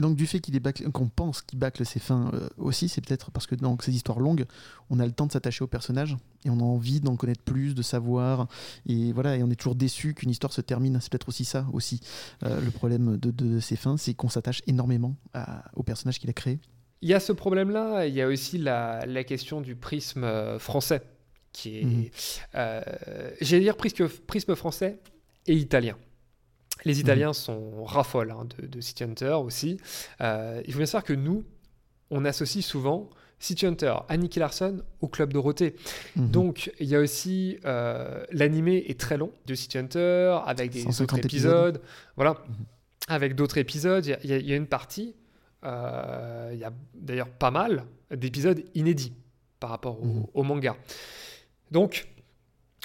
[0.00, 0.58] Et donc, du fait qu'il
[0.94, 4.18] qu'on pense qu'il bâcle ses fins euh, aussi, c'est peut-être parce que dans ces histoires
[4.18, 4.46] longues,
[4.88, 7.74] on a le temps de s'attacher au personnage et on a envie d'en connaître plus,
[7.74, 8.48] de savoir.
[8.86, 10.98] Et voilà, et on est toujours déçu qu'une histoire se termine.
[11.02, 12.00] C'est peut-être aussi ça, aussi,
[12.44, 15.16] euh, le problème de, de, ces fins, c'est qu'on s'attache énormément
[15.74, 16.60] au personnage qu'il a créé.
[17.02, 20.58] Il y a ce problème-là, il y a aussi la, la question du prisme euh,
[20.58, 21.02] français,
[21.52, 22.08] qui est, mhm.
[23.42, 24.98] j'allais dire prisme, prisme français
[25.46, 25.98] et italien.
[26.84, 27.00] Les mhm.
[27.00, 29.78] Italiens sont raffolent hein, de, City Hunter aussi.
[30.20, 31.44] Euh, il faut bien savoir que nous,
[32.10, 33.08] on associe souvent
[33.38, 35.74] City Hunter, Annie Larson au Club Dorothée.
[36.16, 36.30] Mhm.
[36.30, 41.02] Donc, il y a aussi euh, l'animé est très long de City Hunter avec des
[41.02, 41.80] autres épisodes.
[42.16, 42.54] Voilà, mhm.
[43.08, 44.04] avec d'autres épisodes.
[44.22, 45.14] Il y, a une partie,
[45.64, 49.14] euh, il y a d'ailleurs pas mal d'épisodes inédits
[49.58, 50.76] par rapport au, au manga.
[51.70, 52.08] Donc,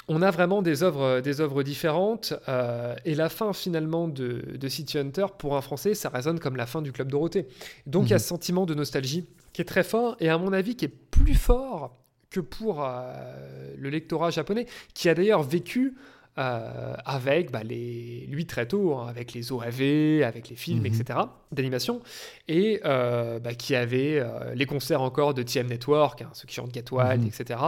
[0.08, 2.34] on a vraiment des œuvres, des œuvres différentes.
[2.48, 6.66] Euh, et la fin finalement de, City Hunter, pour un Français, ça résonne comme la
[6.66, 7.46] fin du Club Dorothée.
[7.86, 8.20] Donc il y a mhm.
[8.20, 11.34] ce sentiment de nostalgie qui est très fort et à mon avis qui est plus
[11.34, 11.96] fort
[12.30, 15.94] que pour euh, le lectorat japonais, qui a d'ailleurs vécu
[16.38, 20.86] euh, avec bah, les, lui très tôt, hein, avec les OAV, avec les films, mhm.
[20.86, 21.18] etc.,
[21.50, 22.02] d'animation,
[22.46, 26.54] et euh, bah, qui avait euh, les concerts encore de TM Network, hein, ceux qui
[26.54, 27.28] chantent Get Wild, mhm.
[27.28, 27.60] etc.,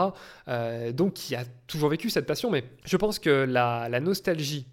[0.93, 4.67] donc qui a toujours vécu cette passion, mais je pense que la, la nostalgie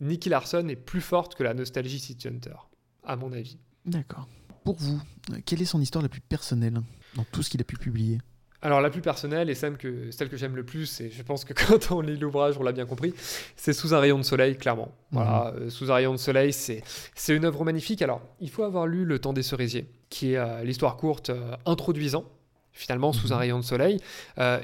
[0.00, 2.56] Nicky Larson est plus forte que la nostalgie City Hunter,
[3.04, 3.58] à mon avis.
[3.84, 4.26] D'accord.
[4.64, 5.00] Pour vous,
[5.44, 6.80] quelle est son histoire la plus personnelle
[7.14, 8.18] dans tout ce qu'il a pu publier?
[8.66, 11.44] Alors la plus personnelle et celle que, celle que j'aime le plus, et je pense
[11.44, 13.14] que quand on lit l'ouvrage, on l'a bien compris,
[13.54, 14.92] c'est Sous un rayon de soleil, clairement.
[15.12, 15.62] Voilà, mhm.
[15.62, 16.82] euh, Sous un rayon de soleil, c'est,
[17.28, 18.02] une œuvre magnifique.
[18.02, 21.54] Alors, il faut avoir lu Le temps des cerisiers, qui est euh, l'histoire courte euh,
[21.64, 22.24] introduisant
[22.72, 23.40] finalement sous un mhm.
[23.40, 24.00] rayon de soleil.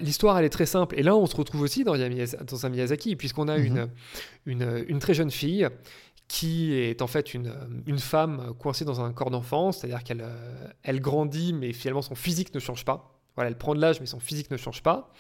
[0.02, 0.98] L'histoire, elle est très simple.
[0.98, 3.88] Et là, on se retrouve aussi dans, dans un Miyazaki, puisqu'on a une,
[4.44, 4.84] mhm.
[4.86, 5.66] une, très jeune fille
[6.28, 7.54] qui est en fait une,
[7.86, 10.26] une femme coincée dans un corps d'enfant, c'est-à-dire qu'elle
[10.82, 13.21] elle grandit, mais finalement son physique ne change pas.
[13.36, 15.10] Voilà, elle prend de l'âge, mais son physique ne change pas.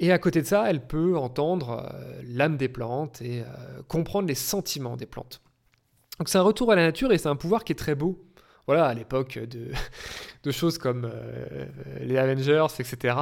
[0.00, 4.26] Et à côté de ça, elle peut entendre euh, l'âme des plantes et euh, comprendre
[4.26, 5.40] les sentiments des plantes.
[6.18, 8.20] Donc c'est un retour à la nature et c'est un pouvoir qui est très beau.
[8.66, 9.68] Voilà, à l'époque de,
[10.42, 11.66] de, choses comme euh,
[12.00, 13.14] les Avengers, etc.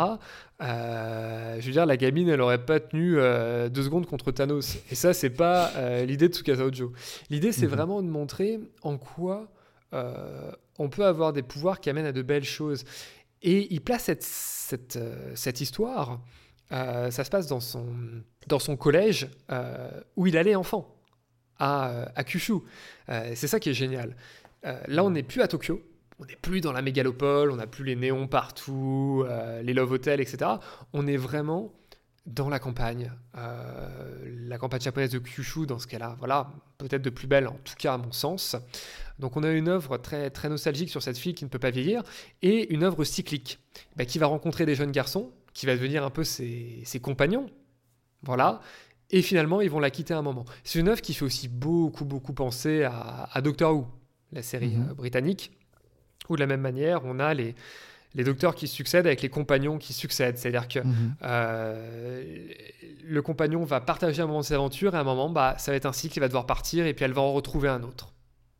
[0.60, 3.16] je veux dire, la gamine, elle aurait pas tenu
[3.70, 4.78] deux secondes contre Thanos.
[4.90, 5.72] Et ça, c'est pas
[6.04, 6.92] l'idée de Tsukasa Ojo.
[7.28, 7.72] L'idée, c'est mhm.
[7.72, 9.48] vraiment de montrer en quoi
[10.78, 12.84] on peut avoir des pouvoirs qui amènent à de belles choses.
[13.42, 16.20] Et il place cette, cette, euh, histoire,
[16.70, 17.86] euh, ça se passe dans son,
[18.46, 20.94] dans son collège euh, où il allait enfant,
[21.58, 22.54] à, à Kyushu.
[23.08, 24.16] c'est ça qui est génial.
[24.62, 25.82] là, on n'est plus à Tokyo,
[26.18, 29.24] on n'est plus dans la mégalopole, on n'a plus les néons partout,
[29.62, 30.52] les love hotels, etc.
[30.92, 31.72] On est vraiment
[32.26, 37.26] dans la campagne, la campagne japonaise de Kyushu, dans ce cas-là, voilà, peut-être de plus
[37.26, 38.56] belle, en tout cas à mon sens.
[39.18, 41.70] Donc on a une œuvre très, très nostalgique sur cette fille qui ne peut pas
[41.70, 42.02] vieillir,
[42.42, 43.58] et une œuvre cyclique,
[43.96, 47.50] bah, qui va rencontrer des jeunes garçons, qui va devenir un peu ses, compagnons,
[48.22, 48.60] voilà,
[49.10, 50.44] et finalement ils vont la quitter un moment.
[50.64, 53.86] C'est une œuvre qui fait aussi beaucoup, beaucoup penser à, Doctor Who,
[54.32, 54.90] la série mhm.
[54.90, 55.52] euh, britannique,
[56.28, 57.54] où de la même manière on a les,
[58.14, 60.38] les docteurs qui succèdent avec les compagnons qui succèdent.
[60.38, 61.14] C'est-à-dire que mhm.
[61.22, 62.46] euh,
[63.04, 65.72] le compagnon va partager un moment de ses aventures et à un moment, bah, ça
[65.72, 67.82] va être un cycle, il va devoir partir et puis elle va en retrouver un
[67.82, 68.12] autre.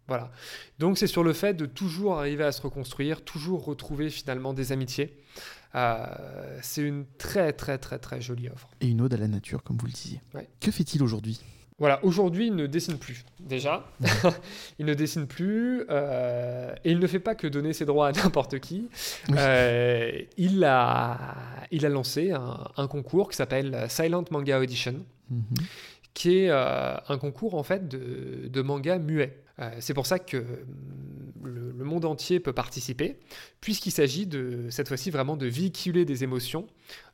[0.09, 0.31] Voilà.
[0.79, 4.73] Donc c'est sur le fait de toujours arriver à se reconstruire, toujours retrouver finalement des
[4.73, 5.17] amitiés.
[5.75, 8.69] Euh, c'est une très très très très jolie œuvre.
[8.81, 10.21] Et une ode à la nature, comme vous le disiez.
[10.61, 11.41] Que fait-il aujourd'hui?
[11.83, 13.85] Voilà, aujourd'hui, il ne dessine plus, déjà.
[14.79, 18.13] il ne dessine plus, euh, et il ne fait pas que donner ses droits à
[18.13, 18.89] n'importe qui.
[19.37, 21.35] Euh, il, a,
[21.73, 25.43] il a lancé un, concours qui s'appelle Silent Manga Audition, mhm.
[26.15, 29.43] qui est un concours, en fait, de, de manga muet.
[29.59, 33.19] Euh, c'est pour ça que mm, le, monde entier peut participer,
[33.61, 36.67] puisqu'il s'agit de cette fois-ci vraiment de véhiculer des émotions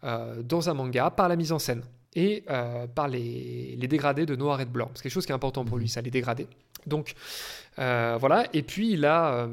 [0.05, 1.83] euh, dans un manga par la mise en scène
[2.15, 4.91] et euh, par les, dégradés de noir et de blanc.
[4.95, 6.49] C'est quelque chose qui est important pour lui, ça, les dégradés.
[6.87, 7.15] Donc
[7.77, 9.47] voilà, et puis il a,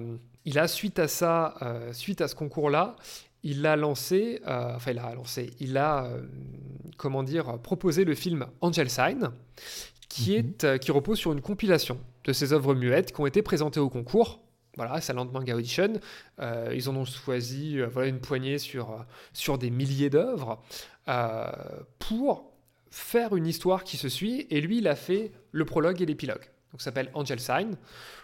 [0.45, 1.53] il a suite à ça,
[1.91, 2.95] suite à ce concours-là,
[3.43, 6.09] il a lancé, enfin il a lancé, il a,
[6.97, 9.31] comment dire, proposé le film Angel Sign,
[10.15, 10.37] qui, mhm.
[10.37, 13.79] est, euh, qui repose sur une compilation de ces œuvres muettes qui ont été présentées
[13.79, 14.41] au concours.
[14.75, 15.93] Voilà, Silent Manga Audition.
[16.39, 20.61] Euh, ils en ont choisi euh, voilà, une poignée sur, sur des milliers d'œuvres
[21.99, 22.51] pour
[22.89, 24.47] faire une histoire qui se suit.
[24.49, 26.49] Et lui, il a fait le prologue et l'épilogue.
[26.71, 27.75] Donc, ça s'appelle Angel Sign.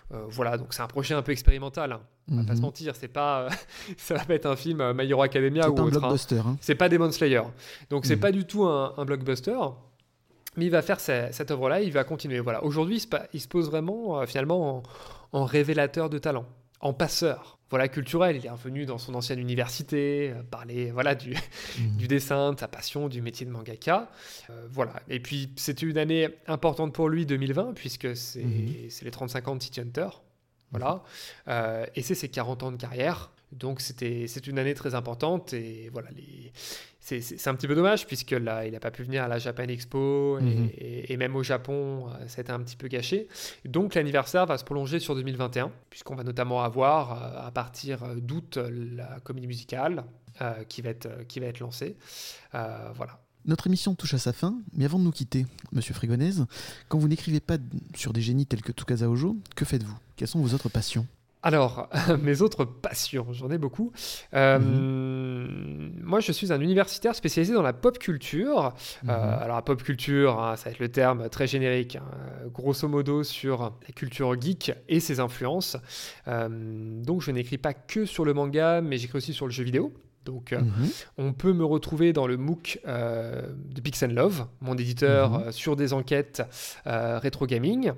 [0.10, 1.94] voilà, donc c'est un projet un peu expérimental.
[1.94, 2.02] Hein.
[2.30, 2.66] On va pas se mhm.
[2.66, 3.48] mentir, c'est pas,
[3.98, 5.90] ça va pas être un film My Hero Academia ou un hein.
[5.90, 6.40] blockbuster.
[6.40, 6.58] Hein.
[6.60, 7.44] C'est pas Demon Slayer.
[7.90, 8.22] Donc, c'est mhm.
[8.22, 9.58] pas du tout un, un blockbuster.
[10.58, 12.40] Mais il va faire cette œuvre-là, il va continuer.
[12.40, 12.64] Voilà.
[12.64, 13.02] Aujourd'hui,
[13.34, 14.84] il, se pose vraiment, euh, finalement, en,
[15.34, 16.46] révélateur de talent.
[16.84, 17.60] en passeur.
[17.70, 18.38] Voilà, culturel.
[18.38, 21.38] Il est revenu dans son ancienne université, parler voilà, du, Mhm.
[21.98, 24.10] du dessin, de sa passion, du métier de mangaka.
[24.50, 24.94] Euh, voilà.
[25.08, 28.90] Et puis, c'était une année importante pour lui, 2020, puisque c'est Mhm.
[28.90, 30.08] c'est les 35 ans de City Hunter.
[30.72, 31.04] Voilà.
[31.50, 33.30] Euh, et c'est ses 40 ans de carrière.
[33.52, 35.54] Donc, c'était c'est une année très importante.
[35.54, 36.52] Et voilà, les...
[37.02, 39.64] c'est- un petit peu dommage, puisque là, il n'a pas pu venir à la Japan
[39.64, 40.38] Expo.
[40.40, 40.70] et- Mhm.
[40.78, 43.28] et, et même au Japon, euh, a été un petit peu gâché.
[43.66, 48.16] Donc, l'anniversaire va se prolonger sur 2021, puisqu'on va notamment avoir, euh, à partir euh,
[48.16, 50.06] d'août, la comédie musicale
[50.42, 51.98] euh, qui, va être, euh, qui va être lancée.
[52.56, 53.20] Euh, voilà.
[53.46, 56.46] Notre émission touche à sa fin, mais avant de nous quitter, Monsieur Frégonèse,
[56.90, 57.58] quand vous n'écrivez pas
[57.96, 59.98] sur des génies tels que Tsukasa Ojo, que faites-vous?
[60.16, 61.08] Quelles sont vos autres passions?
[61.44, 61.90] Alors,
[62.22, 63.92] mes autres passions, j'en ai beaucoup.
[64.34, 68.74] Euh, Moi, je suis un universitaire spécialisé dans la pop culture.
[69.04, 69.10] Mhm.
[69.10, 72.04] Euh, alors, la pop culture, hein, ça va être le terme très générique, hein,
[72.54, 75.78] grosso modo sur la culture geek et ses influences.
[76.28, 76.48] Euh,
[77.04, 79.94] donc, je n'écris pas que sur le manga, mais j'écris aussi sur le jeu vidéo.
[80.26, 80.90] Donc, euh, Mhm.
[81.18, 83.42] on peut me retrouver dans le MOOC euh,
[83.74, 85.44] de Pix Love, mon éditeur Mhm.
[85.48, 86.44] euh, sur des enquêtes
[86.86, 87.94] rétro gaming.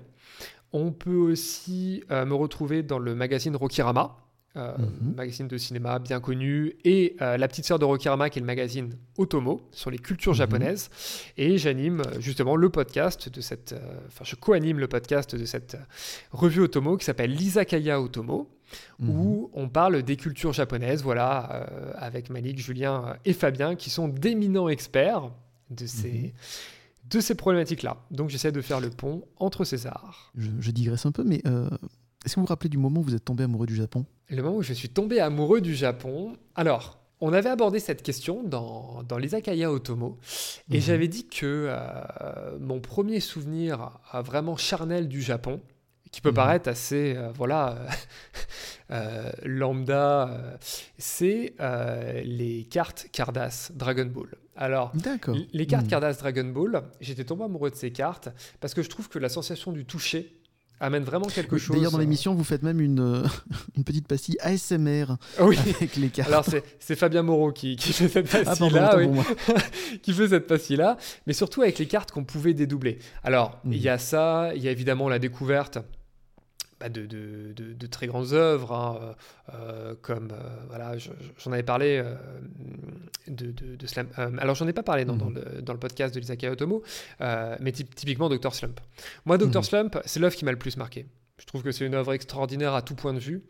[0.74, 4.18] On peut aussi euh, me retrouver dans le magazine Rokirama,
[4.58, 5.14] euh, Mhm.
[5.16, 8.46] magazine de cinéma bien connu, et euh, la petite sœur de Rokirama qui est le
[8.46, 10.38] magazine Otomo sur les cultures Mhm.
[10.38, 10.90] japonaises.
[11.38, 13.76] Et j'anime justement le podcast de cette,
[14.08, 15.78] enfin je co-anime le podcast de cette
[16.32, 18.50] revue Otomo qui s'appelle l'Izakaya Otomo
[19.00, 19.10] Mhm.
[19.10, 24.70] où on parle des cultures japonaises, voilà, avec Malik, Julien et Fabien, qui sont d'éminents
[24.70, 25.30] experts
[25.70, 26.34] de ces.
[27.10, 27.98] De ces problématiques-là.
[28.12, 30.32] Donc j'essaie de faire le pont entre ces arts.
[30.36, 31.70] Je, je digresse un peu, mais euh,
[32.26, 34.06] est-ce que vous vous rappelez du moment où vous êtes tombé amoureux du Japon?
[34.30, 37.00] Le moment où je suis tombé amoureux du Japon, alors...
[37.26, 40.18] On avait abordé cette question dans, dans l'Izakaya Otomo
[40.70, 40.82] et Mhm.
[40.82, 43.92] j'avais dit que euh, mon premier souvenir
[44.26, 45.62] vraiment charnel du Japon,
[46.14, 46.36] qui peut Mhm.
[46.36, 47.88] paraître assez euh, voilà euh,
[48.92, 50.58] euh, lambda,
[50.98, 51.56] c'est
[52.24, 54.30] les cartes Cardass Dragon Ball.
[54.56, 54.94] Alors,
[55.52, 55.90] les cartes Mhm.
[55.90, 58.30] Cardass Dragon Ball, j'étais tombé amoureux de ces cartes
[58.62, 60.40] parce que je trouve que la sensation du toucher
[60.80, 61.76] amène vraiment quelque Oui, chose.
[61.78, 63.24] D'ailleurs, dans l'émission, vous faites même une,
[63.78, 65.06] une petite pastille ASMR
[65.40, 65.58] oui.
[65.58, 66.30] avec les cartes.
[66.30, 66.46] Alors
[66.80, 69.08] c'est Fabien Moreau qui, qui fait cette ah, pastille-là, oui.
[70.04, 73.00] qui fait cette pastille-là, mais surtout avec les cartes qu'on pouvait dédoubler.
[73.24, 73.78] Alors, il Mhm.
[73.78, 75.80] y a ça, il y a évidemment la découverte
[76.90, 79.14] de, de- de- de très grandes œuvres, hein, euh,
[79.54, 80.38] euh, comme, euh,
[80.68, 82.16] voilà, je- je- j'en avais parlé euh,
[83.28, 85.42] de, euh, alors, j'en ai pas parlé dans, dans Mhm.
[85.56, 86.84] le, dans le podcast de l'Izakaya Otomo,
[87.20, 88.54] mais typ- typiquement Dr.
[88.54, 88.80] Slump.
[89.26, 89.58] Moi, Dr.
[89.58, 89.64] Mhm.
[89.64, 91.06] Slump, c'est l'œuvre qui m'a le plus marqué.
[91.40, 93.44] Je trouve que c'est une œuvre extraordinaire à tout point de vue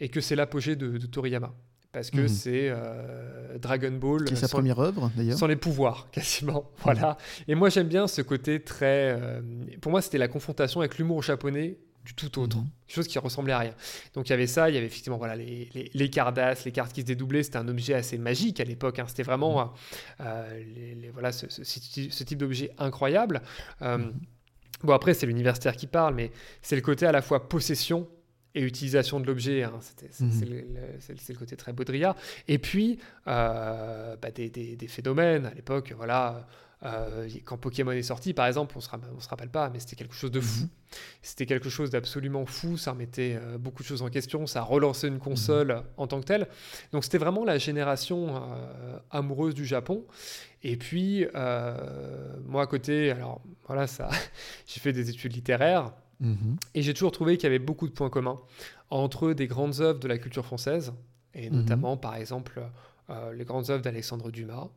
[0.00, 1.54] et que c'est l'apogée de, Toriyama.
[1.92, 2.28] Parce que Mhm.
[2.28, 2.72] c'est
[3.60, 4.24] Dragon Ball.
[4.24, 5.38] Qui est sa sans- première œuvre, d'ailleurs.
[5.38, 6.70] sans les pouvoirs, quasiment.
[6.82, 7.16] Voilà.
[7.48, 9.18] Et moi, j'aime bien ce côté très.
[9.80, 11.78] pour moi, c'était la confrontation avec l'humour japonais
[12.08, 12.56] du tout autre.
[12.56, 12.64] Mhm.
[12.86, 13.74] Quelque chose qui ressemblait à rien.
[14.14, 14.70] Donc, il y avait ça.
[14.70, 16.08] Il y avait effectivement voilà, les, les, les
[16.64, 17.42] les cartes qui se dédoublaient.
[17.42, 18.98] C'était un objet assez magique à l'époque.
[18.98, 19.04] hein.
[19.08, 19.74] C'était vraiment
[20.20, 23.42] euh, les- les- voilà, ce, ce- ce type- d'objet incroyable.
[23.82, 24.12] Euh, Mhm.
[24.84, 26.30] Bon, après, c'est l'universitaire qui parle, mais
[26.62, 28.08] c'est le côté à la fois possession
[28.54, 29.64] et utilisation de l'objet.
[29.64, 29.72] hein.
[29.80, 30.48] C'est Mhm.
[30.48, 30.64] le,
[31.34, 32.16] côté très Baudrillard.
[32.46, 36.46] Et puis, euh, bah, des, des- des phénomènes à l'époque, voilà.
[36.84, 39.96] Euh, quand Pokémon est sorti, par exemple, on se, on se rappelle pas, mais c'était
[39.96, 40.68] quelque chose de fou.
[41.22, 42.76] C'était quelque chose d'absolument fou.
[42.76, 44.46] Ça remettait euh, beaucoup de choses en question.
[44.46, 46.46] Ça relançait une console en tant que telle.
[46.92, 50.04] Donc, c'était vraiment la génération euh, amoureuse du Japon.
[50.62, 51.26] Et puis,
[52.46, 54.08] moi à côté, alors voilà, ça,
[54.66, 55.92] j'ai fait des études littéraires.
[56.20, 56.56] Mhm.
[56.74, 58.38] Et j'ai toujours trouvé qu'il y avait beaucoup de points communs
[58.90, 60.92] entre des grandes œuvres de la culture française,
[61.34, 61.56] et Mhm.
[61.58, 62.60] notamment par exemple
[63.34, 64.68] les grandes œuvres d'Alexandre Dumas,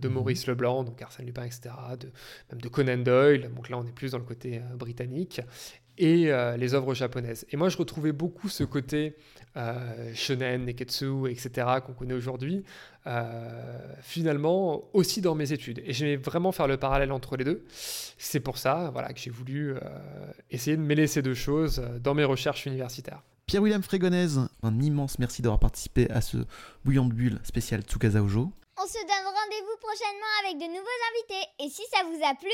[0.00, 0.14] de Mhm.
[0.14, 2.08] Maurice Leblanc, donc Arsène Lupin, etc., de,
[2.50, 5.40] même de Conan Doyle, donc là on est plus dans le côté euh, britannique,
[5.96, 7.46] et euh, les œuvres japonaises.
[7.50, 9.14] Et moi je retrouvais beaucoup ce côté
[9.56, 12.64] euh, shonen, neketsu, etc., qu'on connaît aujourd'hui,
[13.06, 15.80] euh, finalement aussi dans mes études.
[15.84, 17.64] Et j'aimais vraiment faire le parallèle entre les deux.
[18.18, 19.78] C'est pour ça voilà, que j'ai voulu euh,
[20.50, 23.22] essayer de mêler ces deux choses euh, dans mes recherches universitaires.
[23.46, 26.38] Pierre-William Frégonèse, un immense merci d'avoir participé à ce
[26.84, 28.50] Bouillon de Bulle spécial Tsukasa Ojo.
[28.76, 31.48] On se donne rendez-vous prochainement avec de nouveaux invités.
[31.60, 32.50] Et si ça vous a plu,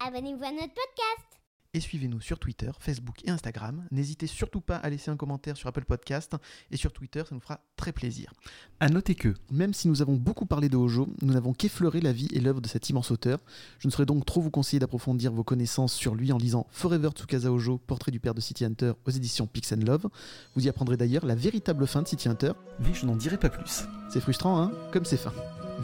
[0.00, 1.27] abonnez-vous à notre podcast.
[1.74, 3.86] Et suivez-nous sur Twitter, Facebook et Instagram.
[3.90, 6.34] N'hésitez surtout pas à laisser un commentaire sur Apple Podcast
[6.70, 8.32] et sur Twitter, ça nous fera très plaisir.
[8.80, 12.12] À noter que, même si nous avons beaucoup parlé de Hojo, nous n'avons qu'effleuré la
[12.12, 13.38] vie et l'œuvre de cet immense auteur.
[13.78, 17.10] Je ne saurais donc trop vous conseiller d'approfondir vos connaissances sur lui en lisant Forever
[17.10, 20.08] Tsukasa Hojo, portrait du père de City Hunter aux éditions Pix Love.
[20.54, 22.52] Vous y apprendrez d'ailleurs la véritable fin de City Hunter.
[22.80, 23.84] Mais je n'en dirai pas plus.
[24.10, 24.72] C'est frustrant, hein?
[24.90, 25.32] Comme c'est fin.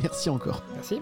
[0.03, 0.65] Merci encore.
[0.75, 0.97] Merci.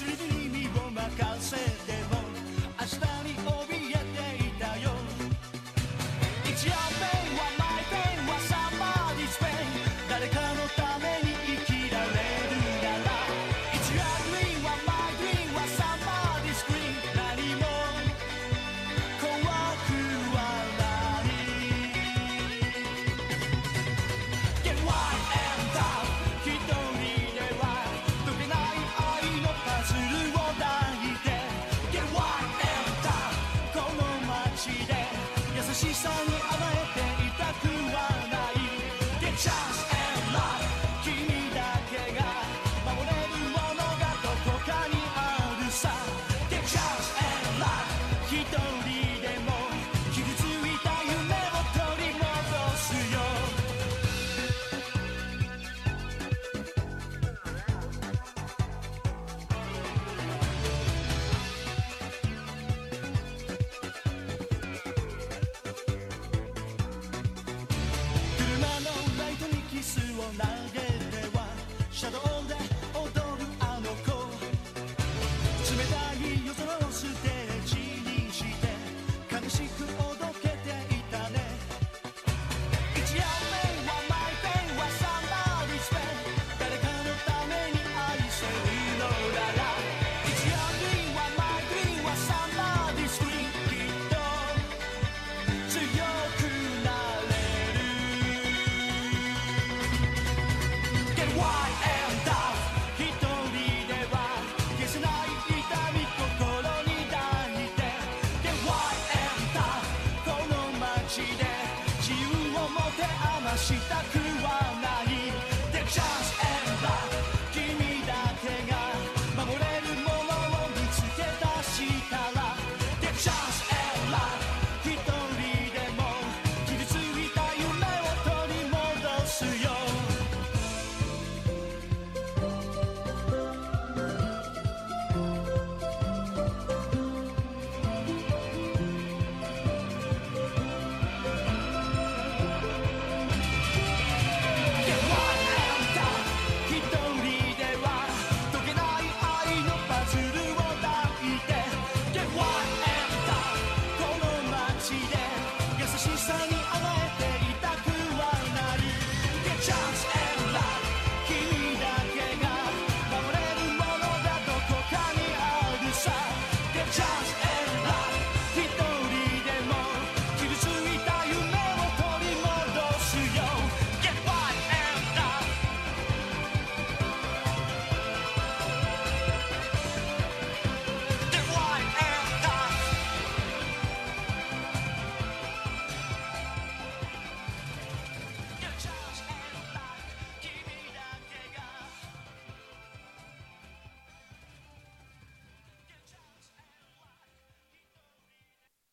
[0.00, 1.00] するに身を任
[1.40, 1.79] せて